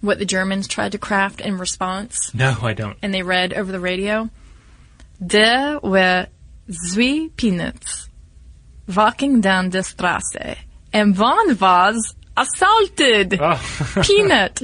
what 0.00 0.20
the 0.20 0.24
Germans 0.24 0.68
tried 0.68 0.92
to 0.92 0.98
craft 0.98 1.40
in 1.40 1.58
response? 1.58 2.32
No, 2.32 2.56
I 2.62 2.72
don't. 2.72 2.96
And 3.02 3.12
they 3.12 3.22
read 3.22 3.52
over 3.52 3.72
the 3.72 3.80
radio? 3.80 4.30
There 5.20 5.80
were 5.80 6.28
three 6.92 7.28
peanuts 7.30 8.08
walking 8.94 9.40
down 9.40 9.70
the 9.70 9.78
Straße, 9.80 10.56
and 10.92 11.18
one 11.18 11.58
was 11.58 12.14
assaulted. 12.36 13.38
Oh, 13.40 13.60
Peanut. 14.02 14.62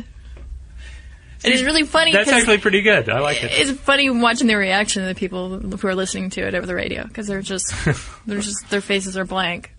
It 1.44 1.52
is 1.52 1.62
really 1.62 1.84
funny. 1.84 2.12
that's 2.12 2.30
actually 2.30 2.58
pretty 2.58 2.82
good. 2.82 3.08
I 3.08 3.20
like 3.20 3.42
it. 3.42 3.50
it's 3.52 3.78
funny 3.80 4.08
watching 4.10 4.46
the 4.46 4.56
reaction 4.56 5.02
of 5.02 5.08
the 5.08 5.14
people 5.14 5.58
who 5.58 5.86
are 5.86 5.94
listening 5.94 6.30
to 6.30 6.46
it 6.46 6.54
over 6.54 6.66
the 6.66 6.74
radio 6.74 7.04
because 7.04 7.26
they're 7.26 7.42
just, 7.42 7.72
they're 8.26 8.40
just, 8.40 8.68
their 8.70 8.80
faces 8.80 9.16
are 9.16 9.24
blank. 9.24 9.72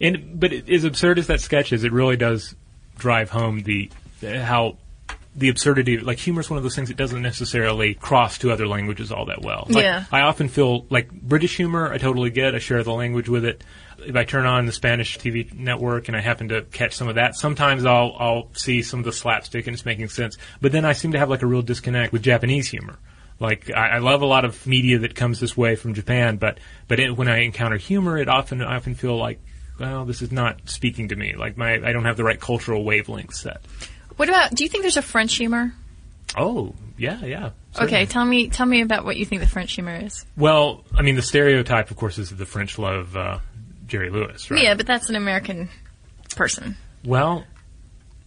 And 0.00 0.40
but 0.40 0.52
as 0.52 0.84
absurd 0.84 1.18
as 1.18 1.26
that 1.28 1.40
sketch 1.40 1.72
is, 1.72 1.84
it 1.84 1.92
really 1.92 2.16
does 2.16 2.54
drive 2.96 3.30
home 3.30 3.62
the 3.62 3.90
how 4.22 4.76
the 5.34 5.48
absurdity. 5.48 5.98
Like 5.98 6.18
humor 6.18 6.40
is 6.40 6.50
one 6.50 6.56
of 6.56 6.62
those 6.62 6.74
things 6.74 6.88
that 6.88 6.96
doesn't 6.96 7.22
necessarily 7.22 7.94
cross 7.94 8.38
to 8.38 8.50
other 8.50 8.66
languages 8.66 9.12
all 9.12 9.26
that 9.26 9.42
well. 9.42 9.66
Like, 9.68 9.84
Yeah. 9.84 10.04
I 10.10 10.22
often 10.22 10.48
feel 10.48 10.86
like 10.90 11.10
British 11.10 11.56
humor. 11.56 11.92
I 11.92 11.98
totally 11.98 12.30
get. 12.30 12.54
I 12.54 12.58
share 12.58 12.82
the 12.82 12.92
language 12.92 13.28
with 13.28 13.44
it. 13.44 13.62
If 13.98 14.16
I 14.16 14.24
turn 14.24 14.46
on 14.46 14.66
the 14.66 14.72
Spanish 14.72 15.18
TV 15.18 15.52
network 15.54 16.08
and 16.08 16.16
I 16.16 16.20
happen 16.20 16.48
to 16.48 16.62
catch 16.62 16.94
some 16.94 17.08
of 17.08 17.16
that, 17.16 17.36
sometimes 17.36 17.84
I'll 17.84 18.16
I'll 18.18 18.48
see 18.54 18.82
some 18.82 19.00
of 19.00 19.04
the 19.04 19.12
slapstick 19.12 19.66
and 19.66 19.74
it's 19.74 19.84
making 19.84 20.08
sense. 20.08 20.36
But 20.60 20.72
then 20.72 20.84
I 20.84 20.94
seem 20.94 21.12
to 21.12 21.18
have 21.18 21.28
like 21.30 21.42
a 21.42 21.46
real 21.46 21.62
disconnect 21.62 22.12
with 22.12 22.22
Japanese 22.22 22.68
humor. 22.68 22.98
Like 23.38 23.70
I, 23.70 23.88
I 23.88 23.98
love 23.98 24.22
a 24.22 24.26
lot 24.26 24.44
of 24.44 24.66
media 24.66 24.98
that 25.00 25.14
comes 25.14 25.38
this 25.38 25.56
way 25.56 25.76
from 25.76 25.94
Japan, 25.94 26.36
but 26.38 26.58
but 26.88 26.98
it, 26.98 27.16
when 27.16 27.28
I 27.28 27.40
encounter 27.42 27.76
humor, 27.76 28.18
it 28.18 28.28
often 28.28 28.62
I 28.62 28.76
often 28.76 28.94
feel 28.94 29.16
like, 29.16 29.40
well, 29.78 30.04
this 30.04 30.22
is 30.22 30.32
not 30.32 30.68
speaking 30.68 31.08
to 31.08 31.16
me. 31.16 31.34
Like 31.36 31.56
my 31.56 31.74
I 31.74 31.92
don't 31.92 32.04
have 32.04 32.16
the 32.16 32.24
right 32.24 32.40
cultural 32.40 32.84
wavelength 32.84 33.34
set. 33.34 33.62
What 34.20 34.28
about, 34.28 34.54
do 34.54 34.64
you 34.64 34.68
think 34.68 34.82
there's 34.82 34.98
a 34.98 35.02
French 35.02 35.34
humor? 35.36 35.72
Oh 36.36 36.74
yeah, 36.98 37.24
yeah. 37.24 37.50
Okay, 37.80 38.04
tell 38.04 38.22
me, 38.26 38.50
tell 38.50 38.66
me 38.66 38.82
about 38.82 39.06
what 39.06 39.16
you 39.16 39.24
think 39.24 39.40
the 39.40 39.48
French 39.48 39.72
humor 39.72 39.96
is. 39.96 40.26
Well, 40.36 40.84
I 40.94 41.00
mean, 41.00 41.14
the 41.16 41.22
stereotype, 41.22 41.90
of 41.90 41.96
course, 41.96 42.18
is 42.18 42.28
that 42.28 42.36
the 42.36 42.44
French 42.44 42.78
love 42.78 43.16
uh, 43.16 43.38
Jerry 43.86 44.10
Lewis, 44.10 44.50
right? 44.50 44.62
Yeah, 44.62 44.74
but 44.74 44.86
that's 44.86 45.08
an 45.08 45.16
American 45.16 45.70
person. 46.36 46.76
Well, 47.02 47.46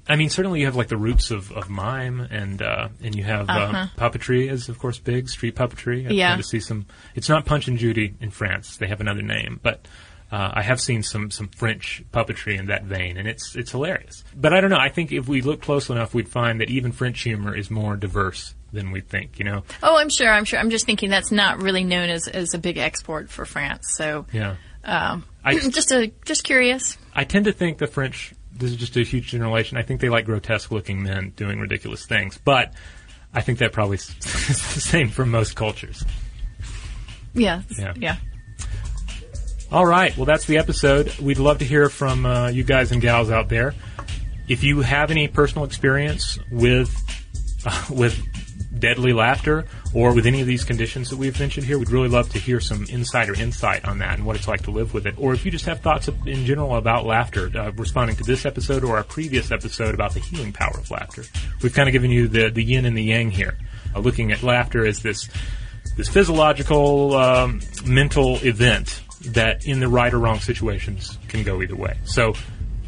I 0.10 0.16
mean, 0.16 0.32
certainly 0.32 0.62
you 0.62 0.66
have 0.66 0.76
like 0.76 0.88
the 0.88 0.98
roots 0.98 1.30
of, 1.30 1.52
of 1.52 1.70
mime, 1.70 2.22
and 2.22 2.60
uh, 2.64 2.90
and 3.04 3.14
you 3.14 3.24
have 3.26 3.48
Uh-huh. 3.48 3.78
uh, 3.78 3.88
puppetry 3.96 4.50
is 4.50 4.70
of 4.70 4.80
course 4.80 4.98
big 4.98 5.30
street 5.30 5.56
puppetry. 5.56 6.06
I've 6.08 6.12
Yeah. 6.14 6.36
to 6.36 6.42
see 6.42 6.60
some. 6.60 6.88
It's 7.14 7.30
not 7.30 7.46
Punch 7.46 7.68
and 7.68 7.78
Judy 7.78 8.16
in 8.20 8.32
France; 8.32 8.78
they 8.78 8.88
have 8.88 9.00
another 9.00 9.22
name, 9.22 9.60
but. 9.62 9.88
Uh, 10.34 10.52
I 10.56 10.64
have 10.64 10.82
seen 10.82 11.04
some, 11.04 11.30
some 11.30 11.48
French 11.50 12.04
puppetry 12.12 12.58
in 12.58 12.66
that 12.66 12.86
vein, 12.86 13.18
and 13.18 13.28
it's 13.28 13.56
it's 13.56 13.70
hilarious. 13.70 14.24
But 14.36 14.52
I 14.52 14.62
don't 14.62 14.72
know. 14.72 14.80
I 14.80 14.90
think 14.90 15.12
if 15.12 15.28
we 15.28 15.42
look 15.42 15.62
close 15.62 15.92
enough, 15.92 16.16
we'd 16.16 16.28
find 16.28 16.60
that 16.60 16.72
even 16.72 16.92
French 16.92 17.22
humor 17.22 17.56
is 17.56 17.70
more 17.70 17.96
diverse 17.96 18.56
than 18.72 18.90
we 18.90 19.02
think. 19.02 19.38
You 19.38 19.46
know? 19.46 19.64
Oh, 19.84 19.96
I'm 19.96 20.10
sure, 20.10 20.28
I'm 20.30 20.44
sure. 20.46 20.58
I'm 20.58 20.72
just 20.72 20.88
thinking 20.88 21.12
that's 21.12 21.32
not 21.32 21.62
really 21.62 21.84
known 21.84 22.10
as, 22.10 22.28
as 22.28 22.56
a 22.56 22.58
big 22.58 22.80
export 22.80 23.30
for 23.30 23.46
France. 23.46 23.90
So, 23.94 24.26
Yeah. 24.34 24.56
um, 24.84 25.24
I 25.44 25.56
just 25.70 25.92
a, 25.92 26.12
just 26.26 26.44
curious. 26.44 26.98
I 27.14 27.26
tend 27.26 27.46
to 27.46 27.52
think 27.54 27.78
the 27.78 27.86
French. 27.86 28.34
This 28.56 28.72
is 28.72 28.78
just 28.78 28.98
a 28.98 29.04
huge 29.04 29.28
generalization. 29.28 29.78
I 29.78 29.84
think 29.84 30.02
they 30.02 30.10
like 30.10 30.26
grotesque-looking 30.26 31.04
men 31.04 31.34
doing 31.36 31.60
ridiculous 31.60 32.08
things, 32.08 32.40
but 32.44 32.74
I 33.36 33.42
think 33.42 33.60
that 33.60 33.72
probably 33.72 33.98
is 33.98 34.08
the 34.20 34.82
same 34.82 35.10
for 35.10 35.28
most 35.28 35.56
cultures. 35.56 36.04
Yeah. 37.36 37.62
Yeah. 37.78 37.94
Yeah. 37.98 38.16
All 39.74 39.88
right. 39.88 40.16
Well, 40.16 40.28
that's 40.28 40.46
the 40.46 40.60
episode. 40.60 41.18
We'd 41.18 41.40
love 41.40 41.58
to 41.58 41.66
hear 41.66 41.90
from 41.90 42.28
uh, 42.28 42.50
you 42.50 42.64
guys 42.64 42.92
and 42.92 43.02
gals 43.02 43.32
out 43.32 43.50
there. 43.50 43.74
If 44.48 44.64
you 44.64 44.82
have 44.82 45.10
any 45.10 45.28
personal 45.28 45.66
experience 45.66 46.38
with 46.52 46.96
uh, 47.66 47.86
with 47.90 48.22
deadly 48.80 49.14
laughter 49.14 49.66
or 49.92 50.14
with 50.14 50.28
any 50.28 50.42
of 50.42 50.48
these 50.48 50.64
conditions 50.64 51.10
that 51.10 51.18
we've 51.18 51.40
mentioned 51.40 51.66
here, 51.66 51.80
we'd 51.80 51.90
really 51.90 52.08
love 52.08 52.30
to 52.34 52.38
hear 52.38 52.60
some 52.60 52.86
insider 52.88 53.34
insight 53.34 53.84
on 53.86 53.98
that 53.98 54.20
and 54.20 54.28
what 54.28 54.36
it's 54.36 54.48
like 54.48 54.62
to 54.62 54.70
live 54.72 54.94
with 54.94 55.08
it. 55.08 55.16
Or 55.18 55.34
if 55.34 55.44
you 55.44 55.50
just 55.50 55.66
have 55.66 55.80
thoughts 55.80 56.08
in 56.08 56.46
general 56.46 56.76
about 56.76 57.08
laughter, 57.08 57.50
uh, 57.56 57.72
responding 57.72 58.16
to 58.18 58.24
this 58.24 58.46
episode 58.46 58.84
or 58.84 58.98
our 58.98 59.04
previous 59.04 59.50
episode 59.50 59.96
about 59.96 60.14
the 60.14 60.20
healing 60.20 60.54
power 60.54 60.78
of 60.78 60.92
laughter, 60.92 61.24
we've 61.64 61.74
kind 61.74 61.90
of 61.90 61.94
given 61.94 62.12
you 62.12 62.28
the 62.28 62.52
the 62.52 62.64
yin 62.64 62.86
and 62.86 62.96
the 62.96 63.04
yang 63.04 63.32
here, 63.32 63.58
uh, 63.96 64.00
looking 64.00 64.32
at 64.32 64.44
laughter 64.44 64.86
as 64.86 65.02
this 65.02 65.30
this 65.98 66.10
physiological 66.10 67.16
um, 67.16 67.60
mental 67.86 68.36
event 68.46 69.02
that 69.26 69.66
in 69.66 69.80
the 69.80 69.88
right 69.88 70.14
or 70.14 70.20
wrong 70.20 70.40
situations 70.40 71.18
can 71.28 71.44
go 71.44 71.62
either 71.62 71.76
way. 71.76 71.98
So 72.06 72.34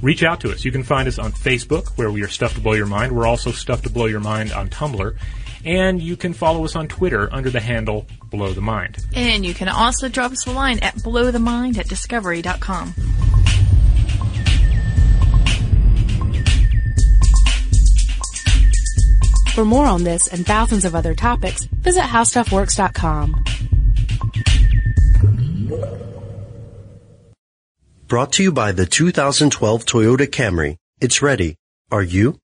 reach 0.02 0.24
out 0.24 0.42
to 0.42 0.52
us. 0.52 0.66
You 0.66 0.72
can 0.72 0.84
find 0.84 1.08
us 1.08 1.18
on 1.18 1.32
Facebook 1.32 1.98
where 1.98 2.12
we 2.12 2.24
are 2.24 2.28
Stuff 2.28 2.54
to 2.56 2.62
Blow 2.62 2.74
Your 2.74 2.86
Mind. 2.86 3.16
We're 3.16 3.28
also 3.28 3.52
Stuff 3.52 3.82
to 3.84 3.90
Blow 3.90 4.06
Your 4.06 4.20
Mind 4.20 4.52
on 4.52 4.70
Tumblr. 4.70 5.16
And 5.64 6.02
you 6.02 6.16
can 6.16 6.34
follow 6.34 6.64
us 6.64 6.76
on 6.76 6.88
Twitter 6.88 7.28
under 7.34 7.50
the 7.50 7.60
handle 7.60 8.06
Blow 8.30 8.54
the 8.54 8.62
Mind. 8.62 9.04
And 9.16 9.44
you 9.46 9.56
can 9.56 9.68
also 9.68 10.10
drop 10.10 10.32
us 10.32 10.46
a 10.46 10.52
line 10.52 10.80
at 10.80 10.96
blowthemind 10.96 11.78
at 11.78 11.88
discovery.com. 11.88 12.94
For 19.56 19.64
more 19.64 19.86
on 19.86 20.04
this 20.04 20.28
and 20.28 20.46
thousands 20.46 20.84
of 20.84 20.96
other 20.96 21.16
topics, 21.16 21.64
visit 21.64 22.04
howstuffworks.com. 22.04 23.46
Brought 28.08 28.34
to 28.34 28.44
you 28.44 28.52
by 28.52 28.72
the 28.72 28.86
2012 28.86 29.84
Toyota 29.84 30.28
Camry. 30.28 30.78
It's 31.02 31.24
ready. 31.24 31.56
Are 31.92 32.04
you? 32.04 32.38